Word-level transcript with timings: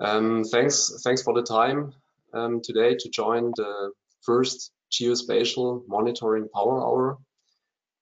Um, 0.00 0.44
thanks, 0.44 0.92
thanks 1.02 1.22
for 1.22 1.34
the 1.34 1.42
time 1.42 1.92
um, 2.34 2.60
today 2.62 2.96
to 2.98 3.08
join 3.08 3.52
the 3.56 3.92
first 4.22 4.72
geospatial 4.92 5.82
monitoring 5.88 6.48
power 6.54 6.82
hour. 6.82 7.18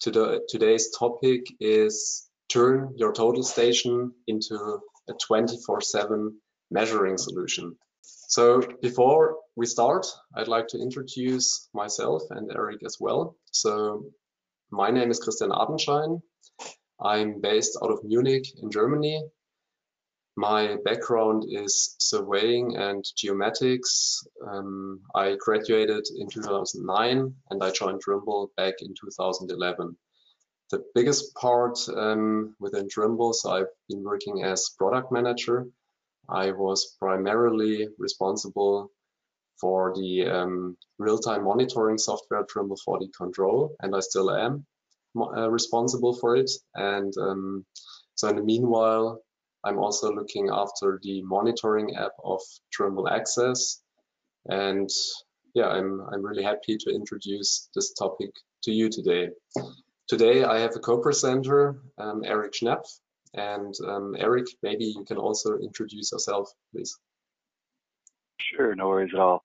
today's 0.00 0.90
topic 0.98 1.42
is 1.60 2.28
turn 2.48 2.94
your 2.96 3.12
total 3.12 3.42
station 3.42 4.12
into 4.26 4.80
a 5.08 5.14
24-7 5.30 6.30
measuring 6.70 7.16
solution. 7.16 7.76
So 8.02 8.62
before 8.82 9.36
we 9.54 9.66
start, 9.66 10.06
I'd 10.36 10.48
like 10.48 10.68
to 10.68 10.78
introduce 10.78 11.68
myself 11.72 12.22
and 12.30 12.50
Eric 12.50 12.80
as 12.84 12.96
well. 12.98 13.36
So 13.52 14.06
my 14.70 14.90
name 14.90 15.10
is 15.10 15.20
Christian 15.20 15.50
Abenschein. 15.50 16.20
I'm 17.00 17.40
based 17.40 17.78
out 17.82 17.90
of 17.90 18.02
Munich 18.02 18.46
in 18.60 18.70
Germany. 18.70 19.22
My 20.36 20.76
background 20.84 21.44
is 21.48 21.94
surveying 21.98 22.76
and 22.76 23.04
geomatics. 23.04 24.26
Um, 24.44 25.00
I 25.14 25.36
graduated 25.38 26.04
in 26.16 26.28
2009 26.28 27.34
and 27.50 27.62
I 27.62 27.70
joined 27.70 28.00
Trimble 28.00 28.50
back 28.56 28.74
in 28.80 28.94
2011. 29.00 29.96
The 30.70 30.84
biggest 30.94 31.34
part 31.36 31.78
um, 31.88 32.56
within 32.58 32.88
Trimble, 32.88 33.32
so 33.32 33.52
I've 33.52 33.72
been 33.88 34.02
working 34.02 34.42
as 34.42 34.70
product 34.76 35.12
manager. 35.12 35.68
I 36.28 36.50
was 36.50 36.96
primarily 36.98 37.88
responsible 37.98 38.90
for 39.60 39.94
the 39.94 40.26
um, 40.26 40.76
real-time 40.98 41.44
monitoring 41.44 41.98
software 41.98 42.44
Trimble 42.44 42.78
4D 42.88 43.12
Control, 43.16 43.76
and 43.80 43.94
I 43.94 44.00
still 44.00 44.30
am 44.32 44.66
uh, 45.16 45.48
responsible 45.48 46.14
for 46.14 46.34
it. 46.34 46.50
And 46.74 47.12
um, 47.18 47.64
so 48.16 48.28
in 48.28 48.36
the 48.36 48.42
meanwhile, 48.42 49.20
I'm 49.64 49.78
also 49.78 50.12
looking 50.12 50.50
after 50.52 51.00
the 51.02 51.22
monitoring 51.22 51.96
app 51.96 52.12
of 52.22 52.40
Trimble 52.72 53.08
Access. 53.08 53.80
And 54.46 54.90
yeah, 55.54 55.68
I'm, 55.68 56.02
I'm 56.12 56.22
really 56.22 56.42
happy 56.42 56.76
to 56.76 56.94
introduce 56.94 57.70
this 57.74 57.94
topic 57.94 58.30
to 58.64 58.72
you 58.72 58.90
today. 58.90 59.30
Today 60.08 60.44
I 60.44 60.58
have 60.58 60.76
a 60.76 60.80
co-presenter, 60.80 61.80
um, 61.98 62.22
Eric 62.24 62.52
Schnepf. 62.52 62.86
And 63.32 63.74
um, 63.88 64.14
Eric, 64.18 64.46
maybe 64.62 64.84
you 64.84 65.04
can 65.04 65.16
also 65.16 65.58
introduce 65.58 66.12
yourself, 66.12 66.50
please. 66.72 66.96
Sure, 68.40 68.74
no 68.76 68.88
worries 68.88 69.10
at 69.12 69.18
all. 69.18 69.42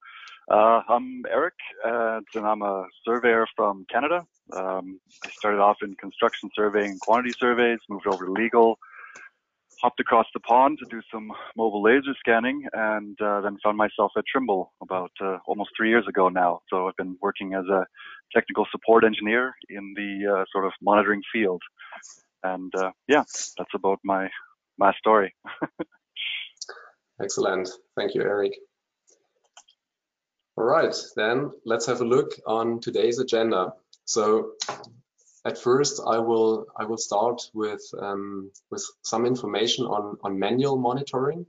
Uh, 0.52 0.82
I'm 0.90 1.24
Eric, 1.30 1.54
and 1.84 2.26
I'm 2.36 2.62
a 2.62 2.86
surveyor 3.06 3.48
from 3.56 3.86
Canada. 3.90 4.26
Um, 4.52 5.00
I 5.24 5.30
started 5.30 5.60
off 5.60 5.78
in 5.82 5.94
construction 5.96 6.50
surveying 6.56 6.98
quantity 7.00 7.34
surveys, 7.40 7.80
moved 7.88 8.08
over 8.08 8.26
to 8.26 8.32
legal, 8.32 8.78
hopped 9.82 10.00
across 10.00 10.26
the 10.34 10.40
pond 10.42 10.78
to 10.80 10.86
do 10.90 11.02
some 11.12 11.32
mobile 11.56 11.82
laser 11.82 12.14
scanning 12.20 12.66
and 12.74 13.20
uh, 13.22 13.42
then 13.42 13.58
found 13.64 13.78
myself 13.78 14.12
at 14.18 14.26
Trimble 14.32 14.74
about 14.82 15.12
uh, 15.22 15.38
almost 15.48 15.72
three 15.76 15.90
years 15.90 16.06
ago 16.08 16.30
now. 16.30 16.60
So 16.70 16.88
I've 16.88 16.96
been 16.98 17.18
working 17.22 17.54
as 17.54 17.66
a 17.66 17.86
technical 18.34 18.66
support 18.72 19.04
engineer 19.04 19.54
in 19.70 19.94
the 19.96 20.40
uh, 20.40 20.46
sort 20.52 20.66
of 20.66 20.74
monitoring 20.82 21.22
field. 21.32 21.62
And 22.44 22.74
uh, 22.78 22.92
yeah, 23.08 23.24
that's 23.58 23.74
about 23.74 24.00
my 24.04 24.30
my 24.78 24.94
story. 24.98 25.34
Excellent. 27.22 27.70
Thank 27.98 28.16
you, 28.16 28.22
Eric. 28.22 28.54
All 30.58 30.64
right, 30.66 30.96
then 31.16 31.52
let's 31.66 31.86
have 31.86 32.02
a 32.02 32.06
look 32.06 32.32
on 32.46 32.80
today's 32.82 33.20
agenda. 33.20 33.74
So 34.06 34.54
at 35.50 35.58
first, 35.58 35.96
I 36.16 36.20
will 36.20 36.54
I 36.82 36.84
will 36.90 37.04
start 37.10 37.40
with 37.54 37.84
um, 38.00 38.52
with 38.72 38.84
some 39.02 39.26
information 39.26 39.86
on 39.86 40.04
on 40.26 40.40
manual 40.46 40.78
monitoring 40.78 41.46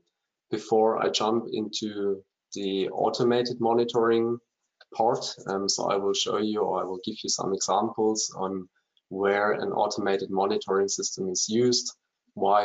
before 0.56 0.90
I 1.04 1.10
jump 1.20 1.40
into 1.60 2.22
the 2.54 2.88
automated 3.04 3.58
monitoring 3.60 4.38
part. 4.94 5.24
Um, 5.46 5.68
so 5.68 5.80
I 5.94 5.96
will 6.02 6.14
show 6.24 6.38
you 6.38 6.60
or 6.66 6.80
I 6.82 6.84
will 6.88 7.00
give 7.04 7.18
you 7.22 7.30
some 7.38 7.52
examples 7.52 8.18
on 8.44 8.68
where 9.08 9.52
an 9.52 9.70
automated 9.83 10.30
monitoring 10.30 10.89
system 10.89 11.28
is 11.28 11.42
used, 11.48 11.86
why 12.34 12.62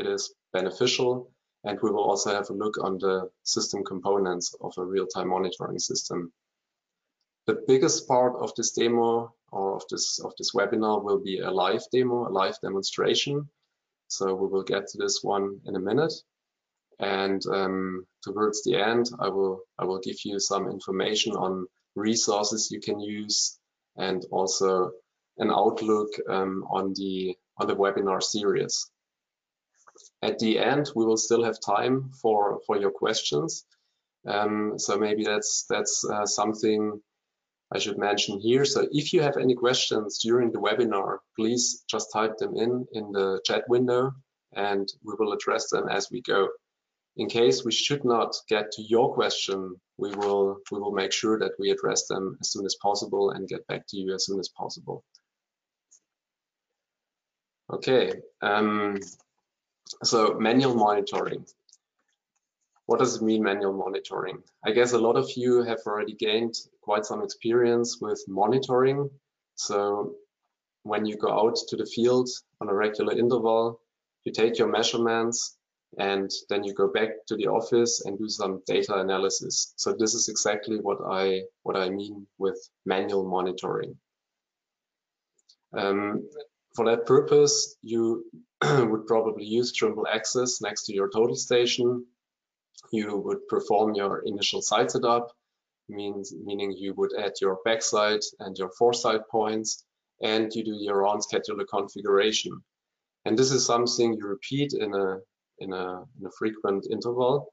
it 0.00 0.06
is 0.06 0.34
beneficial, 0.52 1.30
and 1.64 1.78
we 1.82 1.90
will 1.90 2.08
also 2.10 2.30
have 2.38 2.48
a 2.50 2.60
look 2.64 2.76
on 2.86 2.98
the 2.98 3.30
system 3.44 3.84
components 3.84 4.54
of 4.60 4.72
a 4.78 4.84
real-time 4.84 5.28
monitoring 5.28 5.78
system. 5.78 6.32
The 7.46 7.64
biggest 7.66 8.06
part 8.06 8.36
of 8.40 8.54
this 8.54 8.72
demo 8.72 9.34
or 9.50 9.76
of 9.76 9.82
this 9.90 10.20
of 10.20 10.32
this 10.38 10.52
webinar 10.54 11.02
will 11.02 11.18
be 11.18 11.40
a 11.40 11.50
live 11.50 11.84
demo, 11.92 12.28
a 12.28 12.30
live 12.30 12.56
demonstration. 12.62 13.48
So 14.08 14.34
we 14.34 14.46
will 14.46 14.62
get 14.62 14.86
to 14.88 14.98
this 14.98 15.20
one 15.22 15.60
in 15.66 15.76
a 15.76 15.80
minute. 15.80 16.12
And 16.98 17.44
um, 17.46 18.06
towards 18.22 18.62
the 18.62 18.76
end, 18.76 19.10
I 19.18 19.28
will 19.28 19.62
I 19.78 19.84
will 19.84 19.98
give 19.98 20.18
you 20.24 20.38
some 20.38 20.68
information 20.68 21.32
on 21.32 21.66
resources 21.96 22.70
you 22.70 22.80
can 22.80 23.00
use 23.00 23.58
and 23.96 24.24
also 24.30 24.92
an 25.38 25.50
outlook 25.50 26.10
um, 26.28 26.64
on 26.70 26.92
the 26.94 27.36
on 27.58 27.66
the 27.66 27.76
webinar 27.76 28.22
series. 28.22 28.90
At 30.22 30.38
the 30.38 30.58
end, 30.58 30.90
we 30.94 31.04
will 31.04 31.16
still 31.16 31.44
have 31.44 31.58
time 31.60 32.12
for 32.22 32.60
for 32.66 32.78
your 32.78 32.92
questions. 32.92 33.64
Um, 34.26 34.78
so 34.78 34.96
maybe 34.96 35.24
that's 35.24 35.66
that's 35.68 36.04
uh, 36.08 36.26
something 36.26 37.02
I 37.74 37.78
should 37.78 37.98
mention 37.98 38.38
here. 38.38 38.64
So 38.64 38.86
if 38.92 39.12
you 39.12 39.22
have 39.22 39.38
any 39.38 39.54
questions 39.54 40.18
during 40.18 40.52
the 40.52 40.60
webinar, 40.60 41.18
please 41.36 41.84
just 41.88 42.12
type 42.12 42.36
them 42.36 42.54
in 42.56 42.86
in 42.92 43.12
the 43.12 43.40
chat 43.46 43.64
window 43.68 44.12
and 44.54 44.86
we 45.02 45.14
will 45.18 45.32
address 45.32 45.70
them 45.70 45.88
as 45.88 46.10
we 46.10 46.20
go. 46.20 46.48
In 47.16 47.28
case 47.28 47.64
we 47.64 47.72
should 47.72 48.04
not 48.04 48.34
get 48.48 48.72
to 48.72 48.82
your 48.82 49.14
question, 49.14 49.80
we 49.96 50.10
will 50.14 50.58
we 50.70 50.78
will 50.78 50.92
make 50.92 51.12
sure 51.12 51.38
that 51.38 51.52
we 51.58 51.70
address 51.70 52.06
them 52.06 52.36
as 52.40 52.50
soon 52.50 52.66
as 52.66 52.76
possible 52.76 53.30
and 53.30 53.48
get 53.48 53.66
back 53.66 53.86
to 53.88 53.96
you 53.96 54.14
as 54.14 54.26
soon 54.26 54.38
as 54.38 54.48
possible. 54.50 55.04
Okay, 57.72 58.12
um, 58.42 58.98
so 60.02 60.34
manual 60.38 60.74
monitoring. 60.74 61.46
What 62.86 62.98
does 62.98 63.16
it 63.16 63.22
mean, 63.22 63.42
manual 63.42 63.72
monitoring? 63.72 64.42
I 64.64 64.72
guess 64.72 64.92
a 64.92 64.98
lot 64.98 65.16
of 65.16 65.30
you 65.36 65.62
have 65.62 65.80
already 65.86 66.14
gained 66.14 66.54
quite 66.82 67.04
some 67.04 67.22
experience 67.22 67.98
with 68.00 68.22
monitoring. 68.26 69.08
So 69.54 70.16
when 70.82 71.06
you 71.06 71.16
go 71.16 71.30
out 71.30 71.56
to 71.68 71.76
the 71.76 71.86
field 71.86 72.28
on 72.60 72.68
a 72.68 72.74
regular 72.74 73.12
interval, 73.16 73.80
you 74.24 74.32
take 74.32 74.58
your 74.58 74.68
measurements 74.68 75.56
and 75.98 76.30
then 76.48 76.64
you 76.64 76.74
go 76.74 76.88
back 76.88 77.10
to 77.28 77.36
the 77.36 77.46
office 77.46 78.02
and 78.04 78.18
do 78.18 78.28
some 78.28 78.62
data 78.66 78.94
analysis. 78.94 79.74
So 79.76 79.92
this 79.92 80.14
is 80.14 80.28
exactly 80.28 80.78
what 80.80 80.98
I 81.06 81.42
what 81.62 81.76
I 81.76 81.90
mean 81.90 82.26
with 82.38 82.58
manual 82.86 83.28
monitoring. 83.28 83.96
Um, 85.76 86.28
for 86.74 86.86
that 86.86 87.06
purpose, 87.06 87.76
you 87.82 88.24
would 88.62 89.06
probably 89.06 89.44
use 89.44 89.72
Trimble 89.72 90.06
Access 90.06 90.60
next 90.60 90.84
to 90.86 90.94
your 90.94 91.10
total 91.10 91.36
station 91.36 92.06
you 92.90 93.16
would 93.16 93.46
perform 93.48 93.94
your 93.94 94.20
initial 94.26 94.62
site 94.62 94.90
setup, 94.90 95.32
means, 95.88 96.34
meaning 96.44 96.72
you 96.72 96.94
would 96.94 97.12
add 97.18 97.32
your 97.40 97.58
backsight 97.66 98.24
and 98.40 98.56
your 98.58 98.70
foresight 98.78 99.22
points, 99.30 99.84
and 100.22 100.52
you 100.54 100.64
do 100.64 100.74
your 100.74 101.06
own 101.06 101.20
scheduler 101.20 101.66
configuration. 101.68 102.52
And 103.24 103.38
this 103.38 103.52
is 103.52 103.66
something 103.66 104.14
you 104.14 104.26
repeat 104.26 104.72
in 104.72 104.94
a 104.94 105.18
in 105.58 105.72
a, 105.72 106.02
in 106.18 106.26
a 106.26 106.30
frequent 106.38 106.86
interval. 106.90 107.52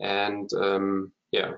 And 0.00 0.48
um, 0.54 1.12
yeah, 1.32 1.52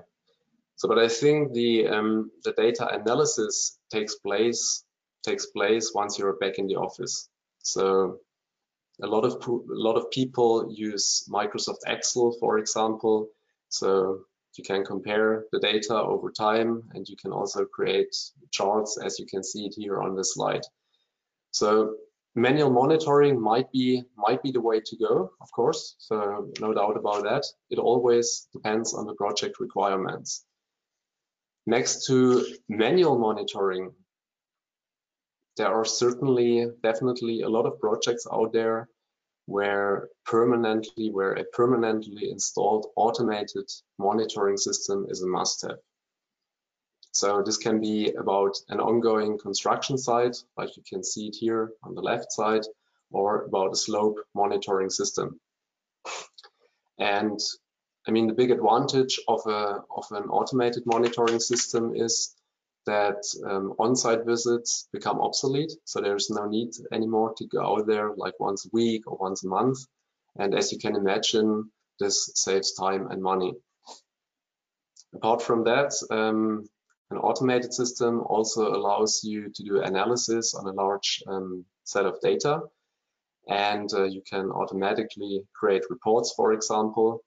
so 0.75 0.87
but 0.87 0.99
I 0.99 1.07
think 1.07 1.53
the 1.53 1.87
um, 1.87 2.31
the 2.43 2.53
data 2.53 2.87
analysis 2.87 3.79
takes 3.91 4.15
place 4.15 4.83
takes 5.23 5.47
place 5.47 5.91
once 5.93 6.19
you're 6.19 6.37
back 6.37 6.57
in 6.57 6.67
the 6.67 6.75
office. 6.75 7.29
So 7.59 8.19
a 9.01 9.07
lot 9.07 9.25
of 9.25 9.33
a 9.47 9.59
lot 9.67 9.95
of 9.95 10.09
people 10.11 10.71
use 10.71 11.27
Microsoft 11.29 11.79
Excel, 11.87 12.35
for 12.39 12.57
example. 12.57 13.29
So 13.69 14.21
you 14.57 14.63
can 14.63 14.85
compare 14.85 15.45
the 15.51 15.59
data 15.59 15.95
over 15.95 16.31
time, 16.31 16.83
and 16.93 17.07
you 17.07 17.17
can 17.17 17.31
also 17.31 17.65
create 17.65 18.15
charts, 18.51 18.97
as 19.03 19.19
you 19.19 19.25
can 19.25 19.43
see 19.43 19.65
it 19.65 19.75
here 19.77 20.01
on 20.01 20.15
the 20.15 20.23
slide. 20.23 20.63
So 21.51 21.95
manual 22.35 22.69
monitoring 22.69 23.39
might 23.39 23.71
be 23.71 24.03
might 24.17 24.41
be 24.43 24.51
the 24.51 24.61
way 24.61 24.79
to 24.85 24.97
go, 24.97 25.31
of 25.41 25.51
course. 25.51 25.95
So 25.97 26.51
no 26.59 26.73
doubt 26.73 26.97
about 26.97 27.23
that. 27.23 27.45
It 27.69 27.79
always 27.79 28.47
depends 28.53 28.93
on 28.93 29.05
the 29.05 29.15
project 29.15 29.59
requirements. 29.59 30.45
Next 31.65 32.05
to 32.07 32.45
manual 32.69 33.17
monitoring, 33.17 33.91
there 35.57 35.73
are 35.73 35.85
certainly 35.85 36.67
definitely 36.83 37.41
a 37.41 37.49
lot 37.49 37.65
of 37.65 37.79
projects 37.79 38.27
out 38.31 38.51
there 38.53 38.89
where 39.45 40.09
permanently 40.25 41.11
where 41.11 41.33
a 41.33 41.43
permanently 41.43 42.31
installed 42.31 42.87
automated 42.95 43.69
monitoring 43.97 44.57
system 44.57 45.05
is 45.09 45.21
a 45.21 45.27
must-have. 45.27 45.77
So 47.11 47.43
this 47.43 47.57
can 47.57 47.79
be 47.79 48.11
about 48.13 48.57
an 48.67 48.79
ongoing 48.79 49.37
construction 49.37 49.97
site, 49.97 50.35
like 50.57 50.75
you 50.75 50.83
can 50.87 51.03
see 51.03 51.27
it 51.27 51.35
here 51.39 51.71
on 51.83 51.95
the 51.95 52.01
left 52.01 52.33
side, 52.33 52.63
or 53.11 53.43
about 53.43 53.71
a 53.71 53.77
slope 53.77 54.17
monitoring 54.33 54.89
system. 54.89 55.39
And 56.99 57.39
I 58.07 58.11
mean, 58.11 58.27
the 58.27 58.33
big 58.33 58.51
advantage 58.51 59.19
of 59.27 59.41
a 59.47 59.83
of 59.95 60.05
an 60.11 60.25
automated 60.29 60.83
monitoring 60.85 61.39
system 61.39 61.95
is 61.95 62.34
that 62.85 63.23
um, 63.49 63.73
on-site 63.79 64.25
visits 64.25 64.87
become 64.91 65.19
obsolete. 65.19 65.71
So 65.85 66.01
there's 66.01 66.29
no 66.29 66.45
need 66.45 66.71
anymore 66.91 67.33
to 67.37 67.47
go 67.47 67.81
there 67.81 68.11
like 68.15 68.39
once 68.39 68.65
a 68.65 68.69
week 68.73 69.03
or 69.07 69.17
once 69.17 69.43
a 69.43 69.47
month. 69.47 69.79
And 70.37 70.53
as 70.53 70.71
you 70.71 70.79
can 70.79 70.95
imagine, 70.95 71.71
this 71.99 72.31
saves 72.35 72.73
time 72.73 73.07
and 73.09 73.21
money. 73.21 73.53
Apart 75.15 75.41
from 75.41 75.63
that, 75.63 75.93
um, 76.11 76.67
an 77.11 77.17
automated 77.17 77.73
system 77.73 78.21
also 78.21 78.75
allows 78.75 79.21
you 79.23 79.49
to 79.53 79.63
do 79.63 79.81
analysis 79.81 80.53
on 80.53 80.67
a 80.67 80.73
large 80.73 81.23
um, 81.27 81.65
set 81.83 82.05
of 82.05 82.19
data. 82.21 82.61
And 83.47 83.91
uh, 83.93 84.03
you 84.03 84.21
can 84.29 84.51
automatically 84.51 85.43
create 85.53 85.83
reports, 85.89 86.33
for 86.35 86.51
example. 86.53 87.23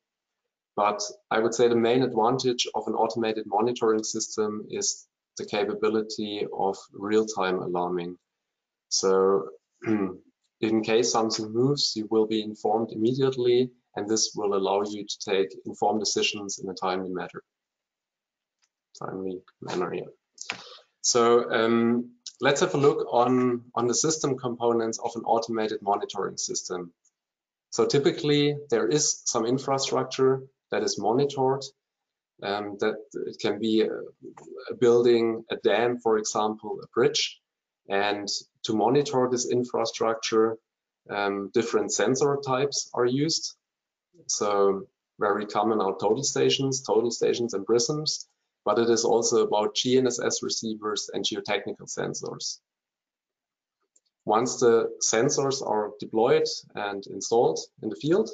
But 0.77 1.01
I 1.31 1.39
would 1.39 1.55
say 1.55 1.69
the 1.69 1.77
main 1.77 2.03
advantage 2.03 2.69
of 2.75 2.87
an 2.87 2.95
automated 2.95 3.47
monitoring 3.47 4.05
system 4.05 4.67
is 4.71 5.07
the 5.39 5.47
capability 5.47 6.47
of 6.53 6.77
real-time 6.93 7.61
alarming. 7.61 8.17
So 8.91 9.51
in 10.61 10.83
case 10.83 11.13
something 11.13 11.53
moves, 11.53 11.95
you 11.97 12.07
will 12.11 12.27
be 12.27 12.43
informed 12.43 12.93
immediately, 12.93 13.71
and 13.97 14.09
this 14.09 14.33
will 14.35 14.55
allow 14.55 14.83
you 14.83 15.07
to 15.07 15.19
take 15.19 15.57
informed 15.65 16.01
decisions 16.01 16.59
in 16.59 16.69
a 16.69 16.75
timely 16.75 17.11
manner. 17.11 17.43
Timely 19.03 19.41
manner, 19.63 19.95
yeah. 19.95 20.11
So 21.01 21.51
um, 21.51 22.11
let's 22.41 22.61
have 22.61 22.75
a 22.75 22.79
look 22.79 23.07
on, 23.11 23.65
on 23.75 23.87
the 23.87 23.95
system 23.95 24.37
components 24.37 24.99
of 24.99 25.13
an 25.17 25.23
automated 25.23 25.81
monitoring 25.81 26.37
system. 26.37 26.93
So 27.71 27.87
typically 27.87 28.57
there 28.71 28.89
is 28.89 29.23
some 29.25 29.47
infrastructure 29.47 30.43
that 30.71 30.83
is 30.83 30.99
monitored 30.99 31.65
um, 32.43 32.77
that 32.81 32.97
it 33.27 33.39
can 33.41 33.59
be 33.59 33.83
a, 33.83 33.91
a, 34.71 34.75
building, 34.81 35.45
a 35.51 35.57
dam, 35.57 35.99
for 35.99 36.19
example, 36.19 36.79
a 36.83 36.87
bridge. 36.89 37.41
And 37.89 38.29
to 38.65 38.75
monitor 38.75 39.29
this 39.31 39.51
infrastructure, 39.51 40.57
um, 41.11 41.51
different 41.55 41.93
sensor 41.93 42.39
types 42.45 42.91
are 42.95 43.07
used. 43.07 43.55
So 44.27 44.87
very 45.19 45.47
common 45.47 45.81
are 45.81 45.97
total 45.99 46.23
stations, 46.23 46.83
total 46.83 47.11
stations 47.11 47.55
and 47.55 47.67
prisms, 47.67 48.29
but 48.65 48.79
it 48.79 48.91
is 48.91 49.05
also 49.05 49.47
about 49.47 49.75
GNSS 49.75 50.43
receivers 50.43 51.11
and 51.13 51.25
geotechnical 51.25 51.89
sensors. 51.89 52.59
Once 54.25 54.61
the 54.61 54.91
sensors 55.03 55.67
are 55.67 55.93
deployed 55.99 56.47
and 56.75 57.07
installed 57.07 57.59
in 57.83 57.89
the 57.89 57.97
field, 57.97 58.29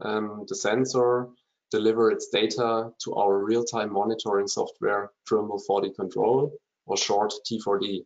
um, 0.00 0.44
the 0.48 0.56
sensor 0.56 1.28
deliver 1.70 2.10
its 2.10 2.28
data 2.28 2.90
to 3.04 3.14
our 3.14 3.38
real-time 3.38 3.92
monitoring 3.92 4.48
software, 4.48 5.10
Trimble 5.26 5.62
4D 5.68 5.94
Control, 5.96 6.52
or 6.86 6.96
short 6.96 7.32
T4D. 7.50 8.04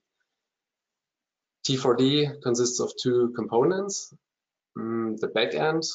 T4D 1.68 2.42
consists 2.42 2.80
of 2.80 2.92
two 3.02 3.32
components. 3.36 4.12
Mm, 4.78 5.18
the 5.18 5.28
backend, 5.28 5.86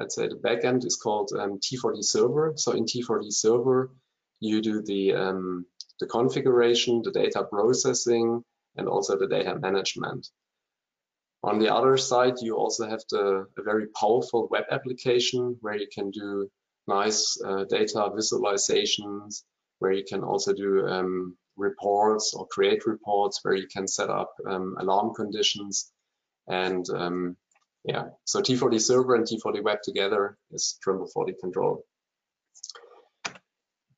I'd 0.00 0.12
say 0.12 0.28
the 0.28 0.36
backend 0.36 0.84
is 0.84 0.96
called 0.96 1.32
um, 1.38 1.58
T4D 1.58 2.04
server. 2.04 2.52
So 2.56 2.72
in 2.72 2.84
T4D 2.84 3.32
server, 3.32 3.90
you 4.40 4.60
do 4.60 4.82
the, 4.82 5.14
um, 5.14 5.66
the 6.00 6.06
configuration, 6.06 7.02
the 7.02 7.10
data 7.10 7.44
processing, 7.44 8.44
and 8.76 8.88
also 8.88 9.18
the 9.18 9.26
data 9.26 9.58
management. 9.58 10.28
On 11.42 11.58
the 11.58 11.72
other 11.72 11.96
side, 11.96 12.34
you 12.40 12.56
also 12.56 12.88
have 12.88 13.02
the, 13.10 13.46
a 13.56 13.62
very 13.62 13.86
powerful 13.98 14.48
web 14.50 14.64
application 14.70 15.56
where 15.60 15.76
you 15.76 15.86
can 15.92 16.10
do 16.10 16.50
nice 16.88 17.40
uh, 17.44 17.64
data 17.64 18.10
visualizations 18.16 19.44
where 19.78 19.92
you 19.92 20.04
can 20.08 20.24
also 20.24 20.52
do 20.52 20.86
um, 20.86 21.36
reports 21.56 22.34
or 22.34 22.46
create 22.46 22.86
reports 22.86 23.40
where 23.42 23.54
you 23.54 23.66
can 23.68 23.86
set 23.86 24.10
up 24.10 24.32
um, 24.46 24.76
alarm 24.80 25.14
conditions. 25.14 25.92
And 26.48 26.88
um, 26.90 27.36
yeah, 27.84 28.06
so 28.24 28.40
T4D 28.40 28.80
server 28.80 29.14
and 29.14 29.26
T4D 29.26 29.62
web 29.62 29.78
together 29.82 30.36
is 30.50 30.78
Trimble 30.82 31.10
4D 31.14 31.38
control. 31.40 31.84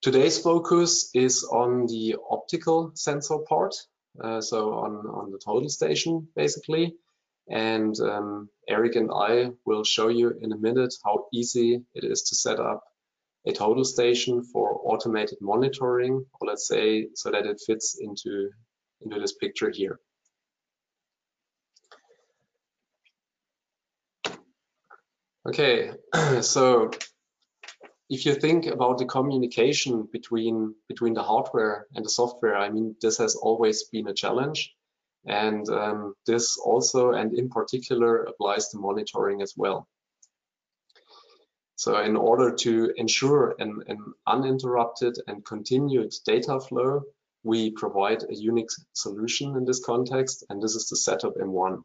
Today's 0.03 0.39
focus 0.39 1.11
is 1.15 1.45
on 1.45 1.87
the 1.87 2.17
optical 2.31 2.93
sensor 2.95 3.39
part, 3.49 3.75
uh, 4.23 4.41
so 4.41 4.73
on, 4.73 5.07
on 5.07 5.31
the 5.31 5.39
total 5.39 5.69
station 5.69 6.27
basically. 6.35 6.95
And 7.51 7.99
um, 8.01 8.49
Eric 8.69 8.95
and 8.95 9.11
I 9.13 9.51
will 9.67 9.83
show 9.83 10.09
you 10.09 10.33
in 10.41 10.53
a 10.53 10.57
minute 10.57 10.95
how 11.05 11.27
easy 11.33 11.83
it 11.95 12.05
is 12.05 12.23
to 12.23 12.37
set 12.37 12.61
up 12.61 12.85
a 13.47 13.53
total 13.53 13.85
station 13.85 14.45
for 14.45 14.81
automated 14.85 15.39
monitoring, 15.41 16.25
or 16.41 16.49
let's 16.49 16.69
say 16.69 17.09
so 17.15 17.31
that 17.31 17.47
it 17.47 17.61
fits 17.67 17.99
into, 18.01 18.51
into 19.01 19.19
this 19.19 19.33
picture 19.33 19.71
here. 19.71 19.99
Okay, 25.49 25.91
so 26.43 26.91
if 28.11 28.27
you 28.27 28.35
think 28.35 28.67
about 28.67 28.99
the 28.99 29.07
communication 29.07 30.07
between 30.13 30.75
between 30.87 31.15
the 31.15 31.23
hardware 31.23 31.87
and 31.95 32.05
the 32.05 32.11
software, 32.11 32.57
I 32.57 32.69
mean, 32.69 32.95
this 33.01 33.19
has 33.19 33.37
always 33.37 33.85
been 33.85 34.09
a 34.09 34.15
challenge. 34.15 34.75
And 35.27 35.69
um, 35.69 36.15
this 36.27 36.57
also, 36.57 37.13
and 37.13 37.39
in 37.39 37.51
particular, 37.51 38.25
applies 38.25 38.69
to 38.69 38.79
monitoring 38.79 39.43
as 39.43 39.55
well. 39.57 39.87
So 41.77 41.99
in 42.01 42.17
order 42.17 42.55
to 42.57 42.93
ensure 42.97 43.55
an, 43.59 43.83
an 43.87 43.99
uninterrupted 44.27 45.17
and 45.27 45.45
continued 45.45 46.13
data 46.27 46.61
flow, 46.61 47.03
we 47.43 47.71
provide 47.71 48.23
a 48.23 48.35
unique 48.35 48.69
solution 48.93 49.57
in 49.57 49.65
this 49.65 49.83
context, 49.83 50.45
and 50.51 50.63
this 50.63 50.75
is 50.75 50.89
the 50.89 50.97
Settop 50.97 51.39
M1. 51.39 51.83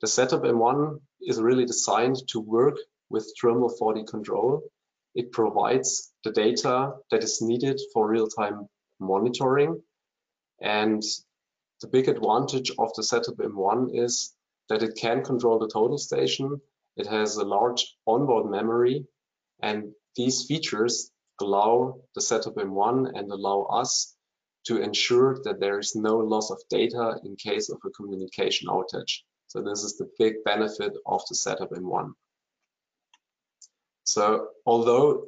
The 0.00 0.08
Settop 0.08 0.42
M1 0.42 1.00
is 1.22 1.40
really 1.40 1.64
designed 1.64 2.16
to 2.28 2.40
work 2.40 2.76
with 3.08 3.32
Trimble 3.36 3.72
4D 3.80 4.06
control. 4.08 4.62
It 5.14 5.30
provides 5.30 6.12
the 6.24 6.32
data 6.32 6.94
that 7.10 7.22
is 7.22 7.40
needed 7.40 7.80
for 7.92 8.08
real-time 8.08 8.66
monitoring. 8.98 9.80
And 10.60 11.02
the 11.84 11.90
big 11.90 12.08
advantage 12.08 12.70
of 12.78 12.94
the 12.94 13.02
Settop 13.02 13.36
M1 13.36 13.90
is 13.92 14.32
that 14.70 14.82
it 14.82 14.96
can 14.96 15.22
control 15.22 15.58
the 15.58 15.68
total 15.68 15.98
station. 15.98 16.58
It 16.96 17.06
has 17.08 17.36
a 17.36 17.44
large 17.44 17.94
onboard 18.06 18.50
memory 18.50 19.06
and 19.60 19.92
these 20.16 20.46
features 20.46 21.10
allow 21.42 22.00
the 22.14 22.22
Settop 22.22 22.54
M1 22.54 23.18
and 23.18 23.30
allow 23.30 23.64
us 23.64 24.16
to 24.66 24.80
ensure 24.80 25.42
that 25.44 25.60
there 25.60 25.78
is 25.78 25.94
no 25.94 26.16
loss 26.16 26.50
of 26.50 26.62
data 26.70 27.20
in 27.22 27.36
case 27.36 27.68
of 27.68 27.80
a 27.84 27.90
communication 27.90 28.68
outage. 28.68 29.20
So 29.48 29.60
this 29.60 29.82
is 29.82 29.98
the 29.98 30.08
big 30.18 30.42
benefit 30.42 30.94
of 31.04 31.20
the 31.28 31.34
Settop 31.34 31.72
M1. 31.72 32.12
So 34.04 34.48
although 34.64 35.26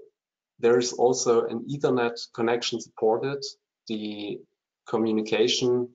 there 0.59 0.79
is 0.79 0.95
also 0.95 1.45
an 1.45 1.67
Ethernet 1.69 2.17
connection 2.33 2.81
supported, 2.81 3.45
the 3.89 4.41
communication 4.87 5.91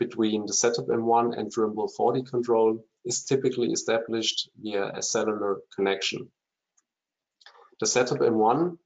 between 0.00 0.46
the 0.46 0.52
Settop 0.52 0.88
M1 0.88 1.38
and 1.38 1.52
Trimble 1.52 1.92
4D 1.96 2.26
control 2.26 2.82
is 3.04 3.24
typically 3.24 3.70
established 3.70 4.48
via 4.56 4.90
a 4.96 5.02
cellular 5.02 5.60
connection. 5.76 6.30
The 7.80 7.86
Settop 7.86 8.18
M1 8.18 8.78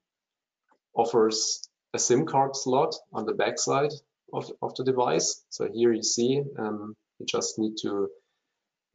offers 0.93 1.67
a 1.93 1.99
SIM 1.99 2.25
card 2.25 2.55
slot 2.55 2.95
on 3.13 3.25
the 3.25 3.33
backside 3.33 3.93
of, 4.33 4.51
of 4.61 4.75
the 4.75 4.83
device. 4.83 5.43
So 5.49 5.69
here 5.73 5.93
you 5.93 6.03
see 6.03 6.43
um, 6.59 6.95
you 7.17 7.25
just 7.25 7.57
need 7.57 7.75
to 7.83 8.09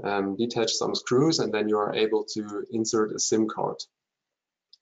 um, 0.05 0.37
detach 0.37 0.73
some 0.73 0.95
screws 0.95 1.39
and 1.39 1.53
then 1.53 1.69
you 1.71 1.79
are 1.79 1.95
able 1.95 2.25
to 2.35 2.65
insert 2.71 3.13
a 3.13 3.19
SIM 3.19 3.49
card. 3.49 3.79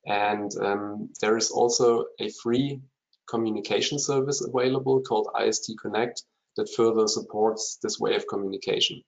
And 0.05 0.51
um, 0.61 1.11
there 1.21 1.37
is 1.37 1.51
also 1.51 2.07
a 2.19 2.31
free 2.43 2.81
communication 3.29 3.99
service 4.01 4.41
available 4.45 5.03
called 5.03 5.29
IST 5.41 5.73
Connect 5.81 6.25
that 6.59 6.75
further 6.75 7.07
supports 7.07 7.79
this 7.83 7.99
way 7.99 8.17
of 8.17 8.27
communication. 8.27 9.03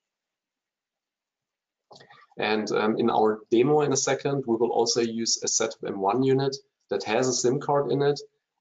And 2.39 2.71
um, 2.71 2.97
in 2.97 3.11
our 3.11 3.41
demo 3.51 3.81
in 3.81 3.93
a 3.93 3.97
second, 3.97 4.45
we 4.47 4.57
will 4.57 4.71
also 4.71 5.01
use 5.01 5.43
a 5.43 5.49
Settop 5.49 5.83
M1 5.83 6.25
unit 6.25 6.57
that 6.89 7.05
has 7.05 7.29
a 7.29 7.33
SIM 7.33 7.61
card 7.61 7.91
in 7.91 8.03
it 8.03 8.19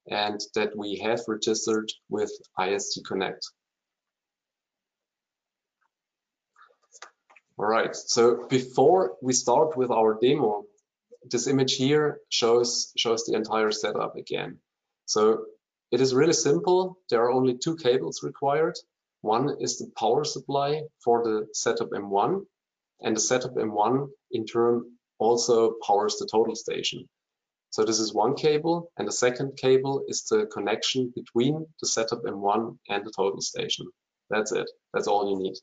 and 0.09 0.41
that 0.55 0.75
we 0.75 0.97
have 0.97 1.21
registered 1.27 1.89
with 2.09 2.31
IST 2.59 3.05
Connect. 3.07 3.47
All 7.57 7.65
right, 7.65 7.95
so 7.95 8.47
before 8.49 9.17
we 9.21 9.33
start 9.33 9.77
with 9.77 9.91
our 9.91 10.17
demo, 10.19 10.63
this 11.29 11.47
image 11.47 11.75
here 11.75 12.21
shows, 12.29 12.91
shows 12.97 13.25
the 13.25 13.35
entire 13.35 13.71
setup 13.71 14.15
again. 14.15 14.57
So 15.05 15.45
it 15.91 16.01
is 16.01 16.13
really 16.13 16.33
simple. 16.33 16.97
There 17.09 17.23
are 17.23 17.31
only 17.31 17.57
two 17.57 17.75
cables 17.75 18.21
required. 18.23 18.77
One 19.21 19.57
is 19.59 19.77
the 19.77 19.91
power 19.97 20.23
supply 20.23 20.83
for 21.03 21.23
the 21.23 21.47
Settop 21.53 21.89
M1, 21.89 22.45
and 23.01 23.15
the 23.15 23.21
Settop 23.21 23.55
M1 23.55 24.09
in 24.31 24.45
turn 24.45 24.83
also 25.17 25.75
powers 25.85 26.17
the 26.17 26.27
total 26.31 26.55
station. 26.55 27.07
So 27.71 27.83
this 27.83 27.99
is 27.99 28.13
one 28.13 28.35
cable, 28.35 28.91
and 28.97 29.07
the 29.07 29.11
second 29.11 29.57
cable 29.57 30.03
is 30.07 30.23
the 30.23 30.47
connection 30.47 31.13
between 31.15 31.67
the 31.81 31.87
Settop 31.87 32.23
M1 32.23 32.77
and 32.89 33.05
the 33.05 33.11
total 33.15 33.41
station. 33.41 33.87
That's 34.29 34.51
it. 34.51 34.69
That's 34.93 35.07
all 35.07 35.29
you 35.29 35.37
need. 35.37 35.55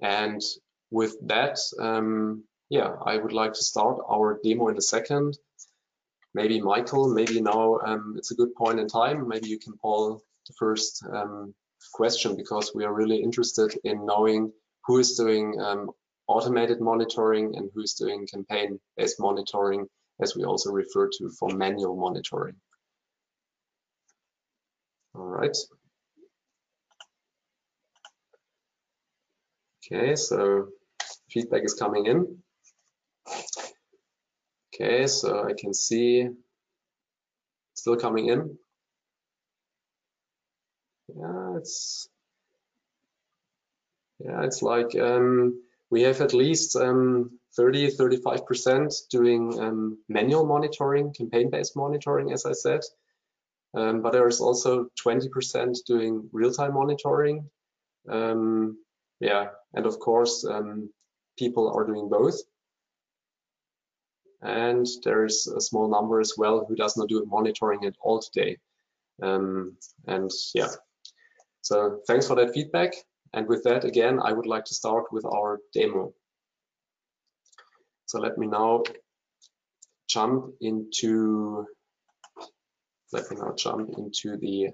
And 0.00 0.42
with 0.90 1.16
that, 1.28 1.58
um, 1.78 2.44
yeah, 2.68 2.96
I 3.04 3.16
would 3.16 3.32
like 3.32 3.52
to 3.54 3.62
start 3.62 3.98
our 4.10 4.40
demo 4.42 4.68
in 4.68 4.76
a 4.76 4.82
second. 4.82 5.38
Maybe 6.34 6.60
Michael, 6.60 7.12
maybe 7.12 7.40
now 7.40 7.78
um, 7.84 8.14
it's 8.16 8.30
a 8.30 8.34
good 8.34 8.54
point 8.54 8.80
in 8.80 8.88
time. 8.88 9.28
Maybe 9.28 9.48
you 9.48 9.58
can 9.58 9.74
pull 9.82 10.22
the 10.46 10.54
first 10.58 11.04
um, 11.12 11.54
question 11.92 12.36
because 12.36 12.72
we 12.74 12.84
are 12.84 12.94
really 12.94 13.22
interested 13.22 13.76
in 13.84 14.06
knowing 14.06 14.52
who 14.86 14.98
is 14.98 15.16
doing 15.16 15.60
um, 15.60 15.90
automated 16.26 16.80
monitoring 16.80 17.54
and 17.56 17.70
who 17.74 17.82
is 17.82 17.94
doing 17.94 18.26
campaign-based 18.26 19.20
monitoring, 19.20 19.86
as 20.20 20.34
we 20.34 20.44
also 20.44 20.70
refer 20.70 21.08
to 21.18 21.30
for 21.38 21.50
manual 21.50 21.96
monitoring. 21.96 22.54
All 25.14 25.26
right. 25.26 25.56
Okay, 29.92 30.16
so 30.16 30.68
feedback 31.30 31.64
is 31.64 31.74
coming 31.74 32.06
in. 32.06 32.38
Okay, 34.74 35.06
so 35.06 35.44
I 35.44 35.52
can 35.52 35.74
see 35.74 36.28
still 37.74 37.96
coming 37.96 38.28
in. 38.28 38.58
Yeah, 41.14 41.56
it's 41.58 42.08
yeah, 44.18 44.42
it's 44.44 44.62
like 44.62 44.94
um, 44.96 45.62
we 45.90 46.02
have 46.02 46.20
at 46.20 46.32
least 46.32 46.76
um, 46.76 47.38
30, 47.56 47.90
35% 47.96 49.08
doing 49.10 49.60
um, 49.60 49.98
manual 50.08 50.46
monitoring, 50.46 51.12
campaign-based 51.12 51.76
monitoring, 51.76 52.32
as 52.32 52.46
I 52.46 52.52
said. 52.52 52.80
Um, 53.74 54.00
but 54.00 54.12
there 54.12 54.28
is 54.28 54.40
also 54.40 54.88
20% 55.04 55.76
doing 55.86 56.28
real-time 56.32 56.74
monitoring. 56.74 57.50
Um, 58.08 58.78
yeah, 59.20 59.48
and 59.74 59.86
of 59.86 59.98
course, 59.98 60.46
um, 60.46 60.90
people 61.36 61.70
are 61.74 61.84
doing 61.84 62.08
both. 62.08 62.38
And 64.42 64.86
there's 65.04 65.46
a 65.46 65.60
small 65.60 65.88
number 65.88 66.20
as 66.20 66.34
well 66.36 66.64
who 66.66 66.74
does 66.74 66.96
not 66.96 67.08
do 67.08 67.24
monitoring 67.26 67.84
at 67.84 67.94
all 68.00 68.20
today. 68.20 68.58
Um, 69.22 69.76
and 70.06 70.30
yeah, 70.52 70.68
so 71.60 72.00
thanks 72.08 72.26
for 72.26 72.34
that 72.36 72.52
feedback. 72.52 72.92
And 73.32 73.46
with 73.46 73.64
that, 73.64 73.84
again, 73.84 74.18
I 74.22 74.32
would 74.32 74.46
like 74.46 74.64
to 74.66 74.74
start 74.74 75.12
with 75.12 75.24
our 75.24 75.60
demo. 75.72 76.12
So 78.06 78.18
let 78.18 78.36
me 78.36 78.46
now 78.48 78.82
jump 80.08 80.54
into, 80.60 81.66
let 83.12 83.30
me 83.30 83.36
now 83.36 83.54
jump 83.56 83.90
into 83.96 84.36
the 84.36 84.70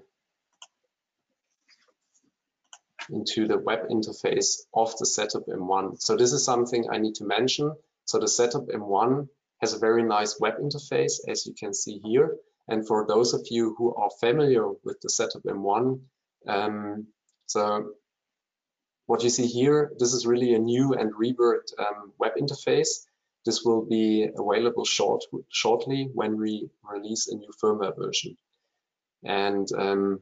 into 3.11 3.47
the 3.47 3.57
web 3.57 3.89
interface 3.89 4.59
of 4.73 4.95
the 4.97 5.05
Settop 5.05 5.47
M1. 5.47 5.99
So 5.99 6.15
this 6.15 6.31
is 6.31 6.45
something 6.45 6.89
I 6.91 6.99
need 6.99 7.15
to 7.15 7.25
mention. 7.25 7.73
So 8.05 8.19
the 8.19 8.27
Settop 8.27 8.67
M1 8.67 9.27
has 9.61 9.73
a 9.73 9.79
very 9.79 10.03
nice 10.03 10.39
web 10.39 10.55
interface, 10.61 11.19
as 11.27 11.45
you 11.45 11.53
can 11.53 11.73
see 11.73 11.99
here. 12.03 12.37
And 12.67 12.87
for 12.87 13.05
those 13.07 13.33
of 13.33 13.47
you 13.49 13.75
who 13.77 13.93
are 13.95 14.09
familiar 14.19 14.67
with 14.83 15.01
the 15.01 15.09
Settop 15.09 15.43
M1, 15.43 16.01
um, 16.47 17.07
so 17.47 17.93
what 19.07 19.23
you 19.23 19.29
see 19.29 19.47
here, 19.47 19.91
this 19.97 20.13
is 20.13 20.27
really 20.27 20.53
a 20.53 20.59
new 20.59 20.93
and 20.93 21.13
reworked 21.13 21.73
um, 21.79 22.13
web 22.19 22.33
interface. 22.39 23.05
This 23.45 23.63
will 23.63 23.83
be 23.83 24.29
available 24.37 24.85
short, 24.85 25.23
shortly 25.49 26.09
when 26.13 26.37
we 26.37 26.69
release 26.83 27.27
a 27.27 27.35
new 27.35 27.49
firmware 27.61 27.97
version. 27.97 28.37
And 29.23 29.67
um, 29.75 30.21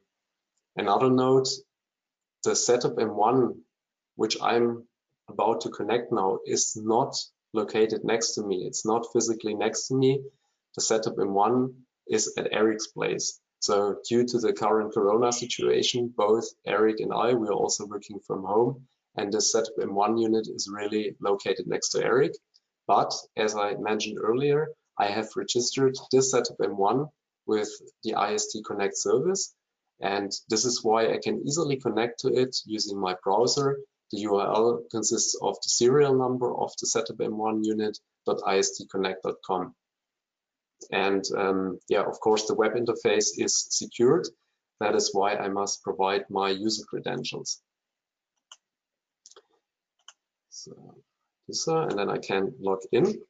another 0.78 1.10
note, 1.10 1.50
the 2.44 2.52
Settop 2.52 2.96
M1, 2.96 3.58
which 4.16 4.38
I'm 4.42 4.88
about 5.28 5.62
to 5.62 5.70
connect 5.70 6.12
now, 6.14 6.40
is 6.46 6.78
not 6.78 7.18
located 7.58 8.04
next 8.04 8.36
to 8.36 8.42
me. 8.44 8.58
It's 8.68 8.86
not 8.86 9.12
physically 9.12 9.56
next 9.56 9.88
to 9.88 9.96
me. 9.96 10.22
The 10.76 10.82
Settop 10.82 11.16
M1 11.16 11.74
is 12.08 12.34
at 12.38 12.54
Eric's 12.54 12.88
place. 12.88 13.40
So 13.60 13.98
due 14.08 14.24
to 14.26 14.38
the 14.40 14.54
current 14.54 14.94
Corona 14.94 15.32
situation, 15.32 16.14
both 16.16 16.46
Eric 16.66 17.00
and 17.00 17.12
I, 17.12 17.34
we 17.34 17.48
are 17.48 17.62
also 17.64 17.86
working 17.86 18.20
from 18.28 18.44
home 18.44 18.88
and 19.16 19.34
the 19.34 19.40
Settop 19.40 19.78
M1 19.80 20.22
unit 20.22 20.48
is 20.48 20.70
really 20.72 21.16
located 21.20 21.66
next 21.68 21.90
to 21.90 22.04
Eric. 22.04 22.34
But 22.86 23.12
as 23.36 23.56
I 23.56 23.76
mentioned 23.76 24.20
earlier, 24.22 24.70
I 24.98 25.08
have 25.08 25.36
registered 25.36 25.96
this 26.12 26.34
Settop 26.34 26.58
M1 26.60 27.10
with 27.48 27.70
the 28.04 28.14
IST 28.30 28.64
Connect 28.66 28.96
service 28.98 29.56
and 30.00 30.32
this 30.50 30.66
is 30.66 30.84
why 30.84 31.12
I 31.14 31.18
can 31.18 31.42
easily 31.48 31.78
connect 31.78 32.20
to 32.20 32.28
it 32.28 32.56
using 32.66 33.00
my 33.00 33.16
browser. 33.24 33.80
The 34.12 34.24
URL 34.24 34.90
consists 34.90 35.38
of 35.42 35.58
the 35.62 35.70
serial 35.70 36.16
number 36.16 36.56
of 36.56 36.72
the 36.80 36.88
Settop 36.88 37.18
M1 37.18 37.66
unit.istconnect.com. 37.66 39.76
And 40.92 41.24
um, 41.36 41.80
yeah, 41.90 42.04
of 42.04 42.20
course, 42.20 42.46
the 42.48 42.54
web 42.56 42.74
interface 42.74 43.32
is 43.38 43.68
secured. 43.70 44.28
That 44.80 44.96
is 44.96 45.14
why 45.14 45.36
I 45.36 45.50
must 45.50 45.84
provide 45.84 46.24
my 46.30 46.52
user 46.52 46.86
credentials. 46.88 47.62
So, 50.50 50.96
uh, 51.68 51.88
and 51.88 51.98
then 51.98 52.10
I 52.10 52.18
can 52.18 52.54
log 52.60 52.80
in. 52.92 53.22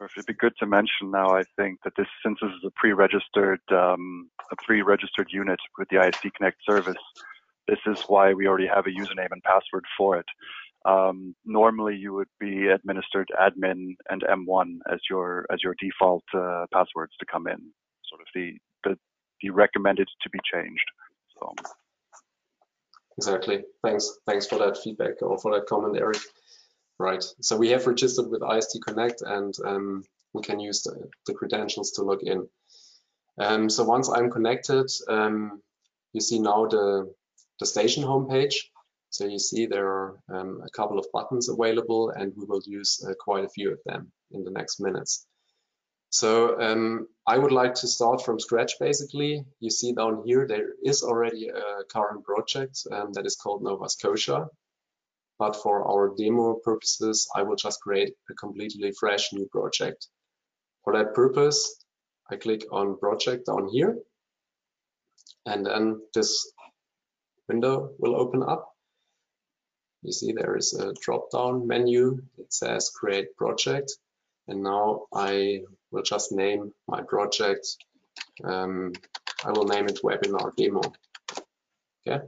It'd 0.00 0.26
be 0.26 0.34
good 0.34 0.54
to 0.60 0.66
mention 0.66 1.10
now, 1.10 1.36
I 1.36 1.42
think, 1.56 1.80
that 1.84 1.92
this, 1.96 2.06
since 2.24 2.38
this 2.40 2.50
is 2.50 2.64
a 2.64 2.70
pre-registered, 2.76 3.60
um, 3.72 4.30
a 4.50 4.56
pre-registered 4.64 5.28
unit 5.30 5.58
with 5.76 5.88
the 5.88 6.06
IST 6.06 6.32
Connect 6.36 6.58
service, 6.68 7.02
this 7.66 7.78
is 7.86 8.02
why 8.06 8.32
we 8.32 8.46
already 8.46 8.66
have 8.66 8.86
a 8.86 8.90
username 8.90 9.32
and 9.32 9.42
password 9.42 9.84
for 9.96 10.16
it. 10.16 10.26
Um, 10.84 11.34
normally, 11.44 11.96
you 11.96 12.14
would 12.14 12.28
be 12.38 12.68
administered 12.68 13.28
admin 13.38 13.94
and 14.08 14.22
M1 14.22 14.78
as 14.90 15.00
your 15.10 15.44
as 15.52 15.58
your 15.62 15.74
default 15.80 16.22
uh, 16.34 16.66
passwords 16.72 17.12
to 17.18 17.26
come 17.30 17.46
in. 17.46 17.58
Sort 18.08 18.20
of 18.20 18.26
the 18.34 18.52
the, 18.84 18.98
the 19.42 19.50
recommended 19.50 20.08
to 20.22 20.30
be 20.30 20.38
changed. 20.52 20.84
So. 21.34 21.54
Exactly. 23.18 23.64
Thanks. 23.82 24.18
Thanks 24.26 24.46
for 24.46 24.58
that 24.60 24.78
feedback 24.78 25.20
or 25.20 25.36
for 25.38 25.52
that 25.54 25.66
comment, 25.66 25.96
Eric. 25.98 26.18
Right. 27.00 27.24
So 27.40 27.56
we 27.56 27.68
have 27.68 27.86
registered 27.86 28.28
with 28.28 28.42
IST 28.42 28.80
Connect 28.84 29.22
and 29.22 29.54
um, 29.64 30.04
we 30.32 30.42
can 30.42 30.58
use 30.58 30.82
the, 30.82 31.08
the, 31.26 31.34
credentials 31.34 31.92
to 31.92 32.02
log 32.02 32.24
in. 32.24 32.48
Um, 33.38 33.70
so 33.70 33.84
once 33.84 34.08
I'm 34.08 34.32
connected, 34.32 34.90
um, 35.08 35.62
you 36.12 36.20
see 36.20 36.40
now 36.40 36.66
the, 36.66 37.14
the 37.60 37.66
station 37.66 38.02
homepage. 38.02 38.54
So 39.10 39.26
you 39.26 39.38
see 39.38 39.66
there 39.66 39.86
are 39.86 40.20
um, 40.28 40.60
a 40.66 40.70
couple 40.70 40.98
of 40.98 41.06
buttons 41.12 41.48
available 41.48 42.10
and 42.10 42.32
we 42.36 42.44
will 42.46 42.62
use 42.66 43.00
uh, 43.08 43.14
quite 43.20 43.44
a 43.44 43.48
few 43.48 43.72
of 43.72 43.78
them 43.86 44.10
in 44.32 44.42
the 44.42 44.50
next 44.50 44.80
minutes. 44.80 45.24
So 46.10 46.60
um, 46.60 47.06
I 47.28 47.38
would 47.38 47.52
like 47.52 47.74
to 47.74 47.86
start 47.86 48.24
from 48.24 48.40
scratch 48.40 48.72
basically. 48.80 49.44
You 49.60 49.70
see 49.70 49.92
down 49.92 50.22
here 50.26 50.48
there 50.48 50.70
is 50.84 51.04
already 51.04 51.48
a 51.48 51.84
current 51.84 52.24
project 52.24 52.80
um, 52.90 53.12
that 53.12 53.24
is 53.24 53.36
called 53.36 53.62
Nova 53.62 53.88
Scotia 53.88 54.48
but 55.38 55.56
for 55.56 55.86
our 55.88 56.14
demo 56.16 56.54
purposes, 56.54 57.28
I 57.34 57.42
will 57.42 57.56
just 57.56 57.80
create 57.80 58.14
a 58.30 58.34
completely 58.34 58.92
fresh 58.92 59.32
new 59.32 59.46
project. 59.46 60.08
For 60.84 60.92
that 60.94 61.14
purpose, 61.14 61.84
I 62.30 62.36
click 62.36 62.64
on 62.72 62.98
project 62.98 63.46
down 63.46 63.68
here, 63.68 63.98
and 65.46 65.64
then 65.64 66.00
this 66.14 66.52
window 67.48 67.92
will 67.98 68.16
open 68.16 68.42
up. 68.42 68.74
You 70.02 70.12
see 70.12 70.32
there 70.32 70.56
is 70.56 70.74
a 70.74 70.92
drop-down 71.00 71.66
menu. 71.66 72.22
It 72.38 72.52
says 72.52 72.90
create 72.94 73.36
project. 73.36 73.92
And 74.46 74.62
now 74.62 75.06
I 75.12 75.62
will 75.90 76.02
just 76.02 76.32
name 76.32 76.72
my 76.86 77.02
project. 77.02 77.66
Um, 78.44 78.92
I 79.44 79.50
will 79.50 79.64
name 79.64 79.86
it 79.88 80.00
webinar 80.02 80.54
demo. 80.56 80.80
Okay. 82.06 82.24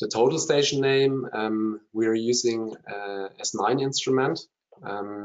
The 0.00 0.08
total 0.08 0.38
station 0.38 0.80
name, 0.80 1.28
um, 1.32 1.80
we 1.92 2.06
are 2.06 2.14
using 2.14 2.74
uh, 2.88 3.28
S9 3.40 3.80
instrument. 3.82 4.40
Um, 4.82 5.24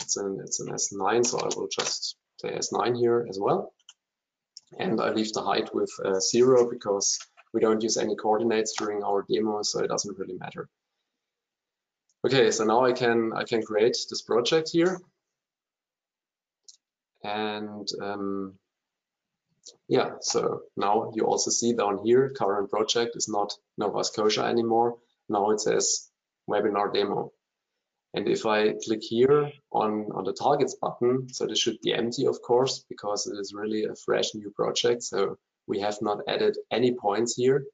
it's, 0.00 0.16
an, 0.16 0.40
it's 0.42 0.60
an 0.60 0.68
S9, 0.68 1.26
so 1.26 1.38
I 1.38 1.48
will 1.56 1.68
just 1.68 2.16
say 2.40 2.50
S9 2.50 2.96
here 2.96 3.26
as 3.28 3.38
well. 3.40 3.72
And 4.78 5.00
I 5.00 5.10
leave 5.10 5.32
the 5.32 5.42
height 5.42 5.74
with 5.74 5.90
uh, 6.04 6.20
zero 6.20 6.70
because 6.70 7.18
we 7.52 7.60
don't 7.60 7.82
use 7.82 7.96
any 7.96 8.14
coordinates 8.16 8.74
during 8.78 9.02
our 9.02 9.26
demo, 9.28 9.62
so 9.62 9.80
it 9.80 9.88
doesn't 9.88 10.18
really 10.18 10.36
matter. 10.38 10.68
Okay, 12.24 12.50
so 12.50 12.64
now 12.64 12.84
I 12.84 12.92
can 12.92 13.32
I 13.34 13.44
can 13.44 13.62
create 13.62 13.96
this 14.08 14.22
project 14.22 14.68
here, 14.70 15.00
and 17.24 17.88
um, 18.02 18.58
yeah, 19.88 20.12
so 20.20 20.60
now 20.76 21.12
you 21.14 21.24
also 21.24 21.50
see 21.50 21.74
down 21.74 21.98
here, 22.04 22.30
current 22.30 22.70
project 22.70 23.16
is 23.16 23.28
not 23.28 23.52
Nova 23.76 24.04
Scotia 24.04 24.44
anymore. 24.44 24.96
Now 25.28 25.50
it 25.50 25.60
says 25.60 26.08
webinar 26.48 26.92
demo. 26.92 27.32
And 28.12 28.28
if 28.28 28.44
I 28.44 28.74
click 28.84 29.02
here 29.02 29.52
on, 29.72 30.08
on 30.14 30.24
the 30.24 30.32
targets 30.32 30.74
button, 30.74 31.32
so 31.32 31.46
this 31.46 31.60
should 31.60 31.80
be 31.80 31.94
empty, 31.94 32.26
of 32.26 32.42
course, 32.42 32.84
because 32.88 33.26
it 33.26 33.38
is 33.38 33.54
really 33.54 33.84
a 33.84 33.94
fresh 33.94 34.34
new 34.34 34.50
project. 34.50 35.02
So 35.04 35.38
we 35.66 35.80
have 35.80 35.98
not 36.02 36.22
added 36.26 36.56
any 36.72 36.96
points 36.96 37.36
here. 37.36 37.64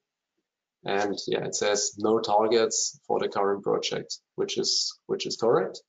And 0.85 1.19
yeah, 1.27 1.45
it 1.47 1.55
says 1.55 1.95
no 1.99 2.21
targets 2.21 3.01
for 3.07 3.19
the 3.19 3.29
current 3.29 3.65
project, 3.65 4.19
which 4.37 4.59
is 4.59 4.99
which 5.07 5.27
is 5.27 5.37
correct. 5.37 5.81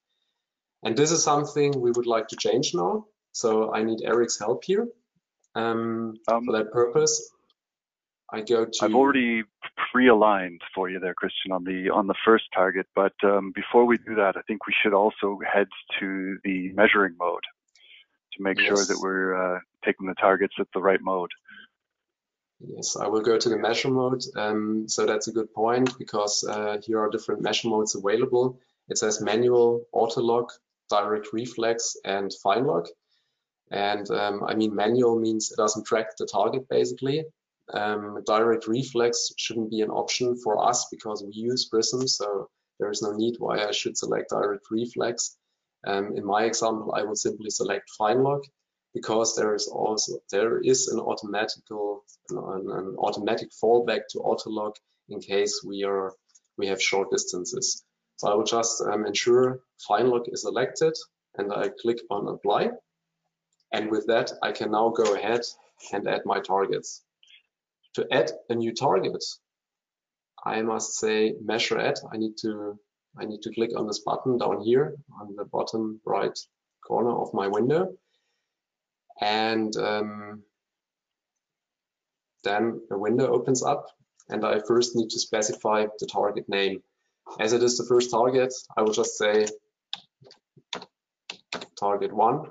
And 0.84 0.98
this 0.98 1.12
is 1.12 1.24
something 1.24 1.80
we 1.80 1.92
would 1.92 2.08
like 2.08 2.30
to 2.30 2.36
change 2.36 2.74
now. 2.74 3.06
So 3.34 3.74
I 3.74 3.84
need 3.84 4.02
Eric's 4.04 4.40
help 4.40 4.64
here. 4.64 4.88
Um, 5.58 6.14
um, 6.28 6.46
for 6.46 6.58
that 6.58 6.72
purpose, 6.72 7.32
I 8.32 8.42
go 8.42 8.66
to. 8.66 8.86
I've 8.86 8.94
already 8.94 9.44
pre-aligned 9.92 10.62
for 10.76 10.90
you 10.90 11.00
there, 11.00 11.14
Christian, 11.14 11.52
on 11.52 11.64
the 11.64 11.90
on 11.90 12.08
the 12.08 12.16
first 12.24 12.46
target. 12.54 12.86
But 12.96 13.14
um, 13.24 13.52
before 13.56 13.86
we 13.86 13.98
do 13.98 14.16
that, 14.16 14.38
I 14.38 14.42
think 14.48 14.68
we 14.68 14.74
should 14.82 14.94
also 14.94 15.40
head 15.52 15.68
to 16.00 16.38
the 16.44 16.72
measuring 16.74 17.16
mode 17.18 17.44
to 18.34 18.44
make 18.44 18.60
yes. 18.60 18.68
sure 18.68 18.86
that 18.86 19.00
we're 19.02 19.56
uh, 19.56 19.60
taking 19.84 20.08
the 20.08 20.14
targets 20.14 20.54
at 20.60 20.68
the 20.74 20.82
right 20.82 21.02
mode. 21.02 21.32
Yes, 22.60 22.96
I 22.96 23.08
will 23.08 23.22
go 23.22 23.38
to 23.38 23.50
the 23.50 23.58
measure 23.58 23.90
mode. 23.90 24.24
Um, 24.36 24.88
so 24.88 25.06
that's 25.06 25.28
a 25.28 25.32
good 25.32 25.54
point 25.54 25.98
because 25.98 26.44
uh, 26.44 26.78
here 26.84 27.00
are 27.00 27.10
different 27.10 27.42
measure 27.42 27.70
modes 27.70 27.96
available. 27.96 28.60
It 28.90 28.98
says 28.98 29.22
manual, 29.22 29.86
auto 29.92 30.22
lock, 30.22 30.54
direct 30.90 31.34
reflex, 31.34 31.98
and 32.04 32.32
fine 32.44 32.66
lock. 32.66 32.88
And 33.72 34.10
um, 34.12 34.44
I 34.44 34.56
mean, 34.56 34.76
manual 34.76 35.20
means 35.20 35.52
it 35.52 35.58
doesn't 35.58 35.86
track 35.86 36.16
the 36.18 36.26
target 36.26 36.68
basically. 36.70 37.26
Um, 37.74 38.24
direct 38.26 38.68
reflex 38.68 39.34
shouldn't 39.38 39.70
be 39.70 39.82
an 39.82 39.90
option 39.90 40.38
for 40.38 40.66
us 40.70 40.88
because 40.90 41.22
we 41.22 41.34
use 41.34 41.66
Prism, 41.66 42.08
so 42.08 42.50
there 42.80 42.90
is 42.90 43.02
no 43.02 43.12
need 43.12 43.36
why 43.40 43.66
I 43.66 43.72
should 43.72 43.98
select 43.98 44.30
direct 44.30 44.68
reflex. 44.72 45.36
Um, 45.86 46.16
in 46.16 46.26
my 46.26 46.46
example, 46.46 46.94
I 46.96 47.04
would 47.04 47.18
simply 47.18 47.50
select 47.50 47.90
fine 47.98 48.24
lock 48.24 48.44
because 48.94 49.36
there 49.36 49.54
is 49.54 49.68
also 49.68 50.20
there 50.32 50.60
is 50.60 50.88
an 50.88 51.00
automatical 51.00 52.04
an, 52.30 52.72
an 52.72 52.96
automatic 52.98 53.50
fallback 53.62 54.02
to 54.12 54.20
auto 54.20 54.50
lock 54.50 54.76
in 55.10 55.20
case 55.20 55.62
we 55.66 55.84
are 55.84 56.14
we 56.58 56.68
have 56.68 56.82
short 56.82 57.12
distances. 57.12 57.84
So 58.18 58.32
I 58.32 58.36
will 58.36 58.44
just 58.44 58.82
um, 58.82 59.06
ensure 59.06 59.60
fine 59.88 60.10
lock 60.10 60.24
is 60.28 60.42
selected 60.42 60.94
and 61.38 61.54
I 61.54 61.70
click 61.82 62.00
on 62.10 62.28
apply. 62.28 62.72
And 63.72 63.92
with 63.92 64.08
that, 64.08 64.32
I 64.42 64.52
can 64.52 64.72
now 64.72 64.90
go 64.90 65.16
ahead 65.16 65.42
and 65.92 66.08
add 66.08 66.22
my 66.26 66.40
targets. 66.40 67.04
To 67.96 68.08
add 68.12 68.32
a 68.50 68.56
new 68.56 68.74
target, 68.74 69.24
I 70.46 70.62
must 70.62 70.96
say 70.96 71.36
measure 71.44 71.80
add. 71.80 71.96
I 72.12 72.18
need 72.18 72.38
to 72.42 72.80
I 73.20 73.26
need 73.26 73.42
to 73.42 73.52
click 73.52 73.72
on 73.76 73.88
this 73.88 74.00
button 74.00 74.38
down 74.38 74.62
here 74.62 74.96
on 75.20 75.36
the 75.36 75.46
bottom 75.46 76.00
right 76.06 76.38
corner 76.86 77.12
of 77.12 77.34
my 77.34 77.48
window. 77.48 77.98
And 79.20 79.76
um, 79.78 80.44
then 82.44 82.82
a 82.92 82.98
window 82.98 83.28
opens 83.34 83.64
up 83.64 83.88
and 84.30 84.46
I 84.46 84.60
first 84.60 84.96
need 84.96 85.10
to 85.10 85.20
specify 85.20 85.88
the 86.00 86.06
target 86.06 86.48
name. 86.48 86.84
As 87.40 87.54
it 87.54 87.64
is 87.64 87.78
the 87.78 87.86
first 87.86 88.12
target, 88.12 88.54
I 88.78 88.84
will 88.84 88.94
just 88.94 89.18
say 89.18 89.48
target 91.80 92.14
one 92.14 92.46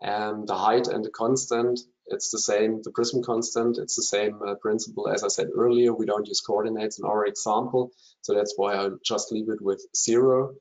and 0.00 0.46
the 0.46 0.56
height 0.56 0.88
and 0.88 1.04
the 1.04 1.10
constant 1.10 1.80
it's 2.10 2.30
the 2.30 2.38
same, 2.38 2.82
the 2.82 2.90
prism 2.90 3.22
constant, 3.22 3.78
it's 3.78 3.94
the 3.94 4.02
same 4.02 4.40
uh, 4.46 4.56
principle 4.56 5.08
as 5.08 5.22
I 5.22 5.28
said 5.28 5.48
earlier. 5.54 5.94
We 5.94 6.06
don't 6.06 6.26
use 6.26 6.40
coordinates 6.40 6.98
in 6.98 7.04
our 7.04 7.24
example, 7.24 7.92
so 8.20 8.34
that's 8.34 8.54
why 8.56 8.74
I'll 8.74 8.98
just 9.04 9.30
leave 9.30 9.48
it 9.48 9.62
with 9.62 9.80
zero. 9.96 10.54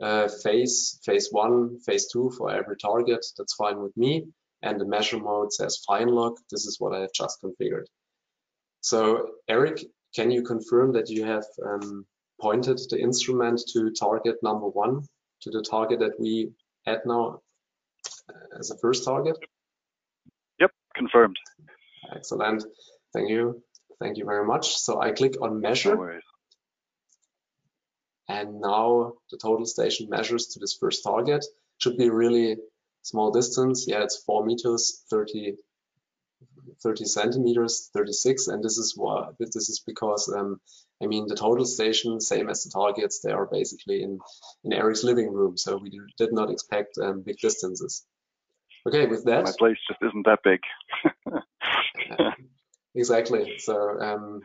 Uh, 0.00 0.28
phase, 0.28 1.00
phase 1.04 1.28
one, 1.30 1.80
phase 1.80 2.08
two 2.12 2.30
for 2.36 2.50
every 2.50 2.76
target, 2.76 3.24
that's 3.36 3.54
fine 3.54 3.80
with 3.80 3.96
me. 3.96 4.26
And 4.62 4.78
the 4.78 4.84
measure 4.84 5.18
mode 5.18 5.52
says 5.54 5.82
fine 5.86 6.08
lock. 6.08 6.34
This 6.50 6.66
is 6.66 6.78
what 6.78 6.94
I 6.94 7.00
have 7.00 7.12
just 7.14 7.42
configured. 7.42 7.86
So 8.82 9.30
Eric, 9.48 9.82
can 10.14 10.30
you 10.30 10.42
confirm 10.42 10.92
that 10.92 11.08
you 11.08 11.24
have 11.24 11.44
um, 11.64 12.04
pointed 12.40 12.78
the 12.90 13.00
instrument 13.00 13.62
to 13.72 13.90
target 13.90 14.36
number 14.42 14.68
one, 14.68 15.06
to 15.42 15.50
the 15.50 15.62
target 15.62 16.00
that 16.00 16.20
we 16.20 16.50
add 16.86 17.00
now 17.06 17.40
as 18.58 18.70
a 18.70 18.78
first 18.78 19.04
target? 19.04 19.36
Yep, 20.58 20.70
confirmed. 20.94 21.36
Excellent. 22.14 22.64
Thank 23.12 23.30
you. 23.30 23.62
Thank 24.00 24.16
you 24.16 24.24
very 24.24 24.46
much. 24.46 24.76
So 24.76 25.00
I 25.00 25.12
click 25.12 25.34
on 25.42 25.60
measure. 25.60 25.94
No 25.96 26.20
and 28.30 28.60
now 28.60 29.14
the 29.30 29.36
total 29.36 29.66
station 29.66 30.08
measures 30.08 30.46
to 30.48 30.60
this 30.60 30.76
first 30.80 31.02
target. 31.02 31.44
Should 31.78 31.96
be 31.96 32.10
really 32.10 32.58
small 33.02 33.32
distance. 33.32 33.86
Yeah, 33.88 34.04
it's 34.04 34.22
four 34.22 34.44
meters, 34.44 35.04
30, 35.10 35.56
30 36.82 37.04
centimeters, 37.06 37.90
36. 37.92 38.46
And 38.48 38.62
this 38.62 38.78
is 38.78 38.94
what 38.96 39.34
this 39.38 39.68
is 39.68 39.82
because 39.84 40.32
um, 40.32 40.60
I 41.02 41.06
mean 41.06 41.26
the 41.26 41.34
total 41.34 41.64
station, 41.64 42.20
same 42.20 42.48
as 42.48 42.62
the 42.62 42.70
targets, 42.70 43.20
they 43.20 43.32
are 43.32 43.46
basically 43.46 44.02
in 44.02 44.20
in 44.64 44.72
Eric's 44.72 45.02
living 45.02 45.32
room. 45.32 45.56
So 45.56 45.78
we 45.78 45.90
did 46.16 46.32
not 46.32 46.50
expect 46.50 46.98
um, 47.02 47.22
big 47.22 47.38
distances. 47.38 48.06
Okay, 48.86 49.06
with 49.06 49.24
that. 49.26 49.44
My 49.44 49.52
place 49.58 49.76
just 49.88 50.02
isn't 50.02 50.26
that 50.26 50.40
big. 50.42 50.60
exactly. 52.94 53.58
So, 53.58 54.00
um, 54.00 54.40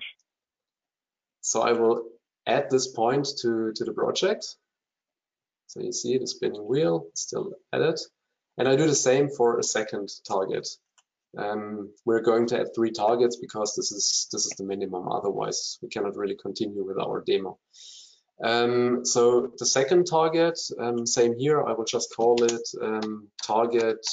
so 1.41 1.61
I 1.61 1.71
will 1.71 2.03
add 2.45 2.69
this 2.69 2.87
point 2.87 3.27
to, 3.41 3.71
to 3.73 3.83
the 3.83 3.93
project. 3.93 4.45
So 5.67 5.81
you 5.81 5.91
see 5.91 6.17
the 6.17 6.27
spinning 6.27 6.67
wheel 6.67 7.07
still 7.15 7.53
added. 7.73 7.99
And 8.57 8.67
I 8.67 8.75
do 8.75 8.87
the 8.87 8.95
same 8.95 9.29
for 9.29 9.59
a 9.59 9.63
second 9.63 10.09
target. 10.27 10.67
Um, 11.37 11.93
we're 12.05 12.21
going 12.21 12.47
to 12.47 12.59
add 12.61 12.73
three 12.73 12.91
targets 12.91 13.35
because 13.35 13.75
this 13.75 13.91
is 13.91 14.27
this 14.31 14.45
is 14.45 14.53
the 14.57 14.63
minimum. 14.63 15.09
Otherwise, 15.09 15.77
we 15.81 15.89
cannot 15.89 16.15
really 16.15 16.35
continue 16.35 16.85
with 16.85 16.97
our 16.97 17.21
demo. 17.25 17.57
Um, 18.43 19.05
so 19.05 19.51
the 19.57 19.65
second 19.65 20.05
target, 20.05 20.59
um, 20.79 21.05
same 21.05 21.37
here, 21.37 21.63
I 21.63 21.71
will 21.73 21.85
just 21.85 22.13
call 22.15 22.43
it 22.43 22.67
um, 22.81 23.29
target 23.41 24.05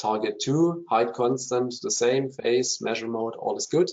target 0.00 0.40
2, 0.40 0.86
height 0.88 1.12
constant, 1.12 1.74
the 1.82 1.90
same, 1.90 2.30
phase, 2.30 2.78
measure 2.80 3.06
mode, 3.06 3.34
all 3.36 3.56
is 3.56 3.66
good. 3.66 3.90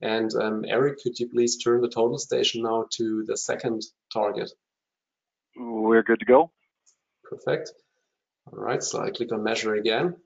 And 0.00 0.34
um, 0.34 0.64
Eric, 0.66 1.00
could 1.02 1.18
you 1.18 1.28
please 1.28 1.58
turn 1.58 1.82
the 1.82 1.88
total 1.88 2.18
station 2.18 2.62
now 2.62 2.86
to 2.92 3.24
the 3.26 3.36
second 3.36 3.82
target? 4.12 4.50
We're 5.56 6.02
good 6.02 6.20
to 6.20 6.24
go. 6.24 6.50
Perfect. 7.24 7.72
All 8.46 8.58
right, 8.58 8.82
so 8.82 9.00
I 9.00 9.10
click 9.10 9.32
on 9.32 9.42
measure 9.42 9.74
again. 9.74 10.16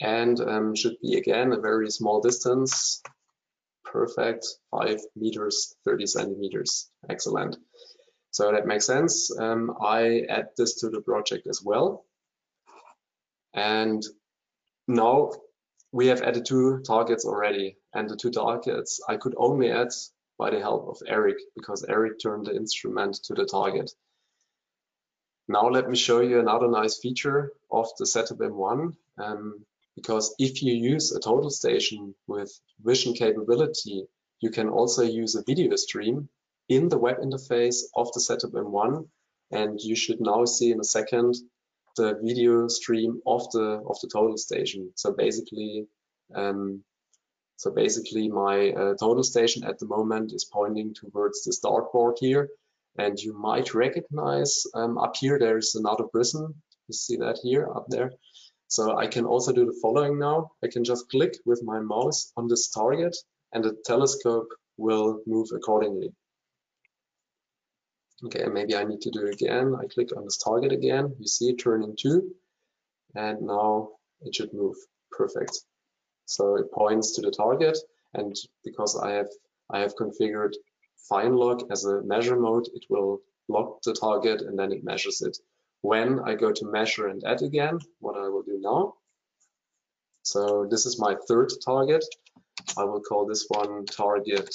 And 0.00 0.38
um, 0.40 0.74
should 0.76 0.96
be 1.02 1.16
again 1.16 1.52
a 1.52 1.60
very 1.60 1.90
small 1.90 2.20
distance, 2.20 3.02
perfect, 3.90 4.46
five 4.70 5.00
meters, 5.14 5.74
30 5.84 6.06
centimeters, 6.06 6.90
excellent. 7.08 7.56
So 8.30 8.52
that 8.52 8.66
makes 8.66 8.84
sense. 8.84 9.30
Um, 9.38 9.76
I 9.80 10.22
add 10.28 10.48
this 10.58 10.80
to 10.80 10.90
the 10.90 11.00
project 11.00 11.46
as 11.46 11.62
well. 11.64 12.04
And 13.54 14.04
now 14.86 15.32
we 15.92 16.08
have 16.08 16.20
added 16.20 16.44
two 16.44 16.82
targets 16.86 17.24
already. 17.24 17.78
And 17.94 18.10
the 18.10 18.16
two 18.16 18.30
targets 18.30 19.00
I 19.08 19.16
could 19.16 19.34
only 19.38 19.70
add 19.70 19.88
by 20.38 20.50
the 20.50 20.60
help 20.60 20.88
of 20.88 20.98
Eric 21.06 21.36
because 21.54 21.84
Eric 21.88 22.18
turned 22.20 22.46
the 22.46 22.54
instrument 22.54 23.14
to 23.24 23.34
the 23.34 23.46
target. 23.46 23.90
Now 25.48 25.68
let 25.68 25.88
me 25.88 25.96
show 25.96 26.20
you 26.20 26.40
another 26.40 26.68
nice 26.68 26.98
feature 26.98 27.52
of 27.70 27.88
the 27.98 28.04
Settop 28.04 28.38
M1. 28.38 28.96
Um, 29.18 29.64
because 29.96 30.34
if 30.38 30.62
you 30.62 30.74
use 30.74 31.12
a 31.12 31.20
total 31.20 31.50
station 31.50 32.14
with 32.26 32.52
vision 32.84 33.14
capability, 33.14 34.04
you 34.40 34.50
can 34.50 34.68
also 34.68 35.02
use 35.02 35.34
a 35.34 35.42
video 35.42 35.74
stream 35.76 36.28
in 36.68 36.88
the 36.88 36.98
web 36.98 37.18
interface 37.18 37.78
of 37.96 38.12
the 38.12 38.20
Settop 38.20 38.52
M1 38.52 39.08
and 39.50 39.80
you 39.80 39.96
should 39.96 40.20
now 40.20 40.44
see 40.44 40.70
in 40.70 40.80
a 40.80 40.84
second 40.84 41.34
the 41.96 42.18
video 42.22 42.68
stream 42.68 43.20
of 43.26 43.50
the 43.52 43.82
of 43.88 43.96
the 44.02 44.08
total 44.12 44.36
station. 44.36 44.92
So 44.96 45.12
basically, 45.12 45.86
um, 46.34 46.84
so 47.56 47.70
basically 47.70 48.28
my 48.28 48.70
uh, 48.70 48.94
total 49.00 49.22
station 49.22 49.64
at 49.64 49.78
the 49.78 49.86
moment 49.86 50.32
is 50.32 50.44
pointing 50.44 50.94
towards 50.94 51.44
the 51.44 51.52
startboard 51.52 52.16
here, 52.20 52.48
and 52.98 53.18
you 53.18 53.32
might 53.32 53.74
recognize 53.74 54.64
um, 54.74 54.98
up 54.98 55.16
here 55.16 55.38
there 55.38 55.58
is 55.58 55.74
another 55.74 56.04
prism. 56.04 56.54
You 56.88 56.92
see 56.92 57.16
that 57.16 57.38
here 57.42 57.68
up 57.74 57.86
there. 57.88 58.12
So 58.68 58.96
I 58.96 59.06
can 59.06 59.24
also 59.24 59.52
do 59.52 59.64
the 59.64 59.78
following 59.80 60.18
now. 60.18 60.52
I 60.62 60.68
can 60.68 60.84
just 60.84 61.08
click 61.08 61.34
with 61.44 61.62
my 61.62 61.80
mouse 61.80 62.32
on 62.36 62.48
this 62.48 62.68
target 62.68 63.16
and 63.52 63.62
the 63.62 63.76
telescope 63.84 64.48
will 64.76 65.20
move 65.26 65.48
accordingly. 65.54 66.12
Okay, 68.24 68.46
maybe 68.46 68.74
I 68.74 68.84
need 68.84 69.02
to 69.02 69.10
do 69.10 69.26
it 69.26 69.34
again. 69.34 69.74
I 69.74 69.86
click 69.86 70.16
on 70.16 70.24
this 70.24 70.38
target 70.38 70.72
again. 70.72 71.14
You 71.18 71.26
see 71.26 71.50
it 71.50 71.58
turning 71.58 71.94
two 71.96 72.34
and 73.14 73.42
now 73.42 73.90
it 74.22 74.34
should 74.34 74.52
move 74.52 74.76
perfect. 75.12 75.60
So 76.24 76.56
it 76.56 76.72
points 76.72 77.12
to 77.12 77.22
the 77.22 77.30
target 77.30 77.78
and 78.14 78.34
because 78.64 78.96
I 78.96 79.12
have 79.12 79.28
I 79.70 79.80
have 79.80 79.96
configured 79.96 80.54
fine 81.08 81.34
lock 81.36 81.62
as 81.70 81.84
a 81.84 82.02
measure 82.02 82.38
mode, 82.38 82.68
it 82.74 82.84
will 82.88 83.20
log 83.48 83.78
the 83.84 83.92
target 83.92 84.42
and 84.42 84.58
then 84.58 84.72
it 84.72 84.84
measures 84.84 85.22
it. 85.22 85.36
When 85.86 86.18
I 86.18 86.34
go 86.34 86.50
to 86.50 86.66
measure 86.66 87.06
and 87.06 87.22
add 87.22 87.42
again, 87.42 87.78
what 88.00 88.16
I 88.16 88.28
will 88.28 88.42
do 88.42 88.58
now. 88.60 88.94
So 90.24 90.66
this 90.68 90.84
is 90.84 90.98
my 90.98 91.14
third 91.28 91.52
target. 91.64 92.04
I 92.76 92.82
will 92.82 93.00
call 93.00 93.24
this 93.24 93.46
one 93.46 93.86
target 93.86 94.52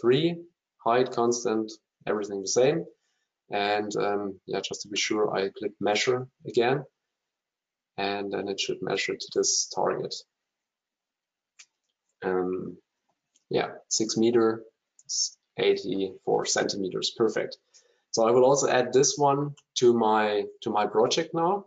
three, 0.00 0.42
height 0.84 1.12
constant, 1.12 1.70
everything 2.04 2.40
the 2.40 2.48
same. 2.48 2.84
And 3.52 3.94
um, 3.94 4.40
yeah, 4.44 4.58
just 4.60 4.82
to 4.82 4.88
be 4.88 4.98
sure, 4.98 5.32
I 5.32 5.50
click 5.56 5.74
measure 5.78 6.26
again, 6.48 6.82
and 7.96 8.32
then 8.32 8.48
it 8.48 8.58
should 8.58 8.82
measure 8.82 9.14
to 9.14 9.28
this 9.36 9.70
target. 9.72 10.16
Um, 12.24 12.76
yeah, 13.50 13.68
six 13.88 14.16
meter, 14.16 14.64
84 15.56 16.46
centimeters, 16.46 17.12
perfect. 17.16 17.56
So 18.18 18.26
I 18.26 18.32
will 18.32 18.44
also 18.44 18.68
add 18.68 18.92
this 18.92 19.16
one 19.16 19.54
to 19.76 19.96
my 19.96 20.42
to 20.62 20.70
my 20.70 20.86
project 20.86 21.34
now. 21.34 21.66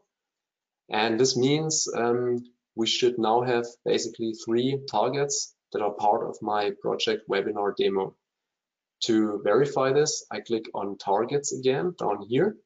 And 0.89 1.17
this 1.17 1.37
means 1.37 1.87
um, 1.95 2.43
we 2.75 2.87
should 2.87 3.17
now 3.17 3.39
have 3.43 3.65
basically 3.85 4.33
three 4.33 4.77
targets 4.91 5.55
that 5.71 5.81
are 5.81 5.93
part 5.93 6.27
of 6.27 6.35
my 6.41 6.71
project 6.81 7.29
webinar 7.29 7.73
demo. 7.77 8.17
To 9.05 9.39
verify 9.41 9.93
this, 9.93 10.25
I 10.29 10.41
click 10.41 10.65
on 10.73 10.97
targets 10.97 11.53
again 11.53 11.95
down 11.97 12.25
here. 12.27 12.57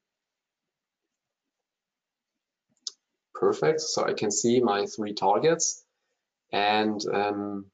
Perfect, 3.35 3.81
so 3.81 4.03
I 4.03 4.13
can 4.13 4.31
see 4.31 4.61
my 4.61 4.87
three 4.87 5.13
targets. 5.13 5.85
And 6.51 6.99
um, 7.13 7.65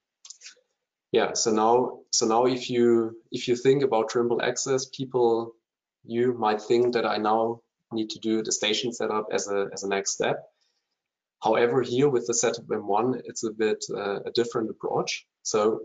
yeah, 1.13 1.35
so 1.35 1.51
now, 1.51 1.99
so 2.11 2.25
now 2.25 2.47
if 2.47 2.69
you 2.69 3.15
if 3.31 3.47
you 3.47 3.55
think 3.55 3.81
about 3.81 4.09
Trimble 4.09 4.41
Access, 4.41 4.87
people 4.87 5.55
you 6.03 6.33
might 6.33 6.61
think 6.61 6.93
that 6.93 7.05
I 7.05 7.17
now 7.17 7.61
need 7.91 8.09
to 8.11 8.19
do 8.19 8.41
the 8.41 8.51
station 8.51 8.93
setup 8.93 9.27
as 9.31 9.47
a 9.47 9.69
as 9.73 9.83
a 9.83 9.89
next 9.89 10.11
step. 10.11 10.47
However, 11.41 11.81
here 11.81 12.07
with 12.07 12.27
the 12.27 12.33
Settop 12.33 12.67
M1, 12.67 13.21
it's 13.25 13.43
a 13.43 13.51
bit 13.51 13.83
uh, 13.89 14.19
a 14.21 14.31
different 14.31 14.69
approach. 14.69 15.25
So 15.41 15.81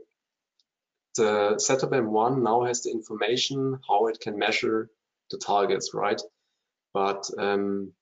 the 1.17 1.57
Settop 1.59 1.93
M1 1.93 2.43
now 2.43 2.65
has 2.65 2.83
the 2.83 2.91
information 2.91 3.79
how 3.89 4.09
it 4.09 4.21
can 4.21 4.39
measure 4.39 4.91
the 5.31 5.39
targets, 5.39 5.95
right? 5.95 6.21
But 6.93 7.29
um, 7.39 7.93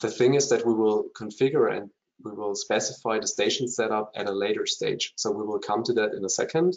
the 0.00 0.10
thing 0.10 0.34
is 0.34 0.48
that 0.50 0.64
we 0.64 0.74
will 0.74 1.06
configure 1.16 1.76
and 1.76 1.90
we 2.22 2.32
will 2.32 2.54
specify 2.54 3.18
the 3.18 3.26
station 3.26 3.66
setup 3.68 4.12
at 4.14 4.28
a 4.28 4.32
later 4.32 4.66
stage. 4.66 5.12
So 5.16 5.30
we 5.30 5.44
will 5.44 5.58
come 5.58 5.82
to 5.84 5.92
that 5.94 6.14
in 6.14 6.24
a 6.24 6.28
second. 6.28 6.76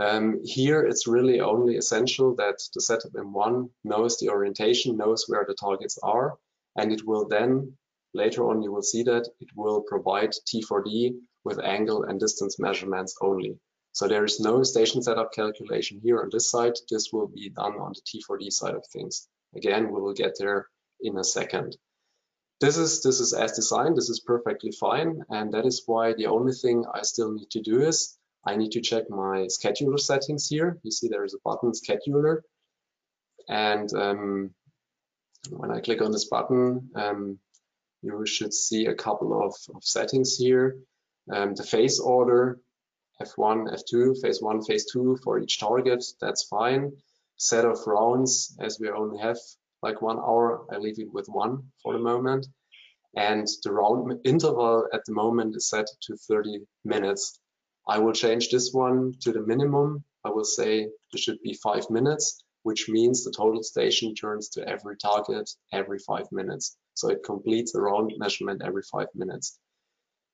Um, 0.00 0.40
here, 0.44 0.82
it's 0.82 1.06
really 1.06 1.40
only 1.40 1.76
essential 1.76 2.34
that 2.36 2.58
the 2.74 2.80
Settop 2.80 3.12
M1 3.12 3.70
knows 3.84 4.18
the 4.18 4.30
orientation, 4.30 4.96
knows 4.96 5.26
where 5.28 5.44
the 5.46 5.54
targets 5.54 5.98
are, 6.02 6.36
and 6.76 6.92
it 6.92 7.06
will 7.06 7.28
then, 7.28 7.76
later 8.12 8.50
on 8.50 8.62
you 8.62 8.72
will 8.72 8.82
see 8.82 9.04
that, 9.04 9.28
it 9.40 9.48
will 9.54 9.82
provide 9.82 10.32
T4D 10.32 11.14
with 11.44 11.60
angle 11.60 12.02
and 12.04 12.18
distance 12.18 12.58
measurements 12.58 13.16
only. 13.20 13.58
So 13.92 14.08
there 14.08 14.24
is 14.24 14.40
no 14.40 14.64
station 14.64 15.02
setup 15.02 15.32
calculation 15.32 16.00
here 16.02 16.20
on 16.20 16.28
this 16.32 16.50
side. 16.50 16.72
This 16.90 17.12
will 17.12 17.28
be 17.28 17.50
done 17.50 17.74
on 17.74 17.92
the 17.94 18.00
T4D 18.00 18.50
side 18.50 18.74
of 18.74 18.84
things. 18.92 19.28
Again, 19.54 19.92
we 19.92 20.00
will 20.00 20.14
get 20.14 20.34
there 20.36 20.66
in 21.00 21.16
a 21.16 21.22
second. 21.22 21.76
This 22.60 22.76
is, 22.76 23.02
this 23.02 23.20
is 23.20 23.32
as 23.32 23.52
designed, 23.52 23.96
this 23.96 24.08
is 24.08 24.18
perfectly 24.18 24.72
fine. 24.72 25.22
And 25.28 25.54
that 25.54 25.64
is 25.64 25.84
why 25.86 26.14
the 26.14 26.26
only 26.26 26.52
thing 26.52 26.84
I 26.92 27.02
still 27.02 27.30
need 27.30 27.50
to 27.50 27.62
do 27.62 27.82
is 27.82 28.18
I 28.46 28.56
need 28.56 28.72
to 28.72 28.80
check 28.80 29.08
my 29.08 29.48
scheduler 29.48 29.98
settings 29.98 30.48
here. 30.48 30.78
You 30.82 30.90
see 30.90 31.08
there 31.08 31.24
is 31.24 31.34
a 31.34 31.38
button 31.44 31.72
scheduler. 31.72 32.40
And 33.48 33.92
um, 33.94 34.50
when 35.50 35.70
I 35.70 35.80
click 35.80 36.02
on 36.02 36.12
this 36.12 36.26
button, 36.26 36.90
um, 36.94 37.38
you 38.02 38.26
should 38.26 38.52
see 38.52 38.86
a 38.86 38.94
couple 38.94 39.42
of, 39.42 39.54
of 39.74 39.82
settings 39.82 40.36
here. 40.36 40.76
Um, 41.32 41.54
the 41.54 41.62
phase 41.62 41.98
order, 42.00 42.60
F1, 43.22 43.72
F2, 43.72 44.20
phase 44.20 44.42
one, 44.42 44.62
phase 44.62 44.86
two 44.92 45.16
for 45.22 45.38
each 45.38 45.58
target, 45.58 46.04
that's 46.20 46.44
fine. 46.44 46.92
Set 47.36 47.64
of 47.64 47.78
rounds, 47.86 48.56
as 48.60 48.78
we 48.78 48.90
only 48.90 49.18
have 49.18 49.38
like 49.82 50.02
one 50.02 50.18
hour, 50.18 50.66
I 50.72 50.78
leave 50.78 50.98
it 50.98 51.12
with 51.12 51.26
one 51.28 51.62
for 51.82 51.92
the 51.92 51.98
moment. 51.98 52.46
And 53.16 53.46
the 53.62 53.72
round 53.72 54.20
interval 54.24 54.88
at 54.92 55.04
the 55.06 55.12
moment 55.12 55.56
is 55.56 55.68
set 55.68 55.86
to 56.02 56.16
30 56.16 56.60
minutes. 56.84 57.40
I 57.86 57.98
will 57.98 58.12
change 58.12 58.48
this 58.48 58.72
one 58.72 59.14
to 59.20 59.32
the 59.32 59.42
minimum. 59.42 60.04
I 60.24 60.30
will 60.30 60.44
say 60.44 60.84
there 60.84 61.18
should 61.18 61.40
be 61.42 61.52
five 61.54 61.90
minutes, 61.90 62.42
which 62.62 62.88
means 62.88 63.24
the 63.24 63.30
total 63.30 63.62
station 63.62 64.14
turns 64.14 64.48
to 64.50 64.66
every 64.66 64.96
target 64.96 65.50
every 65.72 65.98
five 65.98 66.30
minutes. 66.32 66.76
So 66.94 67.10
it 67.10 67.22
completes 67.22 67.74
a 67.74 67.80
round 67.80 68.12
measurement 68.16 68.62
every 68.64 68.82
five 68.82 69.08
minutes. 69.14 69.58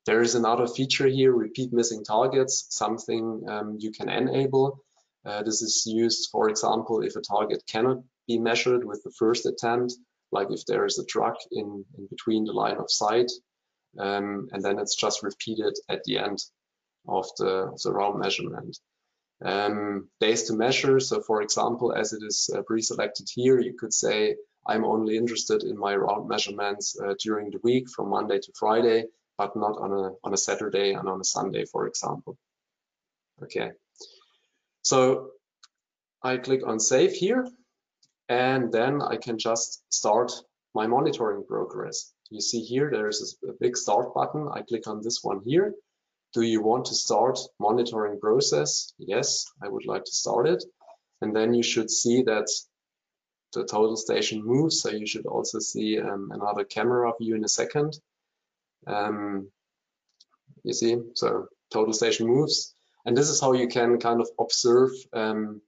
There 0.06 0.22
is 0.22 0.34
another 0.34 0.66
feature 0.66 1.08
here, 1.08 1.32
repeat 1.32 1.72
missing 1.72 2.04
targets, 2.04 2.66
something 2.70 3.42
um, 3.48 3.76
you 3.80 3.90
can 3.90 4.08
enable. 4.08 4.82
Uh, 5.24 5.42
this 5.42 5.60
is 5.60 5.84
used, 5.86 6.30
for 6.30 6.48
example, 6.48 7.02
if 7.02 7.16
a 7.16 7.20
target 7.20 7.62
cannot 7.68 7.98
be 8.26 8.38
measured 8.38 8.84
with 8.84 9.02
the 9.02 9.12
first 9.18 9.44
attempt, 9.44 9.94
like 10.32 10.48
if 10.50 10.64
there 10.66 10.86
is 10.86 10.98
a 10.98 11.04
truck 11.04 11.36
in, 11.50 11.84
in 11.98 12.06
between 12.06 12.44
the 12.44 12.52
line 12.52 12.76
of 12.76 12.90
sight, 12.90 13.30
um, 13.98 14.48
and 14.52 14.62
then 14.62 14.78
it's 14.78 14.94
just 14.94 15.22
repeated 15.22 15.76
at 15.88 16.04
the 16.04 16.18
end 16.18 16.38
of 17.08 17.26
the, 17.38 17.76
the 17.82 17.92
round 17.92 18.18
measurement. 18.18 18.78
Um, 19.42 20.08
days 20.20 20.44
to 20.44 20.54
measure, 20.54 21.00
so 21.00 21.22
for 21.22 21.40
example, 21.40 21.92
as 21.94 22.12
it 22.12 22.22
is 22.22 22.50
uh, 22.54 22.62
pre-selected 22.62 23.28
here, 23.34 23.58
you 23.58 23.74
could 23.74 23.94
say, 23.94 24.36
I'm 24.66 24.84
only 24.84 25.16
interested 25.16 25.62
in 25.62 25.78
my 25.78 25.96
round 25.96 26.28
measurements 26.28 26.98
uh, 27.00 27.14
during 27.18 27.50
the 27.50 27.60
week 27.62 27.88
from 27.88 28.10
Monday 28.10 28.38
to 28.38 28.52
Friday, 28.54 29.06
but 29.38 29.56
not 29.56 29.78
on 29.78 29.92
a, 29.92 30.10
on 30.22 30.34
a 30.34 30.36
Saturday 30.36 30.92
and 30.92 31.08
on 31.08 31.20
a 31.20 31.24
Sunday, 31.24 31.64
for 31.64 31.86
example. 31.86 32.36
Okay, 33.42 33.70
so 34.82 35.30
I 36.22 36.36
click 36.36 36.60
on 36.66 36.78
save 36.78 37.12
here, 37.12 37.48
and 38.28 38.70
then 38.70 39.00
I 39.00 39.16
can 39.16 39.38
just 39.38 39.82
start 39.88 40.30
my 40.74 40.86
monitoring 40.86 41.44
progress. 41.46 42.12
You 42.28 42.42
see 42.42 42.60
here, 42.60 42.90
there 42.92 43.08
is 43.08 43.38
a 43.48 43.52
big 43.58 43.76
start 43.76 44.12
button. 44.12 44.48
I 44.52 44.60
click 44.60 44.86
on 44.86 45.00
this 45.02 45.20
one 45.22 45.40
here, 45.44 45.74
do 46.32 46.42
you 46.42 46.62
want 46.62 46.86
to 46.86 46.94
start 46.94 47.38
monitoring 47.58 48.20
process? 48.20 48.92
Yes, 48.98 49.46
I 49.62 49.68
would 49.68 49.86
like 49.86 50.04
to 50.04 50.12
start 50.12 50.48
it. 50.48 50.62
And 51.20 51.34
then 51.34 51.54
you 51.54 51.62
should 51.62 51.90
see 51.90 52.22
that 52.22 52.48
the 53.52 53.64
total 53.64 53.96
station 53.96 54.44
moves. 54.44 54.80
So 54.80 54.90
you 54.90 55.06
should 55.06 55.26
also 55.26 55.58
see 55.58 55.98
um, 55.98 56.30
another 56.32 56.64
camera 56.64 57.12
view 57.20 57.34
in 57.34 57.44
a 57.44 57.48
second. 57.48 57.98
Um, 58.86 59.50
you 60.62 60.72
see, 60.72 60.96
so 61.14 61.48
total 61.72 61.92
station 61.92 62.26
moves. 62.26 62.74
And 63.04 63.16
this 63.16 63.28
is 63.28 63.40
how 63.40 63.52
you 63.52 63.66
can 63.66 63.98
kind 63.98 64.20
of 64.20 64.28
observe 64.38 64.90
um, 65.12 65.60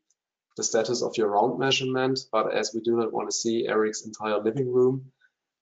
the 0.57 0.63
status 0.63 1.03
of 1.03 1.17
your 1.17 1.29
round 1.29 1.59
measurement. 1.59 2.21
But 2.31 2.53
as 2.53 2.73
we 2.75 2.81
do 2.83 2.97
not 2.97 3.13
want 3.13 3.31
to 3.31 3.37
see 3.37 3.67
Eric's 3.67 4.07
entire 4.07 4.41
living 4.41 4.73
room, 4.73 5.13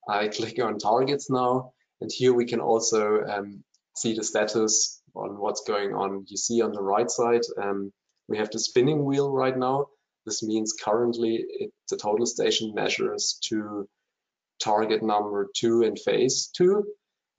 I 0.09 0.29
click 0.29 0.63
on 0.63 0.79
targets 0.79 1.31
now. 1.31 1.73
And 2.01 2.11
here 2.11 2.33
we 2.33 2.47
can 2.47 2.61
also 2.61 3.23
um, 3.23 3.63
see 3.97 4.15
the 4.15 4.25
status 4.25 5.01
on 5.15 5.39
what's 5.39 5.63
going 5.67 5.95
on. 5.95 6.25
You 6.29 6.37
see 6.37 6.63
on 6.63 6.73
the 6.73 6.83
right 6.83 7.11
side, 7.11 7.43
um, 7.61 7.93
we 8.29 8.39
have 8.39 8.51
the 8.51 8.59
spinning 8.59 9.05
wheel 9.05 9.33
right 9.33 9.57
now. 9.57 9.87
This 10.27 10.43
means 10.43 10.75
currently 10.81 11.45
it, 11.49 11.71
the 11.89 11.97
total 11.97 12.27
station 12.27 12.75
measures 12.75 13.39
to 13.49 13.89
target 14.63 15.03
number 15.03 15.49
two 15.57 15.83
in 15.83 15.97
phase 15.97 16.51
two. 16.55 16.85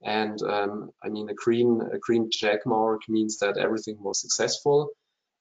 And 0.02 0.42
um, 0.42 0.90
I 1.02 1.08
mean, 1.08 1.28
a 1.30 1.34
green, 1.34 1.80
a 1.92 1.98
green 1.98 2.28
check 2.30 2.66
mark 2.66 3.02
means 3.08 3.38
that 3.38 3.56
everything 3.56 3.96
was 4.00 4.20
successful. 4.20 4.90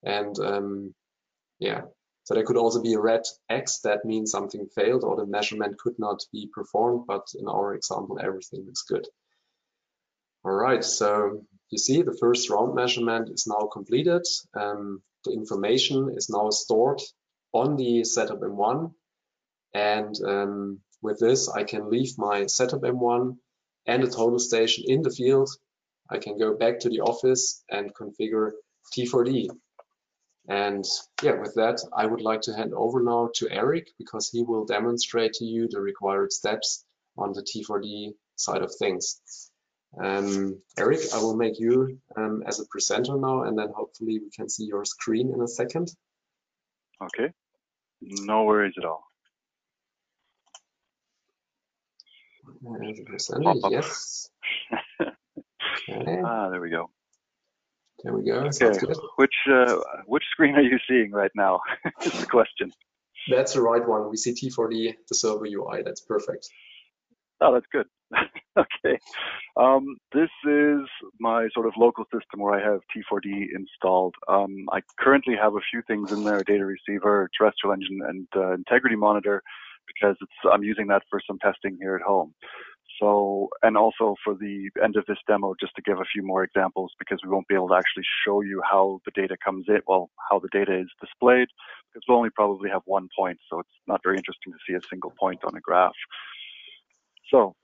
And 0.03 0.37
um, 0.39 0.93
yeah, 1.59 1.81
so 2.23 2.35
there 2.35 2.45
could 2.45 2.57
also 2.57 2.81
be 2.81 2.93
a 2.93 2.99
red 2.99 3.23
X 3.49 3.79
that 3.79 4.05
means 4.05 4.31
something 4.31 4.67
failed 4.75 5.03
or 5.03 5.15
the 5.15 5.25
measurement 5.25 5.79
could 5.79 5.97
not 5.97 6.19
be 6.31 6.49
performed. 6.53 7.05
But 7.07 7.27
in 7.37 7.47
our 7.47 7.73
example, 7.73 8.19
everything 8.21 8.65
looks 8.65 8.83
good. 8.83 9.07
All 10.43 10.51
right, 10.51 10.83
so 10.83 11.45
you 11.69 11.77
see 11.77 12.01
the 12.01 12.17
first 12.19 12.49
round 12.49 12.73
measurement 12.73 13.29
is 13.29 13.45
now 13.45 13.67
completed. 13.71 14.25
Um, 14.55 15.03
the 15.23 15.33
information 15.33 16.13
is 16.15 16.29
now 16.29 16.49
stored 16.49 16.99
on 17.53 17.75
the 17.75 18.01
Settop 18.01 18.39
M1. 18.39 18.91
And 19.75 20.15
um, 20.25 20.79
with 21.01 21.19
this, 21.19 21.47
I 21.47 21.63
can 21.63 21.91
leave 21.91 22.17
my 22.17 22.41
Settop 22.45 22.81
M1 22.81 23.37
and 23.85 24.03
the 24.03 24.09
total 24.09 24.39
station 24.39 24.85
in 24.87 25.03
the 25.03 25.11
field. 25.11 25.49
I 26.09 26.17
can 26.17 26.39
go 26.39 26.57
back 26.57 26.79
to 26.79 26.89
the 26.89 27.01
office 27.01 27.63
and 27.69 27.93
configure 27.93 28.51
T4D. 28.95 29.47
And 30.49 30.83
yeah, 31.21 31.39
with 31.39 31.53
that, 31.55 31.79
I 31.95 32.07
would 32.07 32.21
like 32.21 32.41
to 32.41 32.53
hand 32.53 32.73
over 32.73 33.01
now 33.03 33.29
to 33.35 33.49
Eric 33.51 33.91
because 33.99 34.29
he 34.29 34.41
will 34.41 34.65
demonstrate 34.65 35.33
to 35.33 35.45
you 35.45 35.67
the 35.69 35.79
required 35.79 36.33
steps 36.33 36.83
on 37.15 37.31
the 37.33 37.43
T4D 37.43 38.13
side 38.35 38.63
of 38.63 38.73
things. 38.79 39.21
Um, 39.99 40.61
Eric, 40.77 40.99
I 41.13 41.17
will 41.17 41.35
make 41.35 41.59
you 41.59 41.99
um, 42.15 42.43
as 42.47 42.59
a 42.59 42.65
presenter 42.65 43.17
now, 43.17 43.43
and 43.43 43.57
then 43.57 43.69
hopefully 43.75 44.19
we 44.19 44.29
can 44.29 44.47
see 44.47 44.65
your 44.65 44.85
screen 44.85 45.33
in 45.33 45.41
a 45.41 45.47
second. 45.47 45.91
Okay, 47.01 47.33
no 48.01 48.43
worries 48.43 48.75
at 48.77 48.85
all. 48.85 49.03
As 52.89 52.99
a 52.99 53.03
presenter, 53.03 53.53
yes. 53.69 54.29
okay. 55.89 56.21
Ah, 56.23 56.49
there 56.49 56.61
we 56.61 56.69
go. 56.69 56.89
There 58.03 58.13
we 58.13 58.23
go. 58.23 58.49
Okay. 58.61 58.71
Which 59.17 59.33
uh, 59.51 59.75
which 60.05 60.23
screen 60.31 60.55
are 60.55 60.61
you 60.61 60.77
seeing 60.87 61.11
right 61.11 61.31
now? 61.35 61.59
is 62.01 62.13
the 62.13 62.25
question. 62.25 62.71
That's 63.29 63.53
the 63.53 63.61
right 63.61 63.87
one. 63.87 64.09
We 64.09 64.17
see 64.17 64.33
T4D, 64.33 64.95
the 65.07 65.15
server 65.15 65.45
UI. 65.45 65.83
That's 65.83 66.01
perfect. 66.01 66.49
Oh, 67.39 67.53
that's 67.53 67.67
good. 67.71 67.85
okay. 68.57 68.97
Um, 69.57 69.97
this 70.13 70.29
is 70.45 70.81
my 71.19 71.47
sort 71.53 71.67
of 71.67 71.73
local 71.77 72.05
system 72.05 72.39
where 72.39 72.53
I 72.53 72.63
have 72.63 72.81
T4D 72.95 73.47
installed. 73.55 74.15
Um, 74.27 74.67
I 74.71 74.81
currently 74.99 75.35
have 75.35 75.55
a 75.55 75.61
few 75.71 75.81
things 75.87 76.11
in 76.11 76.23
there, 76.23 76.37
a 76.37 76.43
data 76.43 76.65
receiver, 76.65 77.29
terrestrial 77.37 77.73
engine, 77.73 77.99
and 78.07 78.27
uh, 78.35 78.53
integrity 78.53 78.95
monitor, 78.95 79.41
because 79.87 80.15
I'm 80.51 80.63
using 80.63 80.87
that 80.87 81.03
for 81.09 81.21
some 81.25 81.39
testing 81.39 81.77
here 81.79 81.95
at 81.95 82.01
home. 82.01 82.33
So, 82.99 83.49
and 83.63 83.75
also 83.77 84.15
for 84.23 84.35
the 84.35 84.69
end 84.83 84.95
of 84.95 85.05
this 85.07 85.17
demo, 85.27 85.55
just 85.59 85.73
to 85.75 85.81
give 85.81 85.99
a 85.99 86.05
few 86.13 86.23
more 86.23 86.43
examples, 86.43 86.91
because 86.99 87.19
we 87.23 87.31
won't 87.31 87.47
be 87.47 87.55
able 87.55 87.69
to 87.69 87.75
actually 87.75 88.03
show 88.25 88.41
you 88.41 88.61
how 88.69 88.99
the 89.05 89.11
data 89.19 89.35
comes 89.43 89.65
in, 89.67 89.79
well, 89.87 90.11
how 90.29 90.39
the 90.39 90.49
data 90.51 90.79
is 90.79 90.87
displayed, 90.99 91.47
because 91.91 92.03
we'll 92.07 92.17
only 92.17 92.29
probably 92.29 92.69
have 92.69 92.83
one 92.85 93.07
point, 93.17 93.39
so 93.49 93.59
it's 93.59 93.69
not 93.87 94.01
very 94.03 94.17
interesting 94.17 94.53
to 94.53 94.59
see 94.67 94.75
a 94.75 94.87
single 94.87 95.13
point 95.19 95.39
on 95.43 95.55
a 95.55 95.61
graph. 95.61 95.95
So, 97.31 97.55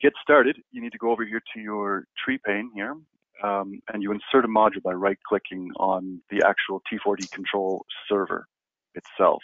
to 0.00 0.06
get 0.06 0.12
started, 0.22 0.56
you 0.70 0.82
need 0.82 0.92
to 0.92 0.98
go 0.98 1.10
over 1.10 1.24
here 1.24 1.42
to 1.54 1.60
your 1.60 2.04
tree 2.22 2.38
pane 2.44 2.70
here, 2.74 2.96
um, 3.42 3.80
and 3.92 4.02
you 4.02 4.12
insert 4.12 4.44
a 4.44 4.48
module 4.48 4.82
by 4.82 4.92
right-clicking 4.92 5.70
on 5.78 6.20
the 6.30 6.42
actual 6.46 6.82
T4D 6.92 7.30
control 7.30 7.84
server 8.08 8.46
itself. 8.94 9.42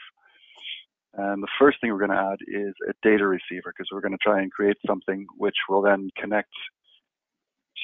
And 1.16 1.42
the 1.42 1.48
first 1.60 1.80
thing 1.80 1.92
we're 1.92 2.04
going 2.04 2.10
to 2.10 2.16
add 2.16 2.38
is 2.48 2.74
a 2.88 2.92
data 3.02 3.26
receiver 3.26 3.72
because 3.76 3.88
we're 3.92 4.00
going 4.00 4.12
to 4.12 4.18
try 4.22 4.42
and 4.42 4.50
create 4.50 4.76
something 4.86 5.26
which 5.36 5.54
will 5.68 5.82
then 5.82 6.10
connect 6.18 6.50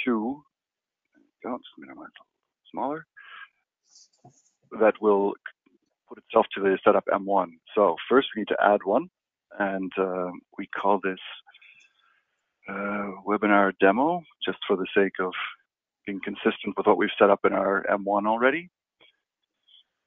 to, 0.04 0.42
oh, 1.46 1.58
smaller, 2.72 3.06
that 4.80 4.94
will 5.00 5.34
put 6.08 6.18
itself 6.18 6.46
to 6.54 6.60
the 6.60 6.76
Settop 6.84 7.02
M1. 7.12 7.46
So 7.76 7.94
first 8.08 8.28
we 8.34 8.40
need 8.40 8.48
to 8.48 8.56
add 8.60 8.80
one 8.84 9.08
and 9.58 9.92
uh, 9.96 10.30
we 10.58 10.66
call 10.68 11.00
this 11.02 11.18
uh, 12.70 13.10
webinar 13.26 13.72
demo 13.80 14.22
just 14.44 14.58
for 14.66 14.76
the 14.76 14.86
sake 14.96 15.14
of 15.20 15.32
being 16.06 16.20
consistent 16.24 16.76
with 16.76 16.86
what 16.86 16.96
we've 16.96 17.10
set 17.18 17.30
up 17.30 17.40
in 17.44 17.52
our 17.52 17.84
M1 17.90 18.26
already 18.26 18.70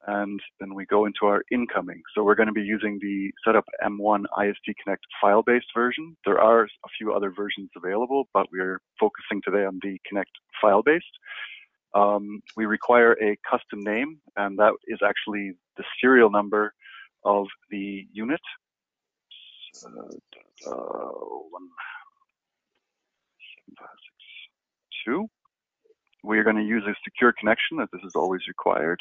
and 0.06 0.40
then 0.60 0.74
we 0.74 0.86
go 0.86 1.06
into 1.06 1.26
our 1.26 1.42
incoming. 1.50 2.02
So 2.14 2.24
we're 2.24 2.34
going 2.34 2.48
to 2.48 2.52
be 2.52 2.62
using 2.62 2.98
the 3.00 3.30
Settop 3.46 3.62
M1 3.82 4.24
IST 4.42 4.76
Connect 4.82 5.04
file-based 5.20 5.68
version. 5.74 6.16
There 6.24 6.40
are 6.40 6.64
a 6.64 6.88
few 6.98 7.12
other 7.12 7.30
versions 7.30 7.70
available, 7.76 8.28
but 8.34 8.46
we're 8.52 8.80
focusing 9.00 9.40
today 9.42 9.64
on 9.64 9.78
the 9.82 9.98
Connect 10.06 10.30
file-based. 10.60 11.04
Um, 11.94 12.42
we 12.56 12.66
require 12.66 13.12
a 13.22 13.36
custom 13.48 13.82
name, 13.82 14.18
and 14.36 14.58
that 14.58 14.72
is 14.88 14.98
actually 15.04 15.52
the 15.76 15.84
serial 16.00 16.30
number 16.30 16.74
of 17.24 17.46
the 17.70 18.06
unit. 18.12 18.40
Uh, 19.86 20.70
one, 20.70 21.68
seven, 23.56 23.74
five, 23.78 23.88
We 26.24 26.38
are 26.38 26.44
going 26.44 26.56
to 26.56 26.62
use 26.64 26.84
a 26.86 26.94
secure 27.04 27.32
connection, 27.38 27.80
as 27.80 27.88
this 27.92 28.02
is 28.04 28.12
always 28.16 28.42
required. 28.48 29.00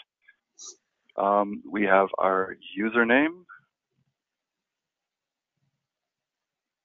Um, 1.18 1.64
we 1.70 1.84
have 1.86 2.10
our 2.20 2.56
username 2.80 3.44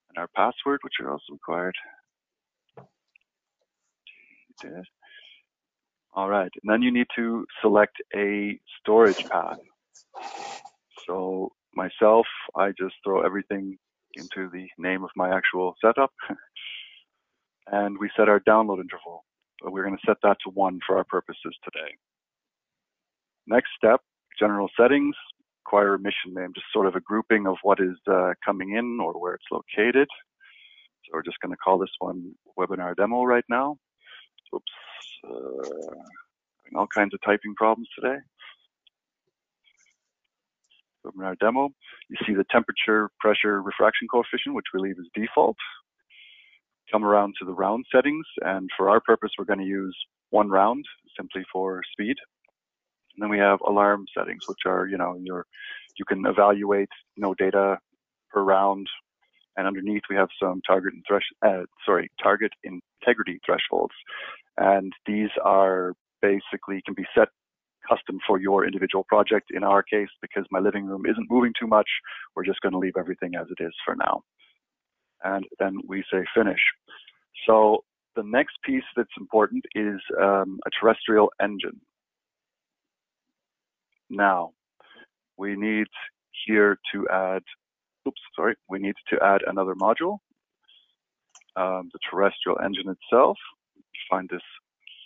and 0.09 0.18
our 0.18 0.28
password, 0.37 0.81
which 0.83 0.94
are 1.00 1.11
also 1.11 1.33
required. 1.33 1.74
All 6.14 6.28
right, 6.28 6.50
and 6.62 6.72
then 6.72 6.83
you 6.83 6.92
need 6.92 7.07
to 7.16 7.46
select 7.62 7.96
a 8.16 8.59
storage 8.81 9.24
path. 9.33 9.59
So 11.09 11.52
myself, 11.74 12.26
I 12.57 12.70
just 12.78 12.94
throw 13.04 13.22
everything 13.24 13.78
into 14.16 14.50
the 14.52 14.66
name 14.78 15.04
of 15.04 15.11
my 15.16 15.35
actual 15.37 15.74
setup. 15.85 16.12
and 17.72 17.98
we 17.98 18.11
set 18.16 18.28
our 18.28 18.40
download 18.40 18.81
interval. 18.81 19.24
We're 19.62 19.85
going 19.85 19.96
to 19.96 20.07
set 20.07 20.18
that 20.22 20.37
to 20.44 20.50
one 20.50 20.81
for 20.87 20.96
our 20.96 21.04
purposes 21.04 21.57
today. 21.64 21.96
Next 23.46 23.70
step 23.76 24.00
general 24.38 24.68
settings, 24.78 25.16
require 25.66 25.94
a 25.94 25.98
mission 25.98 26.33
name, 26.33 26.52
just 26.54 26.66
sort 26.72 26.87
of 26.87 26.94
a 26.94 27.00
grouping 27.00 27.46
of 27.46 27.57
what 27.62 27.81
is 27.81 27.96
uh, 28.11 28.33
coming 28.44 28.76
in 28.76 28.98
or 29.02 29.20
where 29.20 29.35
it's 29.35 29.44
located. 29.50 30.09
So 31.04 31.11
we're 31.12 31.22
just 31.22 31.40
going 31.40 31.52
to 31.52 31.57
call 31.57 31.78
this 31.78 31.90
one 31.98 32.35
webinar 32.59 32.96
demo 32.96 33.24
right 33.24 33.44
now. 33.48 33.76
Oops, 34.54 34.64
uh, 35.28 36.78
all 36.78 36.87
kinds 36.87 37.12
of 37.12 37.20
typing 37.24 37.54
problems 37.54 37.88
today. 37.94 38.16
Webinar 41.04 41.38
demo. 41.38 41.70
You 42.09 42.16
see 42.26 42.35
the 42.35 42.44
temperature, 42.50 43.11
pressure, 43.20 43.61
refraction 43.61 44.09
coefficient, 44.11 44.54
which 44.54 44.66
we 44.72 44.81
leave 44.81 44.96
as 44.98 45.07
default. 45.14 45.57
Come 46.92 47.05
around 47.05 47.35
to 47.38 47.44
the 47.44 47.53
round 47.53 47.85
settings, 47.94 48.27
and 48.40 48.70
for 48.77 48.88
our 48.88 49.01
purpose, 49.01 49.31
we're 49.38 49.44
going 49.44 49.59
to 49.59 49.64
use 49.64 49.96
one 50.31 50.48
round 50.48 50.85
simply 51.16 51.42
for 51.53 51.83
speed. 51.92 52.16
And 53.14 53.22
then 53.22 53.31
we 53.31 53.38
have 53.38 53.59
alarm 53.66 54.07
settings, 54.16 54.44
which 54.46 54.61
are, 54.66 54.87
you 54.87 54.96
know, 54.96 55.18
your, 55.22 55.44
you 55.98 56.05
can 56.05 56.24
evaluate, 56.24 56.88
know, 57.16 57.35
data 57.35 57.79
per 58.31 58.42
round. 58.42 58.87
And 59.57 59.66
underneath 59.66 60.03
we 60.09 60.16
have 60.16 60.29
some 60.40 60.62
target 60.66 60.94
and 60.94 61.03
thresh, 61.07 61.24
uh, 61.44 61.64
sorry, 61.85 62.11
target 62.22 62.53
integrity 62.62 63.40
thresholds. 63.44 63.94
And 64.57 64.92
these 65.05 65.31
are 65.44 65.94
basically 66.22 66.81
can 66.85 66.94
be 66.94 67.05
set 67.14 67.29
custom 67.88 68.18
for 68.27 68.40
your 68.40 68.64
individual 68.64 69.05
project. 69.09 69.46
In 69.51 69.64
our 69.64 69.83
case, 69.83 70.09
because 70.22 70.44
my 70.51 70.59
living 70.61 70.87
room 70.87 71.03
isn't 71.07 71.31
moving 71.31 71.53
too 71.59 71.66
much, 71.66 71.88
we're 72.37 72.44
just 72.44 72.61
going 72.61 72.72
to 72.72 72.79
leave 72.79 72.96
everything 72.98 73.35
as 73.35 73.46
it 73.51 73.62
is 73.62 73.72
for 73.85 73.96
now. 73.96 74.22
And 75.24 75.44
then 75.59 75.78
we 75.87 76.04
say 76.12 76.24
finish. 76.35 76.61
So 77.46 77.85
the 78.16 78.22
next 78.24 78.59
piece 78.64 78.85
that's 78.96 79.09
important 79.18 79.64
is 79.74 80.00
um, 80.20 80.59
a 80.66 80.70
terrestrial 80.81 81.31
engine. 81.40 81.81
Now, 84.11 84.52
we 85.37 85.54
need 85.54 85.87
here 86.46 86.78
to 86.92 87.07
add, 87.09 87.42
oops, 88.07 88.20
sorry, 88.35 88.54
we 88.68 88.78
need 88.78 88.94
to 89.11 89.18
add 89.22 89.42
another 89.46 89.74
module, 89.74 90.18
um, 91.57 91.90
the 91.92 91.98
terrestrial 92.11 92.59
engine 92.64 92.88
itself. 92.88 93.37
Find 94.11 94.28
this 94.31 94.42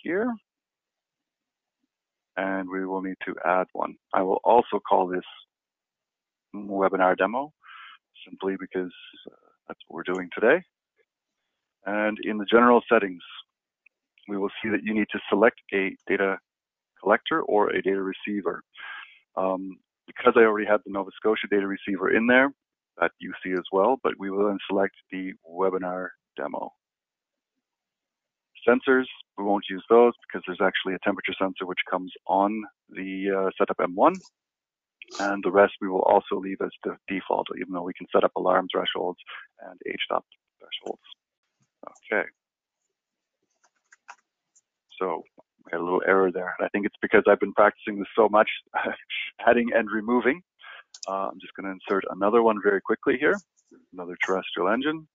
here. 0.01 0.33
And 2.37 2.67
we 2.69 2.85
will 2.85 3.01
need 3.01 3.17
to 3.25 3.35
add 3.45 3.67
one. 3.73 3.95
I 4.13 4.23
will 4.23 4.39
also 4.43 4.79
call 4.79 5.07
this 5.07 5.25
webinar 6.55 7.17
demo, 7.17 7.53
simply 8.27 8.55
because 8.59 8.91
uh, 9.27 9.42
that's 9.67 9.79
what 9.87 9.95
we're 9.97 10.13
doing 10.13 10.29
today. 10.33 10.61
And 11.85 12.17
in 12.23 12.37
the 12.37 12.45
general 12.45 12.81
settings, 12.91 13.21
we 14.27 14.37
will 14.37 14.49
see 14.61 14.69
that 14.69 14.83
you 14.83 14.93
need 14.93 15.07
to 15.11 15.19
select 15.29 15.59
a 15.73 15.95
data 16.07 16.37
collector 17.01 17.41
or 17.41 17.69
a 17.69 17.81
data 17.81 18.01
receiver. 18.01 18.63
Um, 19.35 19.77
because 20.07 20.33
I 20.35 20.41
already 20.41 20.67
had 20.67 20.81
the 20.85 20.91
Nova 20.91 21.11
Scotia 21.15 21.47
data 21.49 21.67
receiver 21.67 22.15
in 22.15 22.27
there, 22.27 22.51
that 22.99 23.11
you 23.19 23.33
see 23.43 23.53
as 23.53 23.63
well, 23.71 23.97
but 24.03 24.13
we 24.19 24.29
will 24.29 24.47
then 24.47 24.59
select 24.69 24.95
the 25.11 25.33
webinar 25.49 26.09
demo. 26.37 26.71
Sensors, 28.67 29.05
we 29.37 29.43
won't 29.43 29.65
use 29.69 29.83
those 29.89 30.13
because 30.25 30.43
there's 30.47 30.61
actually 30.61 30.93
a 30.93 30.99
temperature 31.03 31.33
sensor 31.39 31.65
which 31.65 31.79
comes 31.89 32.11
on 32.27 32.63
the 32.89 33.29
uh, 33.29 33.49
Settop 33.59 33.85
M1. 33.85 34.13
And 35.19 35.43
the 35.43 35.51
rest 35.51 35.73
we 35.81 35.89
will 35.89 36.01
also 36.01 36.35
leave 36.39 36.57
as 36.61 36.71
the 36.83 36.97
default, 37.07 37.47
even 37.59 37.73
though 37.73 37.83
we 37.83 37.93
can 37.93 38.07
set 38.11 38.23
up 38.23 38.31
alarm 38.35 38.67
thresholds 38.71 39.19
and 39.67 39.79
H-stop 39.85 40.25
thresholds. 40.59 41.01
Okay. 42.11 42.27
So 44.99 45.23
we 45.65 45.71
had 45.71 45.81
a 45.81 45.83
little 45.83 46.03
error 46.07 46.31
there. 46.31 46.55
I 46.61 46.69
think 46.69 46.85
it's 46.85 46.95
because 47.01 47.23
I've 47.27 47.39
been 47.39 47.53
practicing 47.53 47.99
this 47.99 48.07
so 48.15 48.29
much, 48.29 48.49
adding 49.47 49.69
and 49.73 49.89
removing. 49.91 50.41
Uh, 51.07 51.29
I'm 51.31 51.39
just 51.39 51.53
going 51.55 51.65
to 51.65 51.71
insert 51.71 52.03
another 52.11 52.43
one 52.43 52.59
very 52.63 52.81
quickly 52.81 53.17
here, 53.19 53.35
another 53.93 54.15
terrestrial 54.25 54.69
engine. 54.69 55.07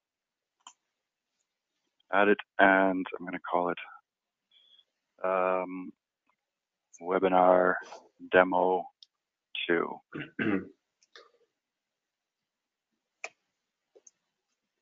Add 2.13 2.29
it, 2.29 2.39
and 2.59 3.07
I'm 3.19 3.27
going 3.27 3.33
to 3.33 3.39
call 3.51 3.71
it 3.71 3.79
um, 5.25 5.93
webinar 7.03 7.75
demo 8.33 8.85
2. 9.69 10.01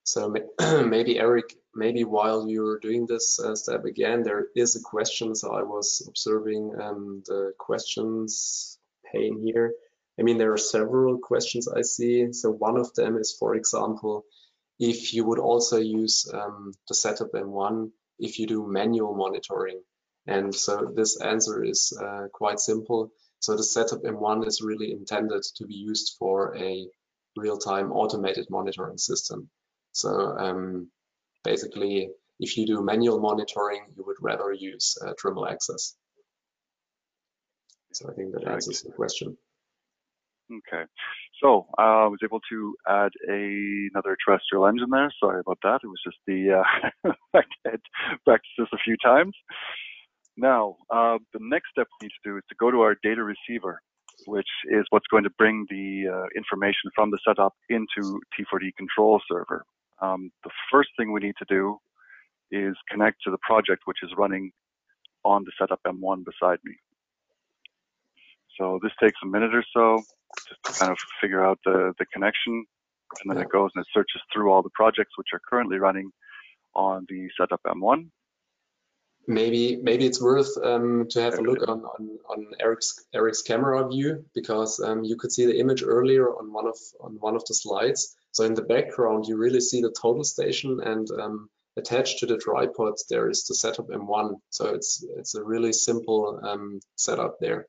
so 0.05 0.35
maybe 0.85 1.19
Eric, 1.19 1.55
maybe 1.75 2.05
while 2.05 2.49
you're 2.49 2.79
doing 2.79 3.07
this 3.07 3.39
uh, 3.39 3.55
step 3.55 3.85
again, 3.85 4.23
there 4.23 4.47
is 4.57 4.77
a 4.77 4.83
question. 4.83 5.35
So 5.35 5.53
I 5.53 5.63
was 5.63 6.07
observing 6.09 6.73
um, 6.81 7.23
the 7.27 7.53
questions 7.59 8.79
pane 9.13 9.41
here. 9.45 9.73
I 10.19 10.23
mean, 10.23 10.39
there 10.39 10.53
are 10.53 10.59
several 10.59 11.19
questions 11.19 11.69
I 11.69 11.83
see. 11.83 12.33
So 12.33 12.51
one 12.51 12.79
of 12.79 12.95
them 12.95 13.17
is, 13.19 13.37
for 13.39 13.55
example, 13.55 14.25
if 14.79 15.13
you 15.13 15.25
would 15.25 15.39
also 15.39 15.79
use 15.79 16.31
um, 16.33 16.73
the 16.89 16.95
Settop 16.95 17.33
M1 17.33 17.91
if 18.19 18.39
you 18.39 18.47
do 18.47 18.67
manual 18.67 19.15
monitoring. 19.15 19.83
And 20.27 20.55
so 20.55 20.93
this 20.95 21.21
answer 21.21 21.63
is 21.65 21.97
uh, 22.03 22.29
quite 22.33 22.59
simple. 22.59 23.13
So 23.41 23.57
the 23.57 23.63
Settop 23.63 24.03
M1 24.03 24.47
is 24.47 24.63
really 24.63 24.93
intended 24.93 25.43
to 25.57 25.67
be 25.67 25.75
used 25.75 26.17
for 26.19 26.57
a 26.57 26.87
real-time 27.37 27.93
automated 27.93 28.47
monitoring 28.51 28.99
system. 28.99 29.51
So 29.93 30.11
um, 30.11 30.91
basically, 31.45 32.11
if 32.41 32.57
you 32.57 32.67
do 32.67 32.83
manual 32.83 33.21
monitoring, 33.21 33.87
you 33.97 34.05
would 34.07 34.17
rather 34.21 34.53
use 34.53 34.97
uh, 35.05 35.13
Trimble 35.19 35.47
Access. 35.47 35.95
So 37.93 38.11
I 38.11 38.15
think 38.15 38.33
that 38.33 38.47
answers 38.47 38.83
the 38.83 38.93
question. 38.93 39.37
Okay, 40.53 40.85
so 41.43 41.67
uh, 41.77 42.05
I 42.05 42.07
was 42.07 42.21
able 42.23 42.41
to 42.51 42.75
add 42.87 43.11
a, 43.29 43.89
another 43.93 44.17
terrestrial 44.25 44.67
engine 44.67 44.91
there. 44.91 45.13
Sorry 45.19 45.41
about 45.41 45.59
that. 45.65 45.81
It 45.83 45.89
was 45.89 46.01
just 46.05 46.19
the 46.27 46.63
uh, 46.63 47.11
back 47.33 47.47
to 47.65 47.79
practice 48.25 48.51
this 48.57 48.69
a 48.73 48.79
few 48.85 48.97
times. 49.03 49.35
Now, 50.37 50.77
uh, 50.91 51.19
the 51.33 51.41
next 51.41 51.71
step 51.71 51.87
we 52.01 52.07
need 52.07 52.13
to 52.23 52.31
do 52.31 52.37
is 52.37 52.43
to 52.49 52.55
go 52.59 52.71
to 52.71 52.81
our 52.83 52.97
data 53.03 53.23
receiver, 53.25 53.81
which 54.27 54.49
is 54.71 54.85
what's 54.91 55.07
going 55.07 55.25
to 55.25 55.31
bring 55.39 55.67
the 55.71 56.09
uh, 56.13 56.27
information 56.37 56.91
from 56.95 57.11
the 57.11 57.19
setup 57.27 57.55
into 57.71 58.21
T4D 58.39 58.77
control 58.77 59.21
server. 59.31 59.65
Um, 60.01 60.31
the 60.45 60.51
first 60.71 60.91
thing 60.99 61.13
we 61.13 61.21
need 61.21 61.37
to 61.39 61.47
do 61.49 61.79
is 62.51 62.77
connect 62.91 63.23
to 63.25 63.31
the 63.31 63.39
project 63.39 63.83
which 63.87 63.99
is 64.03 64.11
running 64.17 64.53
on 65.25 65.45
the 65.45 65.53
Settop 65.61 65.79
M1 65.87 66.25
beside 66.25 66.59
me. 66.65 66.75
So 68.59 68.79
this 68.83 68.93
takes 69.03 69.19
a 69.23 69.27
minute 69.27 69.55
or 69.55 69.65
so 69.75 70.03
just 70.49 70.61
to 70.65 70.73
kind 70.81 70.93
of 70.93 70.99
figure 71.21 71.45
out 71.45 71.59
the, 71.65 71.93
the 71.99 72.07
connection. 72.07 72.65
And 73.23 73.31
then 73.31 73.43
it 73.43 73.51
goes 73.51 73.71
and 73.75 73.83
it 73.83 73.89
searches 73.93 74.21
through 74.33 74.51
all 74.51 74.63
the 74.63 74.71
projects 74.75 75.13
which 75.17 75.29
are 75.33 75.41
currently 75.49 75.79
running 75.79 76.11
on 76.75 77.07
the 77.09 77.29
Settop 77.39 77.59
M1. 77.67 78.09
Maybe 79.29 79.77
maybe 79.77 80.07
it's 80.07 80.23
worth 80.23 80.57
um, 80.63 81.07
to 81.11 81.21
have 81.21 81.35
a 81.35 81.43
look 81.43 81.69
on, 81.69 81.81
on, 81.81 82.19
on 82.29 82.47
Eric's 82.61 83.05
Eric's 83.13 83.43
camera 83.43 83.89
view 83.89 84.25
because 84.35 84.81
um, 84.81 85.03
you 85.05 85.17
could 85.17 85.33
see 85.33 85.47
the 85.47 85.59
image 85.59 85.83
earlier 85.83 86.29
on 86.29 86.53
one 86.53 86.67
of 86.67 86.79
on 87.01 87.17
one 87.21 87.35
of 87.35 87.45
the 87.47 87.55
slides. 87.55 88.17
So 88.33 88.45
in 88.45 88.55
the 88.55 88.63
background 88.63 89.27
you 89.27 89.37
really 89.37 89.61
see 89.61 89.81
the 89.81 89.95
total 90.01 90.25
station 90.25 90.81
and 90.81 91.11
um, 91.11 91.49
attached 91.77 92.21
to 92.21 92.27
the 92.27 92.39
tripod 92.39 92.95
there 93.11 93.29
is 93.29 93.45
the 93.45 93.55
Settop 93.55 93.89
M1. 93.89 94.37
So 94.51 94.67
it's 94.75 95.05
it's 95.17 95.35
a 95.35 95.43
really 95.43 95.73
simple 95.73 96.41
um, 96.43 96.81
setup 96.97 97.39
there 97.41 97.67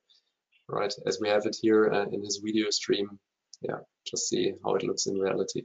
right? 0.67 0.93
As 1.05 1.19
we 1.19 1.29
have 1.29 1.45
it 1.45 1.57
here 1.61 1.89
uh, 1.91 2.05
in 2.11 2.21
this 2.21 2.39
video 2.43 2.69
stream. 2.69 3.19
Yeah, 3.61 3.79
just 4.05 4.29
see 4.29 4.53
how 4.63 4.75
it 4.75 4.83
looks 4.83 5.07
in 5.07 5.15
reality. 5.15 5.63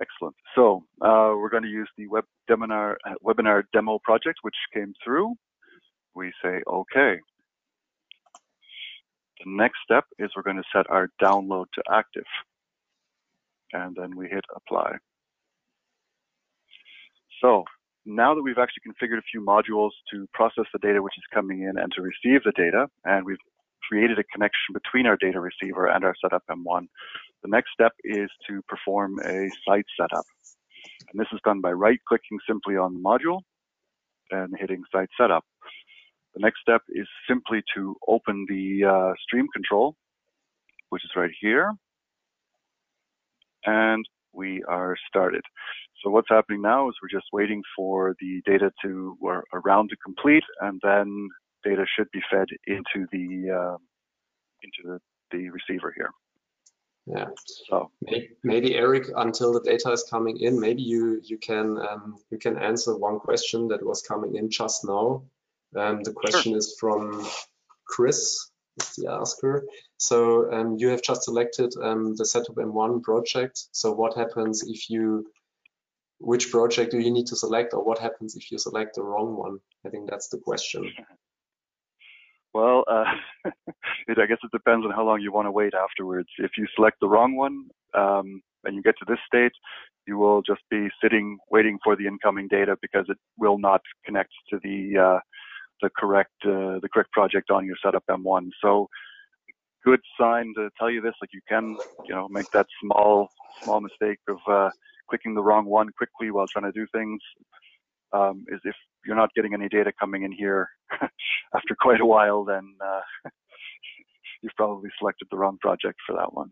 Excellent. 0.00 0.36
So 0.54 0.84
uh, 1.00 1.32
we're 1.36 1.48
going 1.48 1.62
to 1.62 1.68
use 1.68 1.88
the 1.96 2.06
web 2.08 2.24
webinar, 2.50 2.96
uh, 3.06 3.14
webinar 3.24 3.62
demo 3.72 3.98
project, 4.04 4.38
which 4.42 4.54
came 4.74 4.92
through. 5.02 5.34
We 6.14 6.32
say 6.42 6.60
OK. 6.66 7.18
The 9.44 9.44
next 9.46 9.78
step 9.84 10.04
is 10.18 10.30
we're 10.34 10.42
going 10.42 10.56
to 10.56 10.62
set 10.74 10.88
our 10.90 11.08
download 11.22 11.66
to 11.74 11.82
active. 11.90 12.24
And 13.72 13.96
then 13.98 14.16
we 14.16 14.28
hit 14.28 14.44
apply. 14.54 14.96
So 17.42 17.64
now 18.06 18.34
that 18.34 18.42
we've 18.42 18.58
actually 18.58 18.82
configured 18.88 19.18
a 19.18 19.28
few 19.30 19.40
modules 19.40 19.90
to 20.12 20.26
process 20.32 20.64
the 20.72 20.78
data 20.78 21.02
which 21.02 21.18
is 21.18 21.24
coming 21.34 21.62
in 21.62 21.78
and 21.78 21.92
to 21.92 22.02
receive 22.02 22.42
the 22.44 22.52
data, 22.56 22.88
and 23.04 23.26
we've 23.26 23.36
created 23.88 24.18
a 24.18 24.24
connection 24.24 24.72
between 24.72 25.06
our 25.06 25.16
data 25.16 25.40
receiver 25.40 25.86
and 25.86 26.04
our 26.04 26.14
Settop 26.24 26.40
M1, 26.50 26.86
the 27.42 27.48
next 27.48 27.70
step 27.72 27.92
is 28.04 28.28
to 28.48 28.62
perform 28.68 29.18
a 29.24 29.48
site 29.66 29.86
setup. 29.98 30.24
And 31.10 31.20
this 31.20 31.28
is 31.32 31.40
done 31.44 31.60
by 31.60 31.72
right-clicking 31.72 32.38
simply 32.48 32.76
on 32.76 32.94
the 32.94 33.00
module 33.00 33.40
and 34.30 34.54
hitting 34.58 34.82
site 34.92 35.08
setup. 35.20 35.44
The 36.34 36.40
next 36.40 36.60
step 36.60 36.82
is 36.88 37.06
simply 37.28 37.62
to 37.74 37.96
open 38.08 38.46
the 38.48 38.84
uh, 38.84 39.12
stream 39.22 39.46
control, 39.54 39.96
which 40.90 41.04
is 41.04 41.10
right 41.16 41.30
here. 41.40 41.72
And 43.64 44.04
we 44.32 44.62
are 44.68 44.96
started. 45.08 45.42
So 46.02 46.10
what's 46.10 46.28
happening 46.28 46.62
now 46.62 46.88
is 46.88 46.94
we're 47.02 47.18
just 47.18 47.28
waiting 47.32 47.62
for 47.74 48.14
the 48.20 48.42
data 48.44 48.70
to, 48.82 49.16
or 49.20 49.44
a 49.52 49.60
round 49.60 49.90
to 49.90 49.96
complete, 50.04 50.44
and 50.60 50.80
then 50.82 51.28
data 51.64 51.84
should 51.96 52.10
be 52.12 52.20
fed 52.30 52.46
into 52.66 53.06
the 53.12 53.50
uh, 53.50 53.76
into 54.62 54.82
the, 54.84 54.98
the 55.30 55.50
receiver 55.50 55.92
here. 55.96 56.10
Yeah. 57.06 57.26
So 57.44 57.90
maybe, 58.02 58.30
maybe, 58.42 58.74
Eric, 58.74 59.10
until 59.14 59.52
the 59.52 59.60
data 59.60 59.92
is 59.92 60.04
coming 60.10 60.38
in, 60.40 60.58
maybe 60.58 60.82
you 60.82 61.20
you 61.22 61.38
can 61.38 61.78
um, 61.78 62.16
you 62.30 62.38
can 62.38 62.58
answer 62.58 62.96
one 62.96 63.20
question 63.20 63.68
that 63.68 63.84
was 63.84 64.02
coming 64.02 64.34
in 64.34 64.50
just 64.50 64.84
now. 64.84 65.22
Um, 65.76 66.02
the 66.02 66.12
question 66.12 66.52
sure. 66.52 66.58
is 66.58 66.76
from 66.80 67.24
Chris 67.86 68.50
is 68.80 68.94
the 68.96 69.12
asker. 69.12 69.66
So 69.98 70.52
um, 70.52 70.76
you 70.78 70.88
have 70.88 71.02
just 71.02 71.24
selected 71.24 71.72
um, 71.80 72.14
the 72.16 72.24
Settop 72.24 72.56
M1 72.56 73.02
project. 73.02 73.68
So 73.72 73.92
what 73.92 74.16
happens 74.16 74.62
if 74.66 74.90
you, 74.90 75.30
which 76.18 76.50
project 76.50 76.90
do 76.90 76.98
you 76.98 77.10
need 77.10 77.26
to 77.28 77.36
select 77.36 77.74
or 77.74 77.84
what 77.84 77.98
happens 77.98 78.36
if 78.36 78.50
you 78.50 78.58
select 78.58 78.96
the 78.96 79.02
wrong 79.02 79.36
one? 79.36 79.58
I 79.84 79.90
think 79.90 80.10
that's 80.10 80.28
the 80.28 80.38
question. 80.38 80.92
Well, 82.56 82.84
uh, 82.90 83.04
it, 84.08 84.18
I 84.18 84.24
guess 84.24 84.38
it 84.42 84.50
depends 84.50 84.86
on 84.86 84.90
how 84.90 85.04
long 85.04 85.20
you 85.20 85.30
want 85.30 85.46
to 85.46 85.50
wait 85.50 85.74
afterwards. 85.74 86.28
If 86.38 86.52
you 86.56 86.66
select 86.74 86.96
the 87.00 87.08
wrong 87.08 87.36
one 87.36 87.66
um, 87.92 88.40
and 88.64 88.74
you 88.74 88.82
get 88.82 88.94
to 88.98 89.04
this 89.06 89.18
state, 89.26 89.52
you 90.06 90.16
will 90.16 90.40
just 90.40 90.62
be 90.70 90.88
sitting 91.02 91.36
waiting 91.50 91.78
for 91.84 91.96
the 91.96 92.06
incoming 92.06 92.48
data 92.48 92.78
because 92.80 93.04
it 93.10 93.18
will 93.38 93.58
not 93.58 93.82
connect 94.06 94.30
to 94.48 94.58
the 94.62 94.98
uh, 94.98 95.20
the 95.82 95.90
correct 95.98 96.32
uh, 96.46 96.80
the 96.80 96.88
correct 96.90 97.12
project 97.12 97.50
on 97.50 97.66
your 97.66 97.76
Settop 97.84 98.00
M1. 98.08 98.48
So 98.62 98.88
good 99.84 100.00
sign 100.18 100.54
to 100.56 100.70
tell 100.78 100.90
you 100.90 101.02
this, 101.02 101.14
like 101.20 101.34
you 101.34 101.42
can 101.46 101.76
you 102.06 102.14
know 102.14 102.26
make 102.30 102.50
that 102.52 102.68
small 102.82 103.28
small 103.64 103.82
mistake 103.82 104.20
of 104.28 104.38
uh, 104.50 104.70
clicking 105.10 105.34
the 105.34 105.42
wrong 105.42 105.66
one 105.66 105.90
quickly 105.98 106.30
while 106.30 106.46
trying 106.50 106.72
to 106.72 106.72
do 106.72 106.86
things. 106.90 107.20
Um, 108.14 108.46
is 108.48 108.60
if 108.64 108.76
you're 109.04 109.16
not 109.16 109.34
getting 109.34 109.52
any 109.52 109.68
data 109.68 109.92
coming 110.00 110.22
in 110.22 110.32
here 110.32 110.70
after 111.54 111.76
quite 111.80 112.00
a 112.00 112.06
while, 112.06 112.44
then 112.44 112.74
uh, 112.84 113.00
you've 114.42 114.56
probably 114.56 114.90
selected 114.98 115.28
the 115.30 115.36
wrong 115.36 115.58
project 115.60 115.98
for 116.06 116.16
that 116.16 116.32
one. 116.32 116.50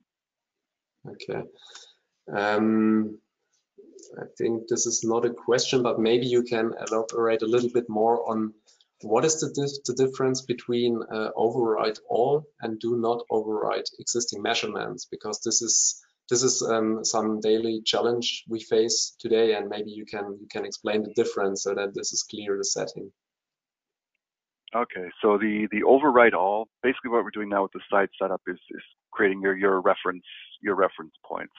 Okay. 1.06 1.42
Um, 2.32 3.18
I 4.18 4.24
think 4.38 4.68
this 4.68 4.86
is 4.86 5.04
not 5.04 5.24
a 5.24 5.30
question, 5.30 5.82
but 5.82 5.98
maybe 5.98 6.26
you 6.26 6.42
can 6.42 6.72
elaborate 6.88 7.42
a 7.42 7.46
little 7.46 7.70
bit 7.70 7.88
more 7.88 8.28
on 8.30 8.54
what 9.02 9.24
is 9.24 9.40
the, 9.40 9.50
dif 9.50 9.70
the 9.84 10.06
difference 10.06 10.42
between 10.42 11.02
uh, 11.12 11.30
override 11.36 11.98
all 12.08 12.46
and 12.60 12.78
do 12.78 12.96
not 12.96 13.24
override 13.30 13.84
existing 13.98 14.40
measurements? 14.40 15.06
Because 15.10 15.40
this 15.40 15.62
is 15.62 16.02
this 16.30 16.42
is 16.42 16.62
um, 16.62 17.04
some 17.04 17.40
daily 17.40 17.82
challenge 17.84 18.44
we 18.48 18.60
face 18.60 19.14
today, 19.18 19.54
and 19.54 19.68
maybe 19.68 19.90
you 19.90 20.06
can 20.06 20.38
you 20.40 20.46
can 20.50 20.64
explain 20.64 21.02
the 21.02 21.12
difference 21.14 21.64
so 21.64 21.74
that 21.74 21.94
this 21.94 22.12
is 22.12 22.22
clear 22.22 22.56
the 22.56 22.64
setting. 22.64 23.12
Okay, 24.74 25.08
so 25.22 25.38
the 25.38 25.68
the 25.70 25.84
override 25.84 26.34
all 26.34 26.66
basically 26.82 27.10
what 27.10 27.22
we're 27.22 27.30
doing 27.30 27.48
now 27.48 27.62
with 27.62 27.72
the 27.72 27.80
site 27.88 28.08
setup 28.20 28.40
is 28.48 28.58
is 28.70 28.82
creating 29.12 29.40
your 29.40 29.56
your 29.56 29.80
reference 29.80 30.24
your 30.62 30.74
reference 30.74 31.12
points. 31.24 31.52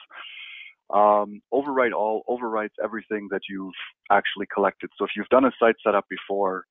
Um, 0.92 1.40
override 1.50 1.92
all 1.92 2.22
overrides 2.28 2.74
everything 2.84 3.28
that 3.30 3.40
you've 3.48 3.72
actually 4.10 4.46
collected. 4.52 4.90
So 4.98 5.04
if 5.04 5.12
you've 5.16 5.28
done 5.30 5.46
a 5.46 5.50
site 5.58 5.76
setup 5.84 6.04
before, 6.10 6.64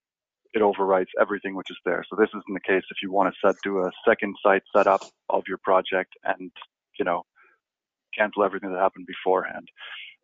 it 0.54 0.62
overwrites 0.62 1.14
everything 1.20 1.56
which 1.56 1.72
is 1.72 1.78
there. 1.84 2.04
So 2.10 2.16
this 2.16 2.30
isn't 2.30 2.54
the 2.54 2.60
case 2.62 2.84
if 2.92 2.98
you 3.02 3.12
want 3.12 3.34
to 3.34 3.48
set 3.48 3.56
do 3.64 3.80
a 3.80 3.92
second 4.08 4.36
site 4.44 4.64
setup 4.76 5.02
of 5.30 5.44
your 5.48 5.58
project 5.64 6.14
and 6.24 6.52
you 7.00 7.06
know 7.06 7.24
cancel 8.16 8.44
everything 8.44 8.72
that 8.72 8.80
happened 8.80 9.08
beforehand. 9.08 9.68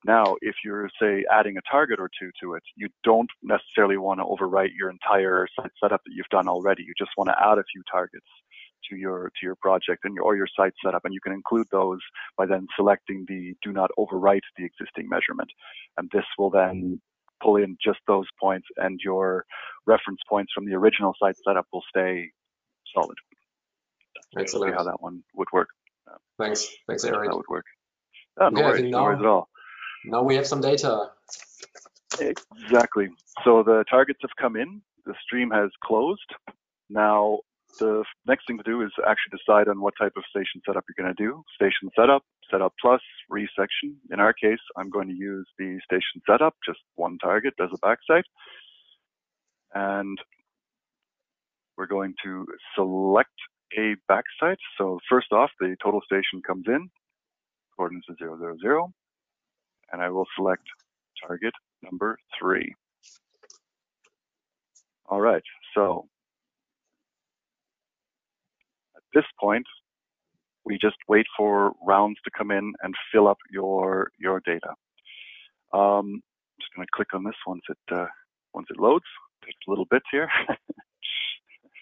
Now, 0.05 0.35
if 0.41 0.55
you're 0.65 0.89
say 0.99 1.23
adding 1.31 1.57
a 1.57 1.61
target 1.69 1.99
or 1.99 2.09
two 2.19 2.31
to 2.41 2.55
it, 2.55 2.63
you 2.75 2.89
don't 3.03 3.29
necessarily 3.43 3.97
want 3.97 4.19
to 4.19 4.23
overwrite 4.23 4.71
your 4.75 4.89
entire 4.89 5.47
site 5.59 5.71
setup 5.81 6.01
that 6.05 6.13
you've 6.13 6.29
done 6.29 6.47
already. 6.47 6.83
You 6.83 6.93
just 6.97 7.11
want 7.17 7.29
to 7.29 7.35
add 7.39 7.59
a 7.59 7.63
few 7.71 7.83
targets 7.91 8.25
to 8.89 8.95
your 8.95 9.31
to 9.39 9.45
your 9.45 9.55
project 9.55 10.03
and 10.03 10.15
your, 10.15 10.23
or 10.23 10.35
your 10.35 10.47
site 10.55 10.73
setup, 10.83 11.05
and 11.05 11.13
you 11.13 11.19
can 11.21 11.33
include 11.33 11.67
those 11.71 11.99
by 12.35 12.47
then 12.47 12.65
selecting 12.75 13.25
the 13.27 13.53
do 13.63 13.71
not 13.71 13.91
overwrite 13.99 14.41
the 14.57 14.65
existing 14.65 15.07
measurement, 15.07 15.49
and 15.97 16.09
this 16.11 16.25
will 16.37 16.49
then 16.49 16.99
pull 17.43 17.57
in 17.57 17.77
just 17.83 17.99
those 18.07 18.25
points 18.39 18.67
and 18.77 18.99
your 19.03 19.45
reference 19.85 20.19
points 20.27 20.51
from 20.53 20.65
the 20.65 20.73
original 20.73 21.13
site 21.21 21.35
setup 21.45 21.65
will 21.73 21.83
stay 21.89 22.29
solid. 22.95 23.17
That's 24.33 24.53
Excellent. 24.53 24.75
how 24.75 24.83
that 24.83 25.01
one 25.01 25.23
would 25.35 25.47
work. 25.51 25.69
Thanks. 26.39 26.67
Thanks, 26.87 27.03
Eric. 27.03 27.29
That 27.29 27.35
would 27.35 27.47
work. 27.49 27.65
No, 28.39 28.49
worries, 28.61 28.91
no 28.91 29.03
worries 29.03 29.19
at 29.19 29.25
all. 29.25 29.49
Now 30.05 30.23
we 30.23 30.35
have 30.35 30.47
some 30.47 30.61
data. 30.61 31.11
Exactly. 32.19 33.09
So 33.43 33.63
the 33.63 33.83
targets 33.89 34.19
have 34.21 34.35
come 34.39 34.55
in, 34.55 34.81
the 35.05 35.13
stream 35.23 35.51
has 35.51 35.69
closed. 35.83 36.19
Now 36.89 37.39
the 37.79 38.03
next 38.27 38.47
thing 38.47 38.57
to 38.57 38.63
do 38.63 38.81
is 38.81 38.91
actually 39.07 39.37
decide 39.37 39.67
on 39.69 39.79
what 39.79 39.93
type 39.99 40.13
of 40.17 40.23
station 40.29 40.61
setup 40.65 40.83
you're 40.87 41.03
going 41.03 41.15
to 41.15 41.23
do. 41.23 41.43
Station 41.55 41.89
setup, 41.95 42.23
setup 42.49 42.73
plus, 42.81 43.01
resection. 43.31 43.95
In 44.11 44.19
our 44.19 44.33
case, 44.33 44.59
I'm 44.77 44.89
going 44.89 45.07
to 45.07 45.15
use 45.15 45.47
the 45.57 45.79
station 45.85 46.21
setup, 46.29 46.55
just 46.65 46.79
one 46.95 47.17
target 47.19 47.53
as 47.61 47.69
a 47.73 47.77
backsight. 47.85 48.23
And 49.73 50.17
we're 51.77 51.87
going 51.87 52.13
to 52.23 52.45
select 52.75 53.29
a 53.77 53.95
backsight. 54.11 54.57
So 54.77 54.99
first 55.09 55.31
off, 55.31 55.49
the 55.59 55.77
total 55.81 56.01
station 56.05 56.41
comes 56.45 56.65
in, 56.67 56.89
coordinates 57.77 58.07
is 58.09 58.17
000, 58.19 58.91
and 59.91 60.01
I 60.01 60.09
will 60.09 60.27
select 60.35 60.63
target 61.25 61.53
number 61.83 62.17
three. 62.39 62.73
All 65.07 65.21
right, 65.21 65.43
so 65.75 66.07
at 68.95 69.03
this 69.13 69.25
point, 69.39 69.65
we 70.65 70.77
just 70.81 70.95
wait 71.07 71.25
for 71.37 71.73
rounds 71.85 72.17
to 72.23 72.31
come 72.37 72.51
in 72.51 72.73
and 72.81 72.93
fill 73.11 73.27
up 73.27 73.37
your 73.51 74.11
your 74.17 74.41
data. 74.45 74.69
Um, 75.73 76.21
I'm 76.21 76.59
just 76.59 76.73
going 76.75 76.85
to 76.85 76.91
click 76.93 77.13
on 77.13 77.23
this 77.23 77.35
once 77.45 77.63
it 77.69 77.93
uh, 77.93 78.05
once 78.53 78.67
it 78.69 78.79
loads. 78.79 79.05
Takes 79.43 79.57
a 79.67 79.71
little 79.71 79.87
bit 79.89 80.03
here. 80.11 80.29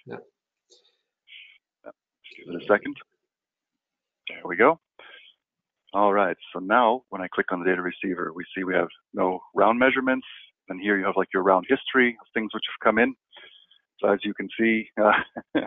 yeah. 0.08 0.16
Just 1.86 2.46
give 2.46 2.56
it 2.56 2.64
a 2.64 2.66
second. 2.68 2.96
There 4.30 4.42
we 4.46 4.56
go. 4.56 4.80
All 5.94 6.14
right, 6.14 6.38
so 6.54 6.60
now 6.60 7.02
when 7.10 7.22
I 7.22 7.28
click 7.28 7.52
on 7.52 7.60
the 7.60 7.66
data 7.66 7.82
receiver, 7.82 8.32
we 8.36 8.44
see 8.56 8.64
we 8.64 8.76
have 8.76 8.90
no 9.14 9.40
round 9.56 9.80
measurements. 9.80 10.26
And 10.70 10.80
here 10.80 11.00
you 11.00 11.06
have 11.06 11.16
like 11.18 11.30
your 11.34 11.42
round 11.42 11.66
history 11.68 12.16
of 12.22 12.28
things 12.34 12.54
which 12.54 12.64
have 12.68 12.86
come 12.86 13.00
in. 13.00 13.16
So 14.00 14.08
as 14.10 14.20
you 14.24 14.36
can 14.36 14.48
see, 14.60 14.88
uh, 15.02 15.12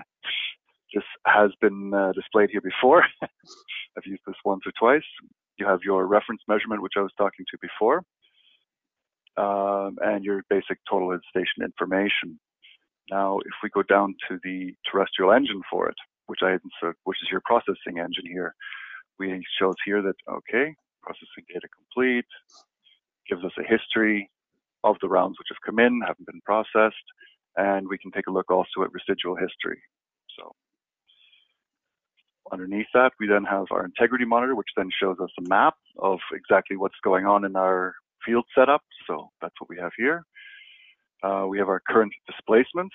this 0.95 1.03
has 1.27 1.51
been 1.61 1.93
uh, 1.93 2.13
displayed 2.13 2.51
here 2.51 2.61
before. 2.61 3.05
I've 3.23 4.07
used 4.07 4.23
this 4.27 4.37
once 4.45 4.63
or 4.65 4.73
twice. 4.79 5.05
You 5.59 5.67
have 5.67 5.81
your 5.85 6.07
reference 6.07 6.41
measurement, 6.47 6.83
which 6.83 6.95
I 6.97 7.01
was 7.01 7.13
talking 7.19 7.45
to 7.51 7.59
before, 7.61 8.03
um, 9.37 9.99
and 10.03 10.25
your 10.25 10.43
basic 10.49 10.79
total 10.89 11.19
station 11.31 11.65
information. 11.65 12.39
Now, 13.11 13.39
if 13.41 13.55
we 13.63 13.71
go 13.71 13.83
down 13.83 14.15
to 14.29 14.39
the 14.45 14.73
terrestrial 14.91 15.33
engine 15.33 15.63
for 15.71 15.89
it, 15.89 15.97
which 16.27 16.41
I 16.43 16.53
insert, 16.53 16.97
which 17.05 17.19
is 17.23 17.29
your 17.31 17.43
processing 17.45 17.99
engine 17.99 18.25
here, 18.27 18.55
we 19.19 19.45
shows 19.59 19.75
here 19.85 20.03
that, 20.03 20.17
okay, 20.29 20.75
processing 21.03 21.45
data 21.53 21.69
complete, 21.75 22.27
gives 23.29 23.45
us 23.45 23.53
a 23.59 23.63
history 23.63 24.31
of 24.85 24.97
the 25.01 25.09
rounds 25.09 25.39
which 25.39 25.49
have 25.51 25.63
come 25.65 25.79
in, 25.79 26.01
haven't 26.07 26.27
been 26.27 26.41
processed, 26.45 26.97
and 27.57 27.89
we 27.89 27.99
can 27.99 28.11
take 28.11 28.27
a 28.27 28.33
look 28.33 28.51
also 28.51 28.83
at 28.83 28.91
residual 28.93 29.37
history. 29.37 29.81
So 30.39 30.53
underneath 32.53 32.87
that, 32.95 33.13
we 33.21 33.27
then 33.29 33.45
have 33.45 33.67
our 33.71 33.85
integrity 33.85 34.25
monitor, 34.25 34.55
which 34.57 34.69
then 34.77 34.91
shows 35.01 35.17
us 35.23 35.31
a 35.39 35.49
map 35.49 35.75
of 35.99 36.19
exactly 36.33 36.77
what's 36.77 36.99
going 37.05 37.27
on 37.27 37.45
in 37.45 37.57
our 37.57 37.95
field 38.25 38.45
setup. 38.57 38.83
So 39.07 39.31
that's 39.41 39.55
what 39.61 39.71
we 39.71 39.79
have 39.79 39.93
here. 39.97 40.25
Uh, 41.23 41.47
we 41.49 41.59
have 41.59 41.69
our 41.69 41.81
current 41.89 42.13
displacements. 42.27 42.95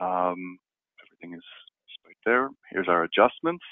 Um, 0.00 0.58
everything 1.06 1.36
is 1.36 1.44
right 2.04 2.16
there. 2.24 2.50
Here's 2.70 2.88
our 2.88 3.04
adjustments 3.04 3.64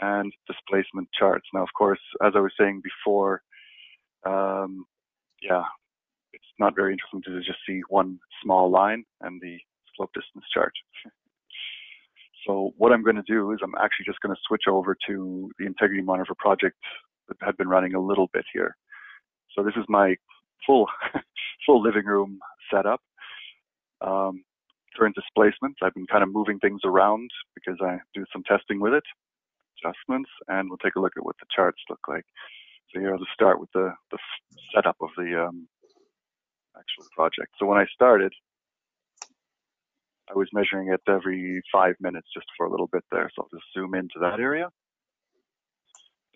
and 0.00 0.32
displacement 0.46 1.08
charts. 1.18 1.46
Now, 1.52 1.62
of 1.62 1.68
course, 1.76 2.00
as 2.24 2.32
I 2.36 2.40
was 2.40 2.52
saying 2.58 2.82
before, 2.82 3.42
um, 4.26 4.84
yeah, 5.42 5.62
it's 6.32 6.44
not 6.58 6.74
very 6.74 6.92
interesting 6.92 7.22
to 7.22 7.40
just 7.40 7.58
see 7.66 7.80
one 7.88 8.18
small 8.42 8.70
line 8.70 9.04
and 9.20 9.40
the 9.40 9.58
slope 9.96 10.10
distance 10.14 10.44
chart. 10.52 10.72
so 12.46 12.72
what 12.76 12.92
I'm 12.92 13.02
going 13.02 13.16
to 13.16 13.22
do 13.22 13.52
is 13.52 13.58
I'm 13.62 13.74
actually 13.76 14.06
just 14.06 14.20
going 14.20 14.34
to 14.34 14.40
switch 14.46 14.64
over 14.68 14.96
to 15.08 15.50
the 15.58 15.66
integrity 15.66 16.02
monitor 16.02 16.34
project 16.38 16.76
that 17.28 17.36
had 17.40 17.56
been 17.56 17.68
running 17.68 17.94
a 17.94 18.00
little 18.00 18.28
bit 18.32 18.44
here. 18.52 18.76
So 19.54 19.62
this 19.62 19.74
is 19.76 19.84
my 19.88 20.16
full 20.66 20.86
full 21.66 21.82
living 21.82 22.04
room 22.04 22.38
setup. 22.72 23.00
Um, 24.00 24.44
current 24.96 25.14
displacements. 25.14 25.78
I've 25.82 25.94
been 25.94 26.06
kind 26.06 26.22
of 26.22 26.32
moving 26.32 26.58
things 26.58 26.80
around 26.84 27.30
because 27.54 27.78
I 27.80 27.98
do 28.14 28.24
some 28.32 28.42
testing 28.44 28.80
with 28.80 28.94
it 28.94 29.04
adjustments 29.78 30.30
and 30.48 30.68
we'll 30.68 30.78
take 30.78 30.96
a 30.96 31.00
look 31.00 31.12
at 31.16 31.24
what 31.24 31.36
the 31.40 31.46
charts 31.54 31.80
look 31.88 32.00
like. 32.08 32.24
So 32.92 33.00
here 33.00 33.12
I'll 33.12 33.18
just 33.18 33.32
start 33.32 33.60
with 33.60 33.70
the, 33.74 33.92
the 34.10 34.18
setup 34.74 34.96
of 35.00 35.10
the 35.16 35.46
um, 35.46 35.68
actual 36.76 37.06
project. 37.14 37.52
So 37.58 37.66
when 37.66 37.78
I 37.78 37.86
started, 37.92 38.32
I 40.30 40.34
was 40.34 40.48
measuring 40.52 40.88
it 40.92 41.00
every 41.08 41.62
five 41.72 41.94
minutes 42.00 42.28
just 42.34 42.46
for 42.56 42.66
a 42.66 42.70
little 42.70 42.88
bit 42.92 43.04
there. 43.10 43.30
So 43.34 43.42
I'll 43.42 43.58
just 43.58 43.72
zoom 43.74 43.94
into 43.94 44.18
that 44.20 44.40
area. 44.40 44.68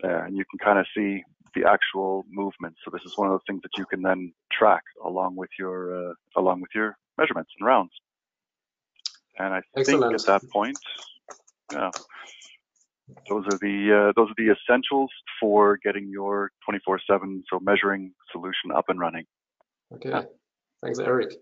There, 0.03 0.25
and 0.25 0.37
you 0.37 0.45
can 0.51 0.59
kind 0.59 0.79
of 0.79 0.87
see 0.97 1.23
the 1.55 1.69
actual 1.69 2.25
movement. 2.31 2.75
So 2.85 2.91
this 2.91 3.03
is 3.05 3.13
one 3.17 3.31
of 3.31 3.35
the 3.35 3.45
things 3.47 3.63
that 3.63 3.77
you 3.77 3.85
can 3.87 4.03
then 4.03 4.33
track 4.51 4.83
along 5.05 5.37
with 5.37 5.51
your 5.59 6.11
uh, 6.11 6.15
along 6.37 6.61
with 6.63 6.71
your 6.75 6.97
measurements 7.19 7.51
and 7.59 7.67
rounds. 7.67 7.93
And 9.39 9.55
I 9.55 9.61
Excellent. 9.77 10.13
think 10.13 10.21
at 10.21 10.27
that 10.27 10.51
point, 10.51 10.79
yeah, 11.71 11.91
those 13.29 13.45
are 13.47 13.59
the 13.59 14.09
uh, 14.09 14.13
those 14.17 14.31
are 14.31 14.35
the 14.37 14.53
essentials 14.53 15.11
for 15.41 15.79
getting 15.83 16.09
your 16.09 16.51
24/7 16.69 17.43
so 17.51 17.59
measuring 17.61 18.13
solution 18.31 18.71
up 18.75 18.89
and 18.89 18.99
running. 18.99 19.25
Okay, 19.95 20.27
thanks, 20.83 20.99
Eric. 20.99 21.35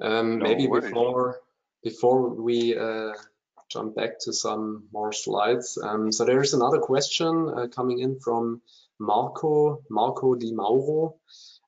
Um, 0.00 0.38
no 0.38 0.44
maybe 0.44 0.66
worries. 0.66 0.84
before 0.84 1.40
before 1.82 2.28
we 2.30 2.76
uh, 2.76 3.12
jump 3.70 3.96
back 3.96 4.18
to 4.20 4.32
some 4.32 4.88
more 4.92 5.12
slides, 5.12 5.78
um, 5.82 6.12
so 6.12 6.24
there 6.24 6.42
is 6.42 6.54
another 6.54 6.78
question 6.78 7.52
uh, 7.56 7.66
coming 7.68 8.00
in 8.00 8.18
from 8.20 8.60
Marco 8.98 9.82
Marco 9.88 10.34
Di 10.34 10.52
Mauro. 10.52 11.16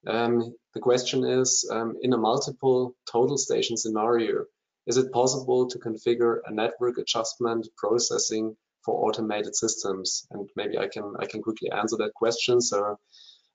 Um, 0.06 0.54
the 0.74 0.80
question 0.80 1.24
is, 1.24 1.68
um, 1.70 1.96
in 2.02 2.12
a 2.12 2.18
multiple 2.18 2.94
total 3.10 3.36
station 3.36 3.76
scenario, 3.76 4.44
is 4.86 4.96
it 4.96 5.12
possible 5.12 5.68
to 5.68 5.78
configure 5.78 6.40
a 6.46 6.52
network 6.52 6.98
adjustment 6.98 7.68
processing 7.76 8.56
for 8.88 9.06
automated 9.06 9.54
systems? 9.54 10.26
And 10.30 10.48
maybe 10.56 10.78
I 10.78 10.88
can 10.88 11.14
I 11.18 11.26
can 11.26 11.42
quickly 11.42 11.70
answer 11.70 11.96
that 11.98 12.14
question. 12.14 12.60
So 12.60 12.98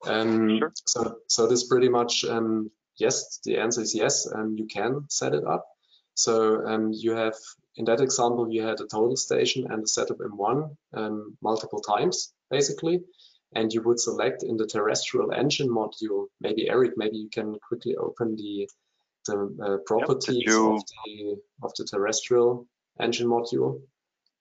um, 0.05 0.59
sure. 0.59 0.71
so 0.86 0.99
so 1.27 1.47
this 1.47 1.63
pretty 1.63 1.89
much 1.89 2.23
um, 2.25 2.69
yes. 2.97 3.39
The 3.43 3.57
answer 3.57 3.81
is 3.81 3.95
yes. 3.95 4.27
Um, 4.36 4.55
you 4.59 4.67
can 4.67 5.05
set 5.09 5.34
it 5.34 5.43
up. 5.55 5.65
So 6.13 6.34
um, 6.67 6.91
you 6.93 7.11
have 7.15 7.38
in 7.75 7.86
that 7.86 8.01
example 8.01 8.47
you 8.53 8.61
had 8.61 8.79
a 8.79 8.86
total 8.86 9.17
station 9.17 9.65
and 9.71 9.79
a 9.84 9.89
Settop 9.95 10.19
M1 10.31 10.57
um, 10.93 11.38
multiple 11.41 11.79
times 11.79 12.31
basically. 12.51 13.01
And 13.55 13.71
you 13.73 13.81
would 13.84 13.99
select 13.99 14.41
in 14.43 14.57
the 14.57 14.67
terrestrial 14.67 15.31
engine 15.31 15.69
module. 15.69 16.25
Maybe 16.41 16.69
Eric, 16.69 16.93
maybe 16.97 17.17
you 17.17 17.29
can 17.29 17.55
quickly 17.67 17.95
open 17.95 18.36
the 18.36 18.67
the 19.27 19.38
uh, 19.65 19.77
properties 19.86 20.43
yep, 20.45 20.47
you... 20.47 20.75
of 20.75 20.81
the 20.91 21.38
of 21.65 21.71
the 21.77 21.86
terrestrial 21.86 22.67
engine 22.99 23.27
module. 23.27 23.81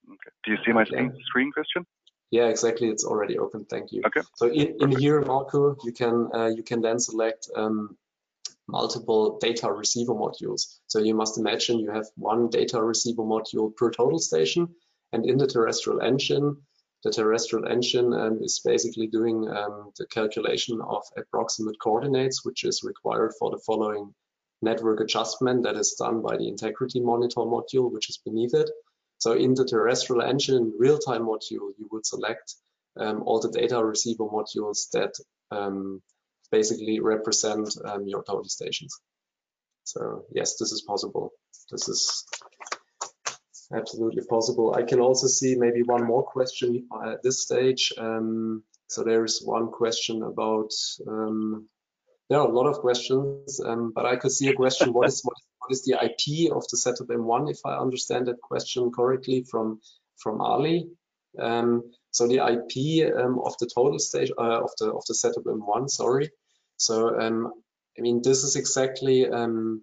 Okay. 0.09 0.31
Do 0.45 0.51
you 0.53 0.59
see 0.65 0.73
my 0.73 0.85
screen, 0.85 1.13
screen 1.27 1.53
Christian? 1.53 1.87
Yeah, 2.31 2.49
exactly. 2.49 2.89
It's 2.89 3.05
already 3.05 3.39
open. 3.39 3.67
Thank 3.67 3.93
you. 3.93 4.03
Okay. 4.07 4.23
So 4.37 4.47
in, 4.47 4.77
in 4.81 4.99
here, 4.99 5.21
Marco, 5.21 5.77
you 5.85 5.93
can 5.93 6.29
uh, 6.35 6.47
you 6.47 6.63
can 6.63 6.81
then 6.81 6.99
select 6.99 7.49
um, 7.55 7.97
multiple 8.67 9.39
data 9.39 9.71
receiver 9.71 10.15
modules. 10.15 10.79
So 10.87 10.99
you 10.99 11.15
must 11.15 11.39
imagine 11.39 11.79
you 11.79 11.91
have 11.91 12.07
one 12.17 12.49
data 12.49 12.83
receiver 12.83 13.23
module 13.23 13.75
per 13.77 13.91
total 13.91 14.19
station, 14.19 14.69
and 15.13 15.27
in 15.27 15.37
the 15.37 15.47
terrestrial 15.47 16.01
engine, 16.01 16.57
the 17.05 17.11
terrestrial 17.11 17.67
engine 17.67 18.15
um, 18.15 18.39
is 18.43 18.61
basically 18.65 19.09
doing 19.09 19.49
um, 19.49 19.91
the 19.99 20.07
calculation 20.07 20.81
of 20.81 21.03
approximate 21.17 21.79
coordinates, 21.81 22.45
which 22.45 22.65
is 22.65 22.83
required 22.83 23.33
for 23.39 23.51
the 23.51 23.63
following 23.67 24.15
network 24.63 25.01
adjustment 25.01 25.65
that 25.65 25.77
is 25.77 25.97
done 25.99 26.23
by 26.23 26.37
the 26.37 26.49
integrity 26.49 27.01
monitor 27.01 27.41
module, 27.41 27.93
which 27.93 28.09
is 28.09 28.19
beneath 28.25 28.55
it. 28.55 28.71
So 29.23 29.35
in 29.35 29.55
the 29.55 29.65
terrestrial 29.65 30.21
engine 30.23 30.75
real-time 30.77 31.23
module, 31.23 31.71
you 31.79 31.87
would 31.93 32.05
select 32.05 32.57
um, 32.97 33.23
all 33.25 33.39
the 33.39 33.53
data 33.61 33.79
receiver 33.85 34.25
modules 34.25 34.91
that 34.95 35.15
um, 35.53 36.03
basically 36.51 36.99
represent 36.99 37.69
um, 37.85 38.09
your 38.09 38.25
total 38.25 38.49
stations. 38.59 39.01
So 39.85 40.25
yes, 40.33 40.57
this 40.59 40.73
is 40.73 40.83
possible. 40.83 41.31
This 41.71 41.89
is 41.89 42.25
absolutely 43.73 44.25
possible. 44.29 44.75
I 44.75 44.83
can 44.83 44.99
also 44.99 45.29
see 45.29 45.55
maybe 45.55 45.83
one 45.85 46.05
more 46.05 46.25
question 46.25 46.89
at 47.07 47.23
this 47.23 47.43
stage. 47.43 47.93
Um, 47.97 48.65
so 48.89 49.05
there 49.05 49.25
is 49.25 49.41
one 49.41 49.69
question 49.71 50.25
about, 50.25 50.73
um, 51.07 51.69
there 52.29 52.41
are 52.41 52.49
a 52.49 52.53
lot 52.59 52.67
of 52.67 52.81
questions, 52.81 53.61
um, 53.65 53.93
but 53.95 54.05
I 54.05 54.17
could 54.17 54.33
see 54.33 54.49
a 54.49 54.55
question, 54.55 54.93
what 54.93 55.07
is, 55.07 55.23
what 55.23 55.37
is 55.39 55.52
what 55.63 55.73
is 55.73 55.85
the 55.85 55.95
IP 55.95 56.53
of 56.53 56.67
the 56.69 56.77
Settop 56.77 57.07
M1, 57.07 57.51
if 57.51 57.61
I 57.65 57.77
understand 57.77 58.27
that 58.27 58.41
question 58.41 58.91
correctly 58.91 59.45
from, 59.49 59.81
from 60.17 60.41
Ali. 60.41 60.89
Um, 61.39 61.85
so 62.11 62.27
the 62.27 62.41
IP 62.45 63.17
um, 63.17 63.41
of 63.45 63.55
the 63.59 63.71
total 63.73 63.99
station 63.99 64.35
uh, 64.39 64.63
of 64.63 64.71
the 64.79 64.93
of 64.93 65.05
the 65.07 65.15
Settop 65.15 65.45
M1, 65.45 65.89
sorry. 65.89 66.31
So 66.77 67.19
um, 67.19 67.53
I 67.99 68.03
mean, 68.03 68.21
this 68.23 68.45
is 68.45 68.57
exactly 68.57 69.29
um, 69.29 69.83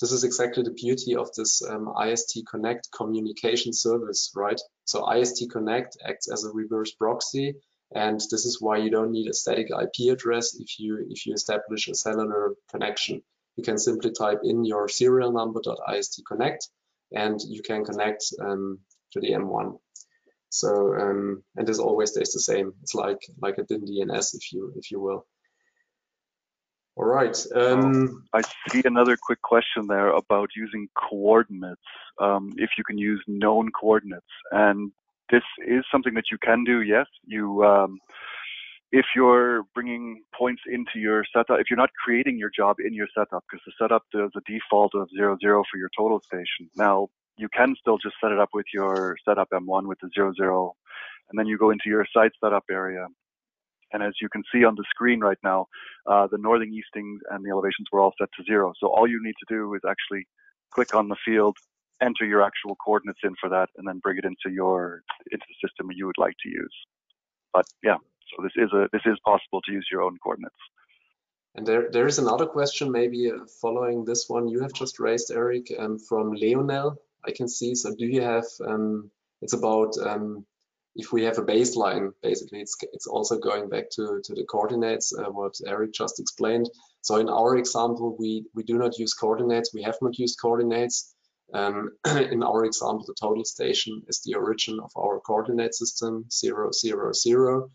this 0.00 0.12
is 0.12 0.24
exactly 0.24 0.62
the 0.62 0.72
beauty 0.72 1.16
of 1.16 1.32
this 1.34 1.62
um, 1.62 1.92
IST 2.06 2.40
Connect 2.50 2.88
communication 2.90 3.72
service, 3.72 4.32
right? 4.34 4.60
So 4.84 5.10
IST 5.10 5.50
Connect 5.50 5.96
acts 6.04 6.30
as 6.30 6.44
a 6.44 6.50
reverse 6.50 6.92
proxy, 6.92 7.54
and 7.94 8.20
this 8.30 8.44
is 8.44 8.60
why 8.60 8.78
you 8.78 8.90
don't 8.90 9.12
need 9.12 9.28
a 9.28 9.34
static 9.34 9.68
IP 9.70 10.12
address 10.12 10.54
if 10.58 10.78
you 10.78 11.06
if 11.08 11.26
you 11.26 11.34
establish 11.34 11.88
a 11.88 11.94
cellular 11.94 12.54
connection. 12.70 13.22
You 13.56 13.64
can 13.64 13.78
simply 13.78 14.12
type 14.12 14.40
in 14.44 14.64
your 14.64 14.88
serial 14.88 15.32
number.ist 15.32 16.22
connect, 16.26 16.68
and 17.12 17.40
you 17.42 17.62
can 17.62 17.84
connect 17.84 18.24
um, 18.40 18.78
to 19.12 19.20
the 19.20 19.32
M1. 19.32 19.78
So 20.50 20.94
um, 20.94 21.42
and 21.56 21.66
this 21.66 21.78
always 21.78 22.10
stays 22.10 22.32
the 22.32 22.40
same. 22.40 22.72
It's 22.82 22.94
like 22.94 23.18
like 23.40 23.58
a 23.58 23.64
DIN 23.64 23.82
DNS, 23.82 24.34
if 24.34 24.52
you 24.52 24.72
if 24.76 24.90
you 24.90 25.00
will. 25.00 25.26
All 26.96 27.06
right. 27.06 27.36
Um, 27.54 28.24
I 28.34 28.42
see 28.68 28.82
another 28.84 29.16
quick 29.16 29.40
question 29.42 29.86
there 29.86 30.08
about 30.08 30.50
using 30.56 30.88
coordinates. 30.94 31.80
Um, 32.20 32.52
if 32.56 32.70
you 32.76 32.84
can 32.84 32.98
use 32.98 33.22
known 33.26 33.70
coordinates, 33.70 34.26
and 34.50 34.92
this 35.30 35.44
is 35.66 35.84
something 35.90 36.14
that 36.14 36.30
you 36.30 36.38
can 36.38 36.64
do. 36.64 36.82
Yes, 36.82 37.06
you. 37.24 37.64
Um, 37.64 37.98
if 38.92 39.06
you're 39.14 39.62
bringing 39.74 40.22
points 40.36 40.62
into 40.66 40.98
your 40.98 41.24
setup, 41.32 41.60
if 41.60 41.66
you're 41.70 41.76
not 41.76 41.90
creating 42.04 42.38
your 42.38 42.50
job 42.54 42.76
in 42.84 42.92
your 42.92 43.06
setup, 43.14 43.44
because 43.50 43.62
the 43.66 43.72
setup 43.80 44.02
does 44.12 44.30
a 44.36 44.40
default 44.50 44.94
of 44.94 45.08
zero 45.16 45.36
zero 45.40 45.62
for 45.70 45.78
your 45.78 45.90
total 45.96 46.20
station. 46.20 46.68
Now 46.76 47.08
you 47.36 47.48
can 47.54 47.74
still 47.80 47.98
just 47.98 48.16
set 48.22 48.32
it 48.32 48.38
up 48.38 48.50
with 48.52 48.66
your 48.74 49.16
Settop 49.26 49.46
M1 49.52 49.86
with 49.86 49.98
the 50.00 50.10
zero 50.14 50.32
zero, 50.34 50.74
and 51.30 51.38
then 51.38 51.46
you 51.46 51.56
go 51.56 51.70
into 51.70 51.88
your 51.88 52.06
site 52.12 52.32
setup 52.42 52.64
area 52.70 53.06
and 53.92 54.02
as 54.02 54.14
you 54.20 54.28
can 54.28 54.42
see 54.52 54.64
on 54.64 54.74
the 54.76 54.84
screen 54.88 55.20
right 55.20 55.38
now, 55.42 55.66
uh, 56.06 56.26
the 56.30 56.38
northing 56.38 56.72
easting 56.72 57.18
and 57.30 57.44
the 57.44 57.50
elevations 57.50 57.88
were 57.90 58.00
all 58.00 58.14
set 58.18 58.28
to 58.36 58.44
zero. 58.44 58.72
So 58.78 58.88
all 58.88 59.08
you 59.08 59.20
need 59.22 59.34
to 59.40 59.54
do 59.54 59.74
is 59.74 59.82
actually 59.88 60.26
click 60.70 60.94
on 60.94 61.08
the 61.08 61.16
field, 61.24 61.56
enter 62.00 62.24
your 62.24 62.42
actual 62.42 62.76
coordinates 62.76 63.20
in 63.24 63.34
for 63.40 63.48
that, 63.50 63.68
and 63.76 63.86
then 63.86 63.98
bring 63.98 64.18
it 64.18 64.24
into 64.24 64.54
your 64.54 65.02
into 65.32 65.44
the 65.48 65.68
system 65.68 65.88
you 65.92 66.06
would 66.06 66.18
like 66.18 66.34
to 66.42 66.48
use. 66.48 66.74
But 67.52 67.66
yeah, 67.82 67.96
so 68.30 68.42
this 68.42 68.52
is 68.56 68.72
a 68.72 68.88
this 68.92 69.02
is 69.06 69.18
possible 69.24 69.60
to 69.62 69.72
use 69.72 69.86
your 69.90 70.02
own 70.02 70.16
coordinates. 70.22 70.54
And 71.54 71.66
there 71.66 71.90
there 71.90 72.06
is 72.06 72.18
another 72.18 72.46
question, 72.46 72.92
maybe 72.92 73.30
uh, 73.30 73.44
following 73.60 74.04
this 74.04 74.28
one 74.28 74.48
you 74.48 74.60
have 74.60 74.72
just 74.72 75.00
raised, 75.00 75.30
Eric, 75.30 75.72
um, 75.78 75.98
from 75.98 76.32
Leonel. 76.32 76.96
I 77.26 77.32
can 77.32 77.48
see. 77.48 77.74
So 77.74 77.94
do 77.94 78.06
you 78.06 78.22
have? 78.22 78.46
Um, 78.64 79.10
it's 79.42 79.54
about 79.54 79.96
um, 79.98 80.46
if 80.94 81.12
we 81.12 81.24
have 81.24 81.38
a 81.38 81.44
baseline, 81.44 82.12
basically, 82.22 82.60
it's 82.60 82.76
it's 82.92 83.06
also 83.06 83.38
going 83.38 83.68
back 83.68 83.90
to 83.90 84.20
to 84.24 84.34
the 84.34 84.44
coordinates 84.44 85.12
uh, 85.12 85.30
what 85.30 85.54
Eric 85.66 85.92
just 85.92 86.20
explained. 86.20 86.68
So 87.02 87.16
in 87.16 87.28
our 87.28 87.56
example, 87.56 88.16
we 88.18 88.44
we 88.54 88.62
do 88.62 88.78
not 88.78 88.98
use 88.98 89.14
coordinates. 89.14 89.74
We 89.74 89.82
have 89.82 89.98
not 90.00 90.18
used 90.18 90.38
coordinates. 90.40 91.14
Um, 91.52 91.90
in 92.06 92.42
our 92.42 92.64
example, 92.64 93.04
the 93.06 93.14
total 93.20 93.44
station 93.44 94.02
is 94.08 94.20
the 94.20 94.34
origin 94.34 94.78
of 94.80 94.90
our 94.96 95.20
coordinate 95.20 95.74
system 95.74 96.26
zero 96.30 96.70
zero 96.72 97.12
zero, 97.12 97.70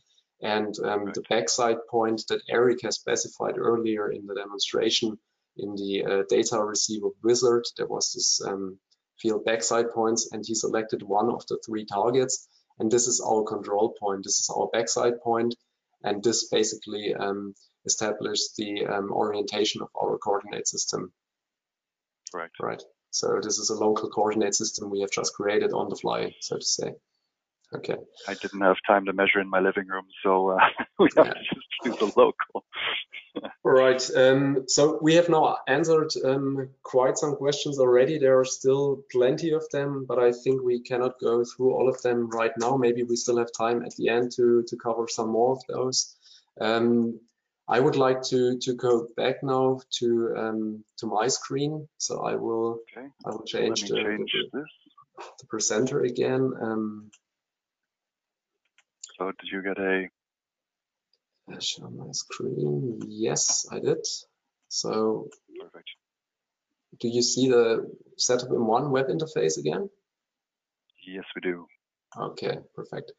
and 0.46 0.74
um, 0.80 1.12
the 1.14 1.24
backsight 1.32 1.80
point 1.90 2.22
that 2.30 2.42
Eric 2.50 2.80
has 2.84 2.96
specified 2.96 3.58
earlier 3.58 4.12
in 4.12 4.26
the 4.28 4.36
demonstration 4.36 5.18
in 5.58 5.76
the 5.76 6.06
uh, 6.06 6.24
data 6.30 6.64
receiver 6.64 7.10
wizard, 7.24 7.66
there 7.78 7.88
was 7.88 8.12
this 8.14 8.42
um, 8.46 8.78
field 9.20 9.46
backsight 9.46 9.94
points, 9.94 10.30
and 10.32 10.44
he 10.46 10.54
selected 10.54 11.02
one 11.02 11.30
of 11.30 11.46
the 11.48 11.58
three 11.66 11.86
targets 11.86 12.48
and 12.80 12.92
this 12.92 13.08
is 13.08 13.22
our 13.22 13.44
control 13.44 13.96
point. 14.00 14.24
This 14.24 14.40
is 14.40 14.50
our 14.50 14.70
backsight 14.74 15.22
point, 15.22 15.56
and 16.04 16.24
this 16.24 16.50
basically 16.50 17.14
um, 17.14 17.54
established 17.86 18.56
the 18.58 18.86
um, 18.86 19.12
orientation 19.12 19.82
of 19.82 19.90
our 20.02 20.18
coordinate 20.18 20.68
system. 20.68 21.14
Right. 22.34 22.50
Right. 22.60 22.84
So 23.12 23.40
this 23.42 23.60
is 23.60 23.70
a 23.70 23.76
local 23.76 24.10
coordinate 24.10 24.56
system 24.56 24.90
we 24.90 25.02
have 25.02 25.12
just 25.12 25.34
created 25.34 25.72
on 25.72 25.90
the 25.90 25.96
fly, 25.96 26.36
so 26.42 26.58
to 26.58 26.66
say. 26.66 26.94
Okay. 27.74 27.96
I 28.28 28.34
didn't 28.36 28.62
have 28.62 28.78
time 28.88 29.06
to 29.06 29.14
measure 29.14 29.40
in 29.40 29.50
my 29.50 29.60
living 29.60 29.88
room, 29.88 30.06
so 30.24 30.52
uh, 30.52 30.58
we 31.00 31.10
have 31.18 31.28
yeah. 31.28 31.34
to 31.34 31.40
just 31.40 32.02
use 32.02 32.02
a 32.02 32.20
local. 32.20 32.66
Right. 33.66 34.02
Um, 34.16 34.64
so 34.68 34.98
we 35.02 35.16
have 35.16 35.28
now 35.28 35.58
answered 35.68 36.14
um, 36.24 36.70
quite 36.84 37.18
some 37.18 37.36
questions 37.36 37.80
already. 37.80 38.18
There 38.18 38.40
are 38.40 38.46
still 38.46 39.04
plenty 39.12 39.52
of 39.52 39.70
them, 39.72 40.06
but 40.08 40.20
I 40.20 40.32
think 40.32 40.64
we 40.64 40.80
cannot 40.80 41.20
go 41.20 41.44
through 41.44 41.74
all 41.74 41.90
of 41.90 42.02
them 42.02 42.30
right 42.30 42.54
now. 42.58 42.78
Maybe 42.78 43.04
we 43.04 43.18
still 43.18 43.38
have 43.38 43.52
time 43.52 43.84
at 43.84 43.94
the 43.98 44.08
end 44.08 44.32
to 44.38 44.64
to 44.68 44.78
cover 44.78 45.10
some 45.10 45.32
more 45.32 45.52
of 45.52 45.64
those. 45.68 46.16
Um, 46.62 47.20
I 47.68 47.80
would 47.80 47.96
like 47.96 48.22
to 48.30 48.58
to 48.60 48.74
go 48.74 49.08
back 49.18 49.44
now 49.44 49.82
to 50.00 50.36
um, 50.38 50.84
to 51.00 51.08
my 51.08 51.28
screen. 51.28 51.88
So 51.98 52.24
I 52.24 52.36
will 52.36 52.80
okay. 52.98 53.08
I 53.26 53.30
will 53.32 53.44
change, 53.44 53.82
the, 53.82 53.96
change 53.96 54.32
the, 54.52 54.66
the, 55.40 55.48
presenter 55.48 56.02
again. 56.02 56.54
So 59.18 59.32
did 59.40 59.50
you 59.52 59.62
get 59.62 59.80
a 59.80 60.10
share 61.60 61.90
my 61.90 62.12
screen. 62.12 63.00
Yes, 63.08 63.66
I 63.72 63.80
did. 63.80 64.06
So 64.68 65.30
Perfect. 65.60 65.90
do 67.00 67.08
you 67.08 67.22
see 67.22 67.50
the 67.50 67.90
Settop 68.20 68.50
M1 68.50 68.90
web 68.90 69.08
interface 69.08 69.58
again? 69.58 69.90
Yes, 71.08 71.26
we 71.36 71.42
do. 71.42 71.68
Okay, 72.18 72.58
perfect. 72.76 73.12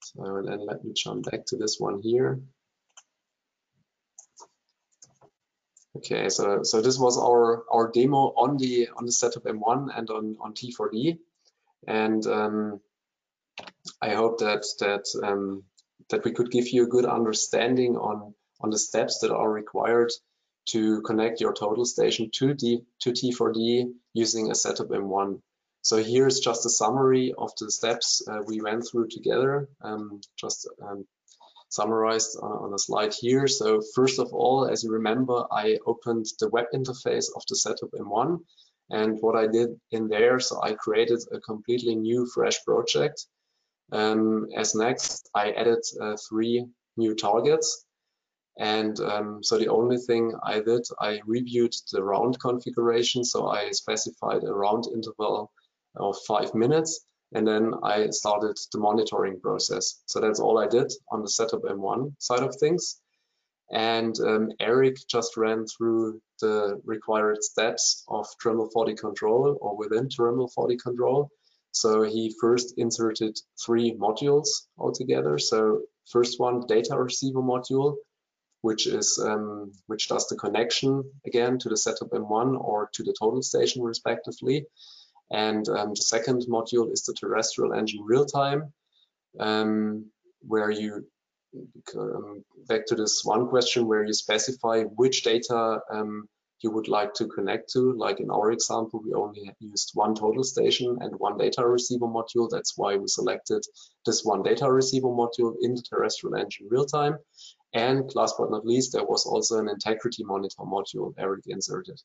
So 0.00 0.42
then 0.46 0.64
let 0.64 0.84
me 0.84 0.92
jump 0.94 1.30
back 1.30 1.46
to 1.46 1.56
this 1.56 1.76
one 1.78 2.00
here. 2.00 2.40
Okay, 5.96 6.28
so 6.28 6.62
so 6.62 6.80
this 6.80 6.98
was 6.98 7.18
our 7.18 7.64
our 7.72 7.90
demo 7.90 8.32
on 8.36 8.56
the 8.56 8.88
on 8.96 9.04
the 9.04 9.12
Settop 9.12 9.44
M1 9.44 9.88
and 9.96 10.08
on 10.10 10.36
on 10.40 10.54
T4D, 10.54 11.18
and 11.86 12.24
um, 12.26 12.80
I 14.00 14.14
hope 14.14 14.38
that 14.38 14.64
that 14.80 15.04
um, 15.26 15.64
that 16.10 16.24
we 16.24 16.32
could 16.32 16.50
give 16.50 16.68
you 16.68 16.84
a 16.84 16.88
good 16.88 17.04
understanding 17.04 17.96
on, 17.96 18.34
on 18.60 18.70
the 18.70 18.78
steps 18.78 19.18
that 19.20 19.32
are 19.32 19.50
required 19.50 20.10
to 20.66 21.00
connect 21.02 21.40
your 21.40 21.54
total 21.54 21.84
station 21.84 22.30
to, 22.34 22.54
D, 22.54 22.82
to 23.00 23.10
T4D 23.10 23.92
using 24.12 24.48
a 24.48 24.54
Settop 24.54 24.88
M1. 24.88 25.40
So 25.82 26.02
here's 26.02 26.40
just 26.40 26.66
a 26.66 26.70
summary 26.70 27.32
of 27.36 27.50
the 27.58 27.70
steps 27.70 28.22
uh, 28.28 28.40
we 28.46 28.60
went 28.60 28.86
through 28.86 29.08
together, 29.08 29.68
um, 29.82 30.20
just 30.38 30.68
um, 30.82 31.06
summarized 31.70 32.38
on, 32.42 32.52
on, 32.52 32.74
a 32.74 32.78
slide 32.78 33.14
here. 33.14 33.46
So 33.46 33.80
first 33.94 34.18
of 34.18 34.32
all, 34.32 34.66
as 34.66 34.82
you 34.82 34.92
remember, 34.92 35.44
I 35.50 35.78
opened 35.86 36.26
the 36.40 36.48
web 36.48 36.66
interface 36.74 37.26
of 37.34 37.42
the 37.48 37.54
Settop 37.54 37.92
M1. 37.98 38.38
And 38.90 39.18
what 39.20 39.36
I 39.36 39.46
did 39.46 39.78
in 39.90 40.08
there, 40.08 40.40
so 40.40 40.60
I 40.62 40.72
created 40.72 41.20
a 41.32 41.40
completely 41.40 41.94
new 41.94 42.26
fresh 42.26 42.64
project 42.64 43.26
um, 43.92 44.48
as 44.56 44.74
next, 44.74 45.28
I 45.34 45.52
added 45.52 45.82
uh, 46.00 46.16
three 46.28 46.66
new 46.96 47.14
targets. 47.14 47.84
And 48.58 48.98
um, 49.00 49.42
so 49.42 49.56
the 49.56 49.68
only 49.68 49.98
thing 49.98 50.34
I 50.42 50.60
did, 50.60 50.84
I 51.00 51.20
reviewed 51.24 51.74
the 51.92 52.02
round 52.02 52.40
configuration. 52.40 53.24
So 53.24 53.46
I 53.46 53.70
specified 53.70 54.42
a 54.44 54.52
round 54.52 54.84
interval 54.92 55.52
of 55.96 56.16
five 56.26 56.54
minutes. 56.54 57.04
And 57.32 57.46
then 57.46 57.74
I 57.82 58.08
started 58.10 58.56
the 58.72 58.78
monitoring 58.78 59.40
process. 59.40 60.02
So 60.06 60.20
that's 60.20 60.40
all 60.40 60.58
I 60.58 60.66
did 60.66 60.90
on 61.12 61.22
the 61.22 61.28
Settop 61.28 61.62
M1 61.62 62.14
side 62.18 62.42
of 62.42 62.56
things. 62.56 63.00
And 63.70 64.18
um, 64.20 64.50
Eric 64.60 64.96
just 65.10 65.36
ran 65.36 65.66
through 65.66 66.22
the 66.40 66.80
required 66.84 67.42
steps 67.42 68.02
of 68.08 68.26
Trimble 68.40 68.70
4D 68.74 68.98
control 68.98 69.58
or 69.60 69.76
within 69.76 70.08
Trimble 70.08 70.50
4D 70.56 70.80
control. 70.82 71.30
So 71.80 72.02
he 72.02 72.34
first 72.40 72.74
inserted 72.76 73.38
three 73.64 73.92
modules 73.92 74.48
altogether. 74.76 75.38
So 75.38 75.82
first 76.10 76.40
one, 76.40 76.66
data 76.66 76.96
receiver 76.98 77.40
module, 77.40 77.98
which 78.62 78.88
is 78.88 79.16
um, 79.24 79.70
which 79.86 80.08
does 80.08 80.26
the 80.26 80.34
connection 80.36 81.04
again 81.24 81.56
to 81.60 81.68
the 81.68 81.76
Settop 81.76 82.10
M1 82.10 82.60
or 82.60 82.90
to 82.94 83.04
the 83.04 83.14
total 83.16 83.42
station 83.42 83.84
respectively. 83.84 84.66
And 85.30 85.68
um, 85.68 85.90
the 85.90 86.02
second 86.14 86.46
module 86.48 86.90
is 86.90 87.04
the 87.04 87.14
terrestrial 87.14 87.72
engine 87.72 88.02
real 88.04 88.26
time, 88.26 88.72
um, 89.38 90.06
where 90.40 90.72
you 90.72 91.06
um, 91.96 92.44
back 92.66 92.86
to 92.86 92.96
this 92.96 93.22
one 93.24 93.46
question 93.46 93.86
where 93.86 94.04
you 94.04 94.14
specify 94.14 94.82
which 94.82 95.22
data 95.22 95.80
um, 95.92 96.28
you 96.60 96.70
would 96.70 96.88
like 96.88 97.14
to 97.14 97.26
connect 97.26 97.72
to. 97.72 97.92
Like 97.92 98.20
in 98.20 98.30
our 98.30 98.50
example, 98.50 99.00
we 99.04 99.12
only 99.12 99.50
used 99.60 99.92
one 99.94 100.14
total 100.14 100.44
station 100.44 100.98
and 101.00 101.18
one 101.18 101.38
data 101.38 101.66
receiver 101.66 102.06
module. 102.06 102.48
That's 102.50 102.76
why 102.76 102.96
we 102.96 103.06
selected 103.06 103.64
this 104.04 104.24
one 104.24 104.42
data 104.42 104.70
receiver 104.70 105.08
module 105.08 105.54
in 105.60 105.74
the 105.74 105.82
terrestrial 105.82 106.36
engine 106.36 106.68
real 106.70 106.86
time. 106.86 107.18
And 107.72 108.10
last 108.14 108.36
but 108.38 108.50
not 108.50 108.66
least, 108.66 108.92
there 108.92 109.04
was 109.04 109.26
also 109.26 109.58
an 109.58 109.68
integrity 109.68 110.24
monitor 110.24 110.62
module 110.62 111.14
Eric 111.18 111.44
inserted. 111.46 112.00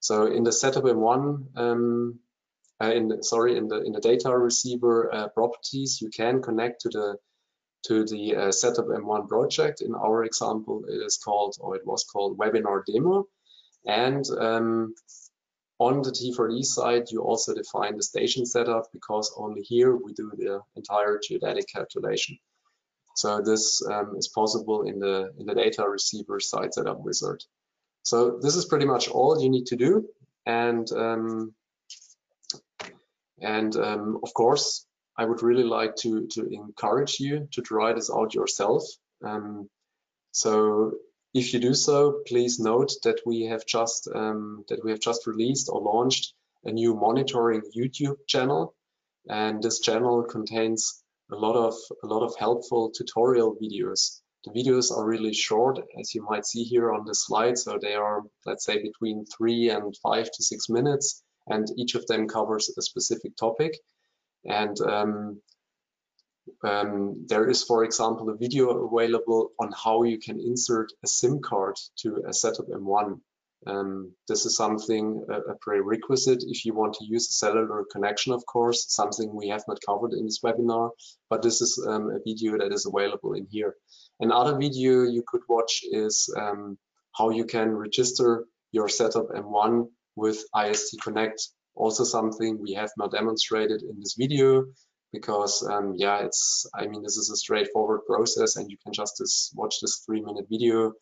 So 0.00 0.26
in 0.26 0.44
the 0.44 0.50
Settop 0.50 0.84
M1, 0.84 1.56
um, 1.56 2.18
uh, 2.80 2.92
in 2.92 3.08
the, 3.08 3.24
sorry, 3.24 3.56
in 3.56 3.68
the 3.68 3.82
in 3.82 3.92
the 3.92 4.00
data 4.00 4.36
receiver 4.36 5.12
uh, 5.12 5.28
properties, 5.28 6.00
you 6.00 6.10
can 6.10 6.42
connect 6.42 6.82
to 6.82 6.88
the 6.90 7.16
to 7.86 8.04
the 8.04 8.36
uh, 8.36 8.48
Settop 8.48 8.88
M1 8.88 9.28
project. 9.28 9.80
In 9.80 9.94
our 9.94 10.24
example, 10.24 10.84
it 10.88 11.02
is 11.06 11.18
called, 11.22 11.56
or 11.60 11.76
it 11.76 11.86
was 11.86 12.04
called 12.04 12.38
Webinar 12.38 12.82
Demo. 12.86 13.26
And 13.86 14.24
um, 14.38 14.94
on 15.78 16.02
the 16.02 16.10
T4D 16.10 16.64
side, 16.64 17.10
you 17.10 17.22
also 17.22 17.54
define 17.54 17.96
the 17.96 18.02
station 18.02 18.46
setup 18.46 18.86
because 18.92 19.34
only 19.36 19.62
here 19.62 19.94
we 19.94 20.12
do 20.12 20.30
the 20.36 20.60
entire 20.76 21.20
geodetic 21.22 21.66
calculation. 21.68 22.38
So 23.16 23.40
this 23.40 23.84
um, 23.86 24.14
is 24.16 24.28
possible 24.28 24.82
in 24.82 24.98
the 24.98 25.32
in 25.38 25.46
the 25.46 25.54
data 25.54 25.84
receiver 25.88 26.40
side 26.40 26.74
setup 26.74 27.00
wizard. 27.00 27.44
So 28.02 28.38
this 28.42 28.56
is 28.56 28.64
pretty 28.64 28.86
much 28.86 29.08
all 29.08 29.40
you 29.40 29.48
need 29.48 29.66
to 29.66 29.76
do. 29.76 30.08
And 30.46 30.90
um, 30.92 31.54
and 33.40 33.76
um, 33.76 34.20
of 34.22 34.34
course, 34.34 34.86
I 35.16 35.24
would 35.24 35.42
really 35.42 35.64
like 35.64 35.96
to 35.96 36.26
to 36.28 36.48
encourage 36.50 37.20
you 37.20 37.48
to 37.52 37.62
try 37.62 37.92
this 37.92 38.10
out 38.10 38.34
yourself. 38.34 38.82
Um, 39.24 39.68
so 40.32 40.92
if 41.34 41.52
you 41.52 41.60
do 41.60 41.74
so, 41.74 42.22
please 42.26 42.60
note 42.60 42.92
that 43.02 43.20
we 43.26 43.42
have 43.46 43.66
just 43.66 44.08
um, 44.14 44.64
that 44.68 44.82
we 44.84 44.92
have 44.92 45.00
just 45.00 45.26
released 45.26 45.68
or 45.68 45.80
launched 45.82 46.32
a 46.64 46.70
new 46.70 46.94
monitoring 46.94 47.62
YouTube 47.76 48.16
channel, 48.26 48.74
and 49.28 49.62
this 49.62 49.80
channel 49.80 50.22
contains 50.22 51.02
a 51.32 51.36
lot 51.36 51.56
of 51.56 51.74
a 52.02 52.06
lot 52.06 52.24
of 52.24 52.36
helpful 52.38 52.92
tutorial 52.96 53.56
videos. 53.60 54.20
The 54.44 54.52
videos 54.52 54.96
are 54.96 55.06
really 55.06 55.34
short, 55.34 55.78
as 55.98 56.14
you 56.14 56.22
might 56.22 56.46
see 56.46 56.64
here 56.64 56.92
on 56.92 57.04
the 57.04 57.14
slide. 57.14 57.58
So 57.58 57.78
they 57.80 57.94
are, 57.94 58.22
let's 58.46 58.64
say, 58.64 58.80
between 58.80 59.24
three 59.26 59.70
and 59.70 59.94
five 60.02 60.26
to 60.30 60.42
six 60.42 60.68
minutes, 60.68 61.22
and 61.48 61.66
each 61.76 61.94
of 61.94 62.06
them 62.06 62.28
covers 62.28 62.70
a 62.78 62.82
specific 62.82 63.36
topic. 63.36 63.78
And 64.44 64.78
um, 64.82 65.40
um, 66.62 67.26
there 67.28 67.48
is, 67.48 67.62
for 67.62 67.84
example, 67.84 68.30
a 68.30 68.36
video 68.36 68.70
available 68.70 69.50
on 69.60 69.70
how 69.72 70.02
you 70.02 70.18
can 70.18 70.40
insert 70.40 70.92
a 71.02 71.06
SIM 71.06 71.40
card 71.40 71.76
to 71.98 72.16
a 72.26 72.30
Settop 72.30 72.68
M1. 72.70 73.20
Um, 73.66 74.12
this 74.28 74.44
is 74.44 74.56
something, 74.56 75.24
a, 75.30 75.52
a, 75.52 75.54
prerequisite 75.56 76.44
if 76.46 76.66
you 76.66 76.74
want 76.74 76.94
to 76.94 77.04
use 77.06 77.28
a 77.30 77.32
cellular 77.32 77.84
connection, 77.90 78.34
of 78.34 78.44
course, 78.44 78.92
something 78.92 79.34
we 79.34 79.48
have 79.48 79.64
not 79.66 79.78
covered 79.86 80.12
in 80.12 80.26
this 80.26 80.40
webinar, 80.40 80.90
but 81.30 81.40
this 81.40 81.62
is 81.62 81.82
um, 81.86 82.10
a 82.10 82.18
video 82.18 82.58
that 82.58 82.74
is 82.74 82.84
available 82.84 83.32
in 83.32 83.46
here. 83.50 83.74
Another 84.20 84.58
video 84.58 85.04
you 85.04 85.24
could 85.26 85.40
watch 85.48 85.80
is 85.90 86.28
um, 86.38 86.76
how 87.16 87.30
you 87.30 87.46
can 87.46 87.70
register 87.70 88.44
your 88.70 88.88
Settop 88.88 89.30
M1 89.34 89.88
with 90.14 90.44
IST 90.54 91.00
Connect. 91.00 91.48
Also 91.74 92.04
something 92.04 92.60
we 92.60 92.74
have 92.74 92.90
not 92.98 93.12
demonstrated 93.12 93.82
in 93.82 93.98
this 93.98 94.14
video, 94.14 94.66
because 95.14 95.66
um, 95.70 95.94
yeah, 95.96 96.18
it's, 96.24 96.66
I 96.74 96.86
mean, 96.86 97.02
this 97.02 97.16
is 97.16 97.30
a 97.30 97.36
straightforward 97.36 98.02
process 98.06 98.56
and 98.56 98.70
you 98.70 98.76
can 98.82 98.92
just 98.92 99.14
this, 99.18 99.52
watch 99.54 99.76
this 99.80 100.02
three 100.04 100.20
minute 100.20 100.46
video. 100.50 100.92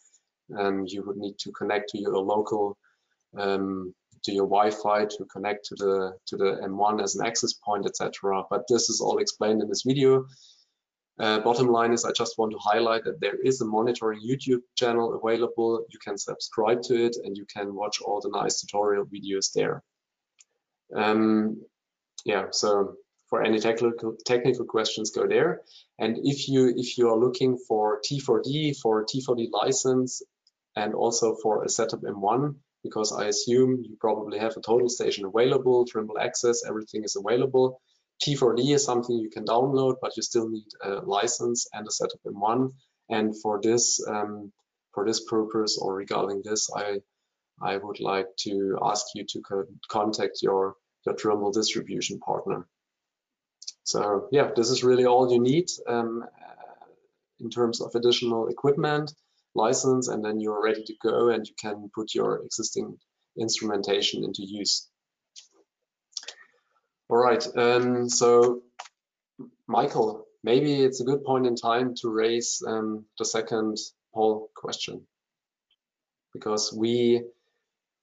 Um, 0.57 0.85
you 0.87 1.03
would 1.05 1.17
need 1.17 1.39
to 1.39 1.51
connect 1.53 1.89
to 1.91 1.99
your 1.99 2.19
local, 2.19 2.77
um, 3.37 3.95
to 4.25 4.33
your 4.33 4.47
Wi-Fi 4.47 5.07
to 5.07 5.25
connect 5.33 5.67
to 5.67 5.75
the, 5.75 6.13
to 6.27 6.37
the 6.37 6.61
M1 6.63 7.03
as 7.03 7.17
an 7.17 7.27
access 7.27 7.55
point, 7.55 7.87
etc. 7.87 8.45
But 8.51 8.65
this 8.69 8.91
is 8.91 9.01
all 9.01 9.19
explained 9.19 9.63
in 9.63 9.69
this 9.69 9.83
video. 9.83 10.27
Uh, 11.19 11.41
bottom 11.41 11.69
line 11.69 11.93
is 11.93 12.05
I 12.05 12.13
just 12.13 12.39
want 12.39 12.53
to 12.53 12.59
highlight 12.59 13.05
that 13.05 13.21
there 13.21 13.41
is 13.43 13.61
a 13.61 13.65
monitoring 13.65 14.21
YouTube 14.21 14.63
channel 14.77 15.15
available. 15.15 15.85
You 15.91 15.99
can 15.99 16.19
subscribe 16.19 16.83
to 16.83 17.05
it 17.07 17.17
and 17.23 17.37
you 17.37 17.47
can 17.47 17.75
watch 17.75 18.01
all 18.01 18.21
the 18.21 18.31
nice 18.31 18.61
tutorial 18.61 19.07
videos 19.07 19.53
there. 19.55 19.83
Um, 20.95 21.63
yeah, 22.25 22.47
so 22.51 22.95
for 23.33 23.43
any 23.43 23.59
technical 23.59 24.15
technical 24.27 24.67
questions 24.67 25.11
go 25.11 25.27
there. 25.27 25.63
And 25.99 26.19
if 26.23 26.51
you 26.51 26.71
if 26.77 26.99
you 26.99 27.09
are 27.09 27.19
looking 27.19 27.57
for 27.57 27.99
t4d 28.07 28.77
for 28.83 29.07
t4d 29.07 29.49
license 29.51 30.21
and 30.77 30.93
also 30.95 31.35
for 31.43 31.65
a 31.65 31.69
Settop 31.69 32.03
M1 32.03 32.57
because 32.83 33.11
i 33.23 33.25
assume 33.33 33.71
you 33.89 33.97
probably 33.99 34.39
have 34.39 34.55
a 34.59 34.61
total 34.61 34.91
station 34.91 35.25
available 35.25 35.87
trimble 35.87 36.19
access 36.19 36.63
everything 36.69 37.05
is 37.05 37.17
available. 37.17 37.81
T4d 38.23 38.75
is 38.75 38.85
something 38.85 39.17
you 39.17 39.31
can 39.31 39.47
download 39.47 39.95
but 40.03 40.15
you 40.19 40.23
still 40.23 40.49
need 40.51 40.71
a 40.83 40.91
license 41.17 41.67
and 41.73 41.87
a 41.87 41.95
Settop 41.99 42.23
M1 42.35 42.75
and 43.09 43.27
for 43.41 43.63
this 43.63 44.07
um, 44.07 44.53
for 44.93 45.07
this 45.07 45.21
purpose 45.35 45.79
or 45.81 45.95
regarding 45.95 46.43
this 46.45 46.69
i 46.85 46.89
i 47.71 47.79
would 47.79 48.01
like 48.13 48.29
to 48.47 48.79
ask 48.91 49.07
you 49.15 49.25
to 49.33 49.41
co 49.41 49.65
contact 49.89 50.43
your 50.43 50.77
your 51.07 51.17
Trimble 51.17 51.51
distribution 51.51 52.21
partner. 52.21 52.69
So 53.85 54.29
yeah, 54.31 54.51
this 54.55 54.71
is 54.71 54.85
really 54.85 55.07
all 55.07 55.33
you 55.33 55.41
need 55.41 55.69
um, 55.87 56.25
in 57.41 57.51
terms 57.51 57.81
of 57.81 57.95
additional 57.95 58.49
equipment, 58.49 59.13
license, 59.55 60.09
and 60.09 60.25
then 60.25 60.41
you're 60.41 60.63
ready 60.63 60.85
to 60.85 60.95
go 61.03 61.29
and 61.31 61.47
you 61.47 61.55
can 61.61 61.91
put 61.95 62.15
your 62.15 62.43
existing 62.45 62.97
instrumentation 63.39 64.25
into 64.25 64.43
use. 64.45 64.89
All 67.09 67.19
right, 67.19 67.47
um, 67.57 68.09
so 68.09 68.63
Michael, 69.67 70.27
maybe 70.43 70.83
it's 70.83 71.01
a 71.01 71.05
good 71.05 71.25
point 71.25 71.47
in 71.47 71.57
time 71.57 71.95
to 71.97 72.09
raise 72.09 72.63
um, 72.67 73.05
the 73.19 73.25
second 73.25 73.77
poll 74.15 74.51
question 74.55 75.07
because 76.33 76.73
we 76.73 77.23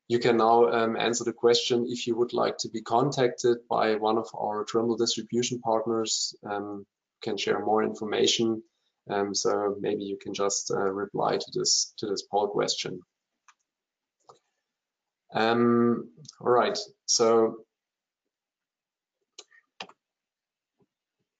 you 0.10 0.18
can 0.18 0.38
now 0.38 0.68
um, 0.70 0.98
answer 0.98 1.24
the 1.24 1.32
question 1.32 1.86
if 1.88 2.08
you 2.08 2.16
would 2.16 2.34
like 2.34 2.58
to 2.58 2.70
be 2.70 2.82
contacted 2.82 3.58
by 3.70 3.94
one 3.94 4.18
of 4.18 4.28
our 4.34 4.66
Trimble 4.66 4.98
distribution 4.98 5.60
partners, 5.60 6.36
um, 6.50 6.86
can 7.22 7.38
share 7.38 7.64
more 7.64 7.84
information. 7.84 8.64
Um, 9.08 9.36
so 9.36 9.76
maybe 9.80 10.04
you 10.04 10.18
can 10.18 10.34
just 10.34 10.72
uh, 10.72 10.92
reply 10.92 11.38
to 11.38 11.52
this 11.54 11.94
to 11.98 12.08
this 12.08 12.24
poll 12.24 12.48
question. 12.48 13.02
Um, 15.34 16.10
all 16.42 16.50
right, 16.50 16.78
so 17.06 17.58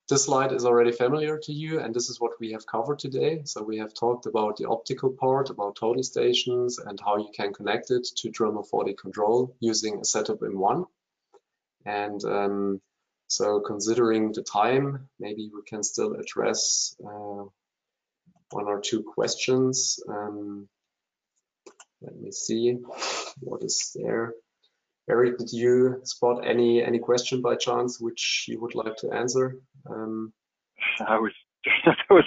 This 0.10 0.26
slide 0.26 0.52
is 0.54 0.66
already 0.66 0.92
familiar 0.92 1.38
to 1.38 1.54
you, 1.54 1.82
and 1.82 1.94
this 1.94 2.10
is 2.10 2.20
what 2.20 2.40
we 2.40 2.54
have 2.54 2.66
covered 2.66 2.98
today. 2.98 3.44
So 3.46 3.62
we 3.62 3.78
have 3.78 3.94
talked 3.94 4.26
about 4.26 4.58
the 4.58 4.66
optical 4.66 5.12
part, 5.12 5.52
about 5.52 5.76
total 5.76 6.02
stations, 6.02 6.80
and 6.80 7.00
how 7.00 7.18
you 7.18 7.30
can 7.32 7.54
connect 7.54 7.92
it 7.92 8.08
to 8.18 8.32
Trimble 8.32 8.68
4D 8.74 8.98
control 8.98 9.56
using 9.60 10.00
a 10.00 10.06
setup 10.06 10.40
M1. 10.40 10.88
And 11.86 12.24
um, 12.26 12.82
so 13.28 13.60
considering 13.60 14.32
the 14.32 14.42
time, 14.42 15.08
maybe 15.20 15.52
we 15.54 15.62
can 15.68 15.84
still 15.84 16.16
address 16.16 16.96
uh, 17.06 17.44
one 18.50 18.66
or 18.66 18.82
two 18.82 19.04
questions. 19.04 20.00
Um, 20.10 20.68
let 22.02 22.20
me 22.20 22.32
see 22.32 22.80
what 23.42 23.64
is 23.64 23.96
there. 23.96 24.34
Eric, 25.10 25.38
did 25.38 25.52
you 25.52 26.02
spot 26.04 26.46
any 26.46 26.84
any 26.84 27.00
question 27.00 27.42
by 27.42 27.56
chance 27.56 28.00
which 28.00 28.46
you 28.48 28.60
would 28.62 28.76
like 28.76 28.96
to 28.98 29.12
answer? 29.12 29.58
Um, 29.90 30.32
I 31.06 31.18
was 31.18 31.32
there 31.86 31.96
was 32.12 32.26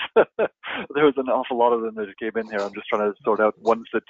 there 0.94 1.04
was 1.04 1.14
an 1.16 1.28
awful 1.28 1.58
lot 1.58 1.72
of 1.72 1.82
them 1.82 1.94
that 1.94 2.18
came 2.18 2.36
in 2.36 2.50
here. 2.50 2.60
I'm 2.60 2.74
just 2.74 2.88
trying 2.88 3.10
to 3.10 3.16
sort 3.24 3.40
out 3.40 3.54
ones 3.60 3.86
that, 3.92 4.02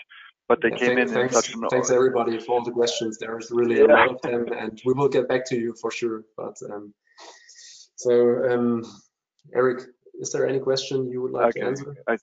but 0.49 0.61
they 0.63 0.71
yeah, 0.71 0.77
came 0.77 0.97
thanks, 0.97 1.13
in 1.13 1.17
thanks, 1.17 1.35
in 1.35 1.43
such 1.43 1.55
an. 1.55 1.63
Thanks 1.71 1.91
everybody 1.91 2.39
for 2.41 2.53
all 2.53 2.65
the 2.65 2.73
questions. 2.73 3.19
There's 3.19 3.51
really 3.51 3.79
yeah. 3.79 3.87
a 3.87 3.95
lot 3.95 4.11
of 4.11 4.23
them, 4.23 4.47
and 4.59 4.81
we 4.85 4.95
will 4.95 5.09
get 5.09 5.29
back 5.29 5.45
to 5.47 5.57
you 5.57 5.75
for 5.81 5.91
sure. 5.91 6.25
But 6.37 6.57
um, 6.71 6.95
so 7.97 8.51
um, 8.51 8.83
Eric, 9.55 9.85
is 10.21 10.33
there 10.33 10.49
any 10.49 10.59
question 10.59 11.09
you 11.09 11.23
would 11.23 11.33
like 11.33 11.57
okay. 11.57 11.61
to 11.61 11.67
answer? 11.67 11.97
I, 12.09 12.17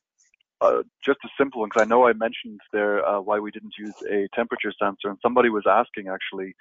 uh, 0.62 0.84
just 1.06 1.20
a 1.24 1.30
simple 1.38 1.62
one, 1.62 1.70
because 1.70 1.84
I 1.84 1.90
know 1.90 2.08
I 2.08 2.14
mentioned 2.14 2.60
there 2.74 3.06
uh, 3.08 3.22
why 3.22 3.40
we 3.40 3.52
didn't 3.52 3.74
use 3.78 3.96
a 4.10 4.28
temperature 4.36 4.74
sensor, 4.82 5.10
and 5.10 5.18
somebody 5.22 5.50
was 5.50 5.64
asking 5.68 6.08
actually 6.10 6.54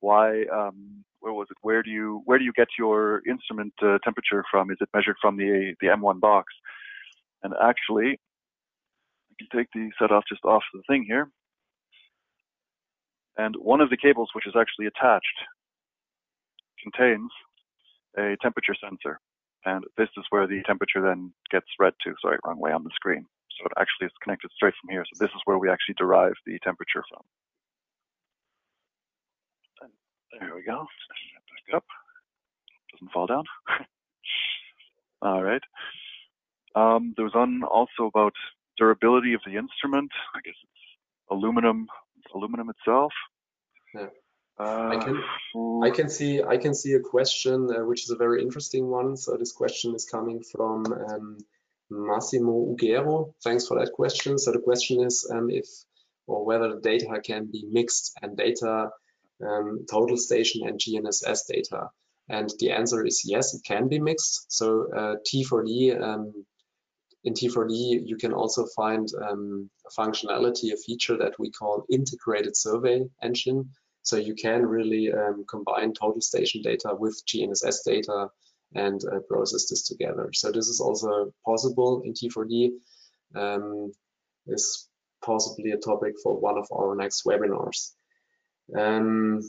why 0.00 0.44
um, 0.52 1.04
where 1.20 1.32
was 1.32 1.46
it? 1.50 1.56
Where 1.62 1.82
do 1.82 1.90
you 1.90 2.22
where 2.24 2.38
do 2.38 2.44
you 2.44 2.52
get 2.56 2.68
your 2.78 3.22
instrument 3.28 3.72
uh, 3.82 3.98
temperature 4.04 4.44
from? 4.50 4.70
Is 4.70 4.78
it 4.80 4.88
measured 4.94 5.16
from 5.20 5.36
the 5.36 5.74
the 5.80 5.86
M1 5.88 6.20
box? 6.20 6.52
And 7.42 7.54
actually, 7.62 8.18
I 9.30 9.34
can 9.38 9.58
take 9.58 9.68
the 9.74 9.90
set 10.00 10.10
off 10.10 10.24
just 10.28 10.44
off 10.44 10.62
the 10.74 10.82
thing 10.88 11.04
here. 11.06 11.30
And 13.38 13.54
one 13.56 13.80
of 13.80 13.90
the 13.90 13.96
cables 13.96 14.30
which 14.34 14.46
is 14.46 14.54
actually 14.58 14.86
attached 14.86 15.38
contains 16.82 17.30
a 18.18 18.36
temperature 18.42 18.74
sensor. 18.82 19.18
And 19.64 19.84
this 19.96 20.08
is 20.16 20.24
where 20.30 20.46
the 20.46 20.62
temperature 20.66 21.00
then 21.00 21.32
gets 21.50 21.66
read 21.78 21.94
to. 22.04 22.14
Sorry, 22.20 22.38
wrong 22.44 22.58
way 22.58 22.72
on 22.72 22.82
the 22.82 22.90
screen. 22.94 23.26
So 23.58 23.66
it 23.66 23.72
actually 23.78 24.06
is 24.06 24.12
connected 24.22 24.50
straight 24.54 24.74
from 24.80 24.90
here. 24.90 25.04
So 25.12 25.24
this 25.24 25.34
is 25.34 25.42
where 25.44 25.58
we 25.58 25.70
actually 25.70 25.94
derive 25.98 26.34
the 26.46 26.58
temperature 26.64 27.04
from. 27.08 27.22
And 29.82 29.92
there 30.40 30.54
we 30.54 30.62
go. 30.62 30.86
Back 31.66 31.76
up. 31.76 31.84
Doesn't 32.92 33.12
fall 33.12 33.26
down. 33.26 33.44
All 35.22 35.42
right. 35.42 35.62
Um, 36.74 37.14
there 37.16 37.24
was 37.24 37.34
one 37.34 37.62
also 37.62 38.06
about 38.06 38.32
durability 38.78 39.34
of 39.34 39.40
the 39.46 39.56
instrument. 39.56 40.10
I 40.34 40.40
guess 40.44 40.54
it's 40.62 40.82
aluminum, 41.30 41.86
aluminum 42.34 42.70
itself. 42.70 43.12
Yeah. 43.94 44.06
Uh, 44.58 44.88
I 44.88 44.96
can 44.96 45.22
I 45.82 45.90
can 45.90 46.08
see 46.10 46.42
I 46.42 46.56
can 46.58 46.74
see 46.74 46.92
a 46.92 47.00
question 47.00 47.68
uh, 47.74 47.84
which 47.84 48.04
is 48.04 48.10
a 48.10 48.16
very 48.16 48.42
interesting 48.42 48.88
one. 48.88 49.16
So 49.16 49.36
this 49.36 49.52
question 49.52 49.94
is 49.94 50.04
coming 50.04 50.42
from 50.42 50.84
um, 50.86 51.38
Massimo 51.92 52.74
Ugero, 52.74 53.34
thanks 53.44 53.66
for 53.66 53.78
that 53.78 53.92
question. 53.92 54.38
So 54.38 54.52
the 54.52 54.60
question 54.60 55.02
is 55.02 55.30
um, 55.32 55.50
if 55.50 55.66
or 56.26 56.44
whether 56.44 56.74
the 56.74 56.80
data 56.80 57.20
can 57.22 57.46
be 57.50 57.64
mixed 57.70 58.16
and 58.22 58.36
data 58.36 58.90
um, 59.46 59.86
total 59.90 60.16
station 60.16 60.66
and 60.66 60.78
GNSS 60.78 61.46
data. 61.48 61.88
And 62.28 62.48
the 62.58 62.70
answer 62.70 63.04
is 63.04 63.22
yes, 63.24 63.54
it 63.54 63.62
can 63.64 63.88
be 63.88 63.98
mixed. 63.98 64.52
So 64.52 64.86
uh, 64.94 65.16
T4D, 65.26 66.00
um, 66.00 66.44
in 67.24 67.34
T4D, 67.34 68.02
you 68.06 68.16
can 68.16 68.32
also 68.32 68.66
find 68.76 69.08
um, 69.20 69.68
a 69.86 70.00
functionality, 70.00 70.72
a 70.72 70.76
feature 70.76 71.16
that 71.18 71.34
we 71.38 71.50
call 71.50 71.84
integrated 71.90 72.56
survey 72.56 73.04
engine. 73.22 73.70
So 74.02 74.16
you 74.16 74.34
can 74.34 74.64
really 74.66 75.12
um, 75.12 75.44
combine 75.48 75.92
total 75.92 76.20
station 76.20 76.62
data 76.62 76.94
with 76.96 77.22
GNSS 77.26 77.84
data 77.84 78.28
and 78.74 79.00
uh, 79.04 79.20
process 79.28 79.68
this 79.68 79.86
together. 79.86 80.30
So 80.32 80.50
this 80.50 80.68
is 80.68 80.80
also 80.80 81.32
possible 81.44 82.02
in 82.04 82.12
T4D. 82.12 82.70
Um, 83.34 83.92
is 84.46 84.88
possibly 85.24 85.70
a 85.70 85.76
topic 85.76 86.14
for 86.22 86.38
one 86.38 86.58
of 86.58 86.66
our 86.72 86.94
next 86.96 87.24
webinars. 87.24 87.92
Um, 88.76 89.40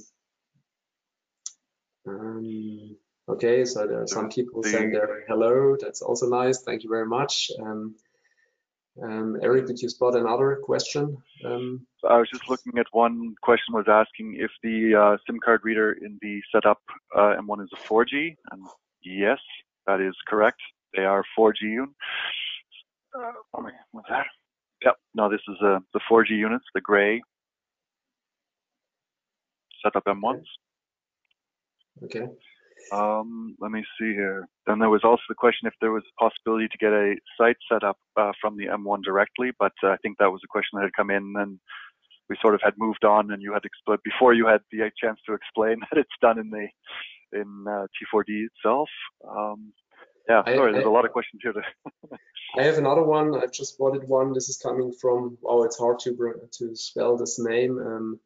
um, 2.07 2.97
okay, 3.29 3.65
so 3.65 3.87
there 3.87 4.01
are 4.01 4.07
some 4.07 4.29
people 4.29 4.63
saying 4.63 4.91
there 4.91 5.23
hello. 5.27 5.75
That's 5.79 6.01
also 6.01 6.27
nice. 6.27 6.61
Thank 6.61 6.83
you 6.83 6.89
very 6.89 7.07
much. 7.07 7.49
Um, 7.61 7.95
um, 9.01 9.37
Eric, 9.41 9.65
did 9.65 9.81
you 9.81 9.89
spot 9.89 10.15
another 10.15 10.59
question? 10.61 11.17
Um, 11.43 11.87
I 12.07 12.17
was 12.17 12.29
just 12.31 12.47
looking 12.47 12.77
at 12.77 12.85
one 12.91 13.33
question 13.41 13.73
was 13.73 13.85
asking 13.87 14.35
if 14.37 14.51
the 14.61 14.93
uh, 14.95 15.17
SIM 15.25 15.39
card 15.43 15.61
reader 15.63 15.93
in 15.93 16.19
the 16.21 16.41
Settop 16.53 16.75
uh, 17.15 17.35
M1 17.41 17.63
is 17.63 17.69
a 17.73 17.87
4G, 17.87 18.35
and 18.51 18.61
yes, 19.03 19.39
that 19.87 20.01
is 20.01 20.15
correct. 20.27 20.59
They 20.95 21.03
are 21.03 21.23
4G. 21.37 21.61
units. 21.61 21.93
Uh, 23.15 23.31
what's 23.91 24.09
that? 24.09 24.25
Yep. 24.83 24.95
No, 25.15 25.29
this 25.29 25.41
is 25.47 25.55
uh, 25.63 25.79
the 25.93 25.99
4G 26.09 26.31
units, 26.31 26.65
the 26.73 26.81
gray 26.81 27.21
Settop 29.85 30.03
M1s. 30.07 30.43
Okay. 32.03 32.27
Um, 32.91 33.55
let 33.59 33.71
me 33.71 33.83
see 33.99 34.13
here. 34.13 34.47
Then 34.67 34.79
there 34.79 34.89
was 34.89 35.03
also 35.03 35.21
the 35.29 35.35
question 35.35 35.67
if 35.67 35.73
there 35.79 35.91
was 35.91 36.03
a 36.03 36.21
possibility 36.21 36.67
to 36.67 36.77
get 36.77 36.91
a 36.91 37.15
site 37.37 37.55
set 37.71 37.83
up 37.83 37.97
uh, 38.17 38.31
from 38.41 38.57
the 38.57 38.65
M1 38.65 39.03
directly, 39.03 39.51
but 39.57 39.71
uh, 39.83 39.89
I 39.89 39.97
think 39.97 40.17
that 40.17 40.31
was 40.31 40.41
a 40.43 40.47
question 40.47 40.75
that 40.77 40.83
had 40.83 40.93
come 40.93 41.09
in 41.09 41.33
and 41.37 41.59
we 42.29 42.37
sort 42.41 42.55
of 42.55 42.61
had 42.63 42.73
moved 42.77 43.05
on 43.05 43.31
and 43.31 43.41
you 43.41 43.53
had 43.53 43.63
explained 43.65 43.99
before 44.03 44.33
you 44.33 44.47
had 44.47 44.61
the 44.71 44.89
chance 45.01 45.19
to 45.27 45.33
explain 45.33 45.77
that 45.91 45.99
it's 45.99 46.09
done 46.21 46.39
in 46.39 46.49
the 46.49 46.67
in 47.33 47.65
uh, 47.67 47.87
T4D 47.93 48.47
itself. 48.47 48.89
Um, 49.27 49.73
yeah, 50.29 50.43
sorry, 50.45 50.69
I, 50.69 50.73
there's 50.73 50.85
a 50.85 50.89
lot 50.89 51.05
of 51.05 51.11
questions 51.11 51.41
here. 51.43 51.53
I 52.57 52.63
have 52.63 52.77
another 52.77 53.03
one. 53.03 53.35
I've 53.35 53.51
just 53.51 53.73
spotted 53.73 54.07
one. 54.07 54.33
This 54.33 54.47
is 54.47 54.57
coming 54.57 54.93
from, 55.01 55.37
oh, 55.43 55.63
it's 55.63 55.77
hard 55.77 55.99
to 55.99 56.15
to 56.59 56.75
spell 56.75 57.17
this 57.17 57.39
name. 57.39 57.79
Um, 57.79 58.19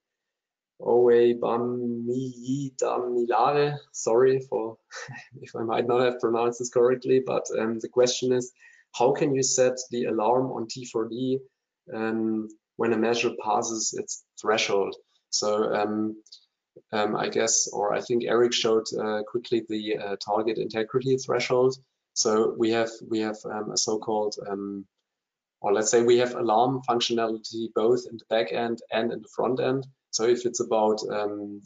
Owe 0.80 1.08
Bamiyidamilare. 1.08 3.80
Sorry 3.92 4.40
for 4.42 4.78
if 5.42 5.56
I 5.56 5.64
might 5.64 5.88
not 5.88 6.02
have 6.02 6.20
pronounced 6.20 6.60
this 6.60 6.70
correctly, 6.70 7.24
but 7.26 7.48
um, 7.58 7.80
the 7.80 7.90
question 7.90 8.32
is, 8.32 8.54
how 8.94 9.14
can 9.14 9.34
you 9.34 9.42
set 9.44 9.78
the 9.90 10.06
alarm 10.06 10.52
on 10.52 10.68
T4D 10.68 11.40
um, 11.94 12.48
when 12.76 12.94
a 12.94 12.98
measure 12.98 13.32
passes 13.44 13.96
its 13.98 14.24
threshold? 14.40 14.96
So 15.30 15.74
um, 15.74 16.22
um, 16.92 17.16
I 17.16 17.30
guess, 17.30 17.68
or 17.72 17.94
I 17.94 18.02
think 18.02 18.24
Eric 18.26 18.54
showed 18.54 18.86
uh, 18.94 19.24
quickly 19.24 19.66
the 19.68 19.98
uh, 19.98 20.16
target 20.18 20.58
integrity 20.58 21.18
threshold. 21.18 21.76
So 22.14 22.56
we 22.58 22.72
have 22.72 22.90
we 23.08 23.20
have 23.20 23.38
um, 23.46 23.72
a 23.72 23.78
so-called, 23.78 24.36
um, 24.50 24.86
or 25.62 25.74
let's 25.74 25.92
say 25.92 26.02
we 26.02 26.20
have 26.20 26.36
alarm 26.36 26.82
functionality 26.90 27.68
both 27.76 28.06
in 28.10 28.18
the 28.18 28.26
back 28.30 28.52
end 28.52 28.80
and 28.92 29.12
in 29.12 29.22
the 29.22 29.30
front 29.36 29.60
end. 29.60 29.86
So 30.12 30.24
if 30.24 30.46
it's 30.46 30.60
about, 30.60 31.00
um, 31.12 31.62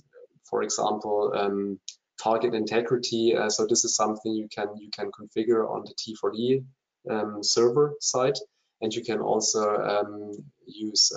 for 0.50 0.64
example, 0.64 1.32
um, 1.36 1.80
target 2.22 2.54
integrity, 2.54 3.36
uh, 3.36 3.50
so 3.50 3.66
this 3.66 3.86
is 3.86 3.96
something 3.96 4.34
you 4.34 4.50
can 4.50 4.68
you 4.78 4.90
can 4.92 5.10
configure 5.12 5.70
on 5.70 5.86
the 5.86 5.94
T4D 5.94 6.66
um, 7.10 7.44
server 7.44 7.94
side, 8.00 8.38
and 8.82 8.94
you 8.94 9.04
can 9.04 9.20
also 9.20 10.34
use 10.66 11.12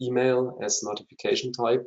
email 0.00 0.58
as 0.62 0.82
notification 0.82 1.52
type. 1.52 1.86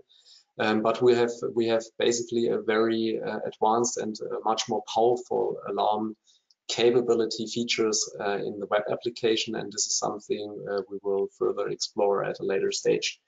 Um, 0.59 0.81
but 0.81 1.01
we 1.01 1.15
have 1.15 1.31
we 1.55 1.67
have 1.67 1.83
basically 1.97 2.47
a 2.47 2.59
very 2.59 3.19
uh, 3.25 3.39
advanced 3.45 3.97
and 3.97 4.15
uh, 4.21 4.39
much 4.43 4.67
more 4.67 4.83
powerful 4.93 5.57
alarm 5.69 6.15
capability 6.67 7.47
features 7.47 8.09
uh, 8.19 8.37
in 8.37 8.59
the 8.59 8.67
web 8.67 8.83
application, 8.91 9.55
and 9.55 9.71
this 9.71 9.87
is 9.87 9.97
something 9.97 10.65
uh, 10.69 10.81
we 10.89 10.99
will 11.01 11.27
further 11.37 11.69
explore 11.69 12.23
at 12.23 12.39
a 12.39 12.45
later 12.45 12.71
stage 12.71 13.19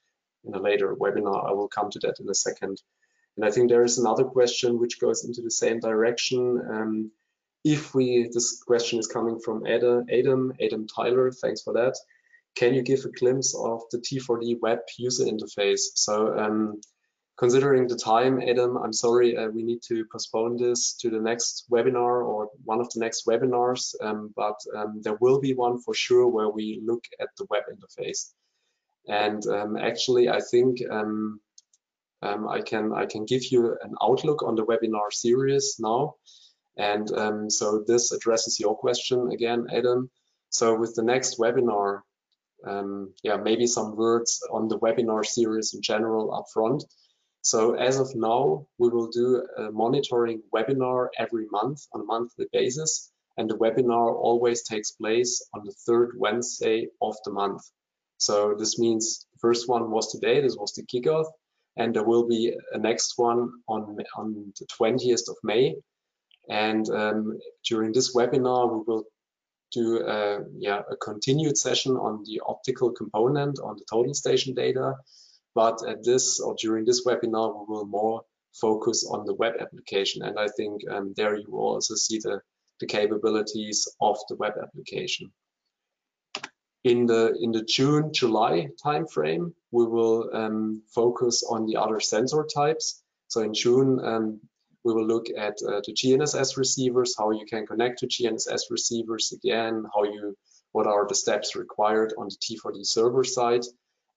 in 0.45 0.53
a 0.53 0.59
later 0.59 0.95
webinar. 0.95 1.49
I 1.49 1.53
will 1.53 1.67
come 1.67 1.89
to 1.91 1.99
that 1.99 2.19
in 2.19 2.29
a 2.29 2.35
second. 2.35 2.81
And 3.37 3.45
I 3.45 3.51
think 3.51 3.69
there 3.69 3.83
is 3.83 3.97
another 3.97 4.25
question 4.25 4.79
which 4.79 4.99
goes 4.99 5.23
into 5.25 5.41
the 5.41 5.51
same 5.51 5.79
direction. 5.79 6.61
Um, 6.69 7.11
if 7.63 7.93
we, 7.93 8.29
this 8.33 8.61
question 8.63 8.99
is 8.99 9.07
coming 9.07 9.39
from 9.39 9.65
Adam, 9.65 10.05
Adam, 10.11 10.53
Adam 10.61 10.87
Tyler, 10.87 11.31
thanks 11.31 11.61
for 11.61 11.73
that. 11.73 11.95
Can 12.55 12.73
you 12.73 12.81
give 12.81 13.05
a 13.05 13.11
glimpse 13.11 13.55
of 13.55 13.83
the 13.91 13.99
T4D 13.99 14.59
web 14.61 14.79
user 14.97 15.25
interface? 15.25 15.83
So 15.95 16.37
um, 16.37 16.81
considering 17.41 17.87
the 17.87 17.95
time, 17.95 18.39
Adam, 18.39 18.77
I'm 18.77 18.93
sorry, 18.93 19.35
uh, 19.35 19.47
we 19.47 19.63
need 19.63 19.81
to 19.87 20.05
postpone 20.11 20.57
this 20.57 20.93
to 21.01 21.09
the 21.09 21.19
next 21.19 21.65
webinar 21.71 22.23
or 22.23 22.49
one 22.65 22.79
of 22.79 22.87
the 22.91 22.99
next 22.99 23.25
webinars, 23.25 23.95
um, 23.99 24.31
but 24.35 24.57
um, 24.75 25.01
there 25.01 25.17
will 25.19 25.41
be 25.41 25.55
one 25.55 25.79
for 25.79 25.95
sure 25.95 26.27
where 26.27 26.49
we 26.49 26.83
look 26.85 27.03
at 27.19 27.29
the 27.39 27.47
web 27.49 27.63
interface. 27.73 28.29
And 29.07 29.43
um, 29.47 29.75
actually, 29.75 30.29
I 30.29 30.39
think 30.39 30.83
um, 30.87 31.39
um, 32.21 32.47
I 32.47 32.61
can 32.61 32.93
I 32.93 33.07
can 33.07 33.25
give 33.25 33.45
you 33.51 33.75
an 33.81 33.95
outlook 34.03 34.43
on 34.43 34.53
the 34.53 34.65
webinar 34.65 35.11
series 35.11 35.77
now. 35.79 36.17
And 36.77 37.11
um, 37.17 37.49
so 37.49 37.83
this 37.87 38.11
addresses 38.11 38.59
your 38.59 38.77
question 38.77 39.31
again, 39.31 39.65
Adam. 39.73 40.11
So 40.49 40.77
with 40.77 40.93
the 40.93 41.03
next 41.03 41.39
webinar, 41.39 42.01
yeah, 43.23 43.37
maybe 43.37 43.65
some 43.65 43.95
words 43.95 44.43
on 44.51 44.67
the 44.67 44.77
webinar 44.77 45.25
series 45.25 45.73
in 45.73 45.81
general 45.81 46.35
up 46.35 46.45
front. 46.53 46.83
So 47.41 47.73
as 47.73 47.99
of 47.99 48.13
now, 48.15 48.67
we 48.77 48.89
will 48.89 49.07
do 49.07 49.43
a 49.57 49.71
monitoring 49.71 50.43
webinar 50.53 51.09
every 51.17 51.47
month 51.51 51.87
on 51.93 52.01
a 52.01 52.05
monthly 52.05 52.45
basis. 52.51 53.11
And 53.37 53.49
the 53.49 53.57
webinar 53.57 54.13
always 54.15 54.63
takes 54.63 54.91
place 54.91 55.43
on 55.53 55.63
the 55.65 55.73
third 55.85 56.11
Wednesday 56.17 56.89
of 57.01 57.15
the 57.25 57.31
month. 57.31 57.63
So 58.17 58.53
this 58.57 58.77
means 58.77 59.25
the 59.33 59.39
first 59.39 59.67
one 59.67 59.89
was 59.89 60.11
today, 60.11 60.41
this 60.41 60.55
was 60.55 60.73
the 60.73 60.83
kickoff. 60.85 61.25
And 61.77 61.95
there 61.95 62.03
will 62.03 62.27
be 62.27 62.53
a 62.71 62.77
next 62.77 63.13
one 63.17 63.49
on, 63.67 63.97
on 64.15 64.53
the 64.59 64.65
20th 64.79 65.29
of 65.29 65.37
May. 65.43 65.75
And 66.49 66.87
um, 66.89 67.39
during 67.63 67.93
this 67.93 68.13
webinar, 68.13 68.71
we 68.71 68.83
will 68.85 69.05
do 69.71 70.05
a, 70.05 70.39
yeah, 70.59 70.81
a 70.91 70.95
continued 70.97 71.57
session 71.57 71.93
on 71.93 72.23
the 72.25 72.41
optical 72.45 72.91
component 72.91 73.59
on 73.59 73.77
the 73.77 73.85
total 73.89 74.13
station 74.13 74.53
data 74.53 74.95
but 75.53 75.81
at 75.87 76.03
this 76.03 76.39
or 76.39 76.55
during 76.59 76.85
this 76.85 77.05
webinar, 77.05 77.53
we 77.57 77.65
will 77.67 77.85
more 77.85 78.23
focus 78.53 79.07
on 79.09 79.25
the 79.25 79.33
web 79.33 79.53
application. 79.59 80.23
And 80.23 80.37
I 80.37 80.47
think 80.47 80.81
um, 80.89 81.13
there 81.15 81.35
you 81.35 81.49
will 81.49 81.73
also 81.73 81.95
see 81.95 82.19
the, 82.19 82.41
the 82.79 82.85
capabilities 82.85 83.87
of 84.01 84.17
the 84.29 84.35
web 84.35 84.53
application. 84.61 85.31
In 86.83 87.05
the 87.05 87.37
in 87.39 87.51
the 87.51 87.63
June 87.63 88.11
July 88.11 88.67
timeframe, 88.83 89.53
we 89.69 89.85
will 89.85 90.29
um, 90.33 90.81
focus 90.93 91.43
on 91.47 91.67
the 91.67 91.75
other 91.75 91.99
sensor 91.99 92.43
types. 92.43 93.03
So 93.27 93.41
in 93.41 93.53
June, 93.53 93.99
um, 94.03 94.41
we 94.83 94.93
will 94.93 95.05
look 95.05 95.27
at 95.29 95.57
uh, 95.61 95.81
the 95.85 95.93
GNSS 95.93 96.57
receivers, 96.57 97.15
how 97.15 97.29
you 97.31 97.45
can 97.45 97.67
connect 97.67 97.99
to 97.99 98.07
GNSS 98.07 98.71
receivers 98.71 99.31
again, 99.31 99.85
how 99.93 100.03
you 100.05 100.35
what 100.71 100.87
are 100.87 101.07
the 101.07 101.15
steps 101.15 101.55
required 101.55 102.13
on 102.17 102.29
the 102.29 102.35
T4D 102.35 102.85
server 102.85 103.23
side. 103.23 103.61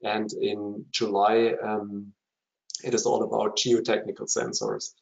And 0.05 0.31
in 0.35 0.85
July, 0.91 1.55
um, 1.63 2.13
it 2.85 2.93
is 2.93 3.07
all 3.07 3.23
about 3.23 3.57
geotechnical 3.57 4.29
sensors. 4.29 4.93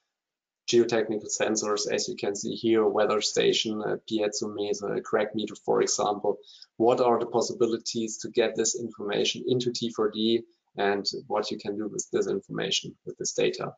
Geotechnical 0.69 1.29
sensors, 1.29 1.91
as 1.93 2.09
you 2.09 2.15
can 2.15 2.37
see 2.37 2.55
here, 2.55 2.87
weather 2.87 3.21
station, 3.21 3.83
a 3.83 3.99
piezometer, 4.09 4.97
a 4.97 5.01
crack 5.01 5.35
meter, 5.35 5.57
for 5.67 5.83
example. 5.83 6.39
What 6.77 7.01
are 7.01 7.19
the 7.19 7.27
possibilities 7.27 8.19
to 8.19 8.31
get 8.31 8.55
this 8.55 8.79
information 8.79 9.45
into 9.49 9.71
T4D 9.71 10.45
and 10.77 11.05
what 11.27 11.51
you 11.51 11.59
can 11.59 11.77
do 11.77 11.89
with 11.89 12.07
this 12.13 12.29
information, 12.29 12.95
with 13.05 13.19
this 13.19 13.33
data? 13.33 13.75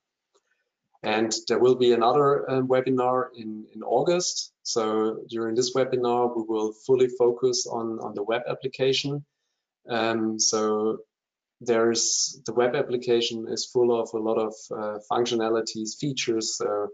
And 1.02 1.34
there 1.48 1.58
will 1.58 1.74
be 1.74 1.92
another 1.92 2.50
um, 2.50 2.68
webinar 2.68 3.28
in, 3.34 3.66
in 3.74 3.82
August. 3.82 4.52
So 4.62 5.20
during 5.28 5.54
this 5.54 5.74
webinar, 5.74 6.36
we 6.36 6.42
will 6.46 6.72
fully 6.86 7.08
focus 7.08 7.66
on, 7.66 7.98
on 8.00 8.14
the 8.14 8.22
web 8.22 8.42
application. 8.46 9.24
Um, 9.88 10.38
so 10.38 10.98
there's 11.60 12.40
the 12.46 12.52
web 12.52 12.74
application 12.74 13.46
is 13.48 13.66
full 13.66 13.98
of 13.98 14.10
a 14.12 14.18
lot 14.18 14.38
of 14.38 14.54
uh, 14.70 14.98
functionalities, 15.10 15.96
features. 15.98 16.56
So 16.56 16.88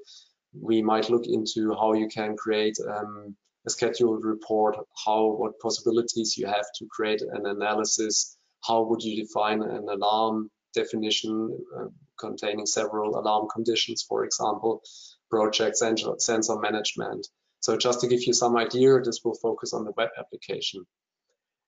we 0.58 0.82
might 0.82 1.10
look 1.10 1.26
into 1.26 1.74
how 1.74 1.94
you 1.94 2.08
can 2.08 2.36
create 2.36 2.76
um, 2.86 3.36
a 3.66 3.70
scheduled 3.70 4.24
report, 4.24 4.76
how, 5.04 5.26
what 5.26 5.58
possibilities 5.60 6.36
you 6.36 6.46
have 6.46 6.66
to 6.76 6.86
create 6.90 7.22
an 7.22 7.46
analysis, 7.46 8.36
how 8.66 8.82
would 8.84 9.02
you 9.02 9.22
define 9.22 9.62
an 9.62 9.88
alarm 9.88 10.50
definition 10.74 11.58
uh, 11.76 11.86
containing 12.18 12.66
several 12.66 13.18
alarm 13.18 13.48
conditions, 13.52 14.04
for 14.06 14.24
example, 14.24 14.82
project 15.30 15.76
sensor 15.76 16.58
management. 16.58 17.26
So 17.60 17.76
just 17.76 18.00
to 18.00 18.08
give 18.08 18.22
you 18.22 18.32
some 18.32 18.56
idea, 18.56 19.00
this 19.00 19.20
will 19.24 19.34
focus 19.34 19.72
on 19.72 19.84
the 19.84 19.92
web 19.96 20.10
application. 20.18 20.86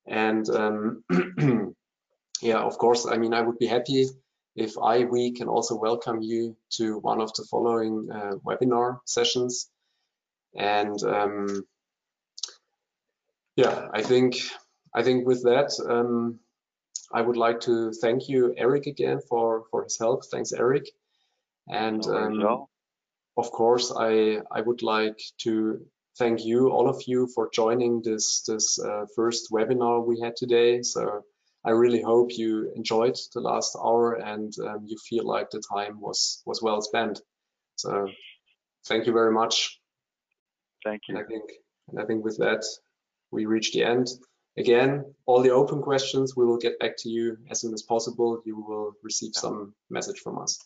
And 0.07 0.49
um, 0.49 1.03
yeah, 2.41 2.59
of 2.59 2.77
course, 2.77 3.05
I 3.05 3.17
mean, 3.17 3.33
I 3.33 3.41
would 3.41 3.57
be 3.57 3.67
happy 3.67 4.07
if 4.55 4.77
I, 4.77 5.05
we 5.05 5.31
can 5.31 5.47
also 5.47 5.75
welcome 5.75 6.21
you 6.21 6.55
to 6.71 6.99
one 6.99 7.21
of 7.21 7.33
the 7.33 7.45
following 7.49 8.09
uh, 8.11 8.35
webinar 8.45 8.99
sessions. 9.05 9.69
And 10.55 11.01
um, 11.03 11.65
yeah, 13.55 13.87
I 13.93 14.03
think, 14.03 14.35
I 14.93 15.01
think 15.03 15.25
with 15.25 15.43
that, 15.43 15.71
um, 15.89 16.39
I 17.11 17.21
would 17.21 17.37
like 17.37 17.61
to 17.61 17.91
thank 17.93 18.29
you, 18.29 18.53
Eric, 18.57 18.85
again 18.87 19.19
for, 19.27 19.63
for 19.71 19.83
his 19.83 19.97
help. 19.97 20.25
Thanks, 20.25 20.51
Eric. 20.51 20.89
And 21.67 22.05
um, 22.07 22.67
of 23.37 23.51
course, 23.51 23.93
I, 23.97 24.41
I 24.51 24.61
would 24.61 24.83
like 24.83 25.19
to 25.39 25.85
thank 26.19 26.45
you, 26.45 26.69
all 26.69 26.89
of 26.89 27.01
you, 27.07 27.27
for 27.33 27.49
joining 27.51 28.01
this, 28.03 28.43
this 28.47 28.79
uh, 28.79 29.05
first 29.15 29.51
webinar 29.51 30.05
we 30.05 30.19
had 30.19 30.35
today. 30.35 30.81
So 30.83 31.23
I 31.65 31.71
really 31.71 32.01
hope 32.01 32.37
you 32.37 32.71
enjoyed 32.75 33.17
the 33.33 33.39
last 33.39 33.75
hour 33.81 34.13
and 34.15 34.53
um, 34.67 34.83
you 34.85 34.97
feel 35.09 35.25
like 35.25 35.49
the 35.49 35.61
time 35.73 35.99
was, 36.01 36.41
was 36.45 36.61
well 36.61 36.81
spent. 36.81 37.21
So 37.75 38.07
thank 38.87 39.05
you 39.05 39.13
very 39.13 39.31
much. 39.31 39.79
Thank 40.83 41.03
you. 41.07 41.15
And 41.15 41.23
I 41.23 41.27
think, 41.27 41.43
and 41.89 41.99
I 41.99 42.05
think 42.05 42.23
with 42.23 42.37
that, 42.39 42.65
we 43.31 43.45
reach 43.45 43.71
the 43.71 43.83
end. 43.83 44.07
Again, 44.57 45.05
all 45.25 45.41
the 45.41 45.51
open 45.51 45.81
questions, 45.81 46.35
we 46.35 46.45
will 46.45 46.59
get 46.59 46.77
back 46.79 46.95
to 46.97 47.09
you 47.09 47.37
as 47.49 47.61
soon 47.61 47.73
as 47.73 47.81
possible. 47.81 48.41
You 48.45 48.61
will 48.61 48.93
receive 49.01 49.31
some 49.33 49.73
message 49.89 50.19
from 50.19 50.37
us. 50.37 50.59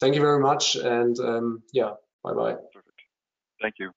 Thank 0.00 0.14
you 0.14 0.20
very 0.20 0.40
much. 0.40 0.76
And 0.76 1.18
um, 1.18 1.62
yeah, 1.72 1.94
bye-bye. 2.22 2.56
Perfect. 2.72 3.00
Thank 3.60 3.76
you. 3.78 3.90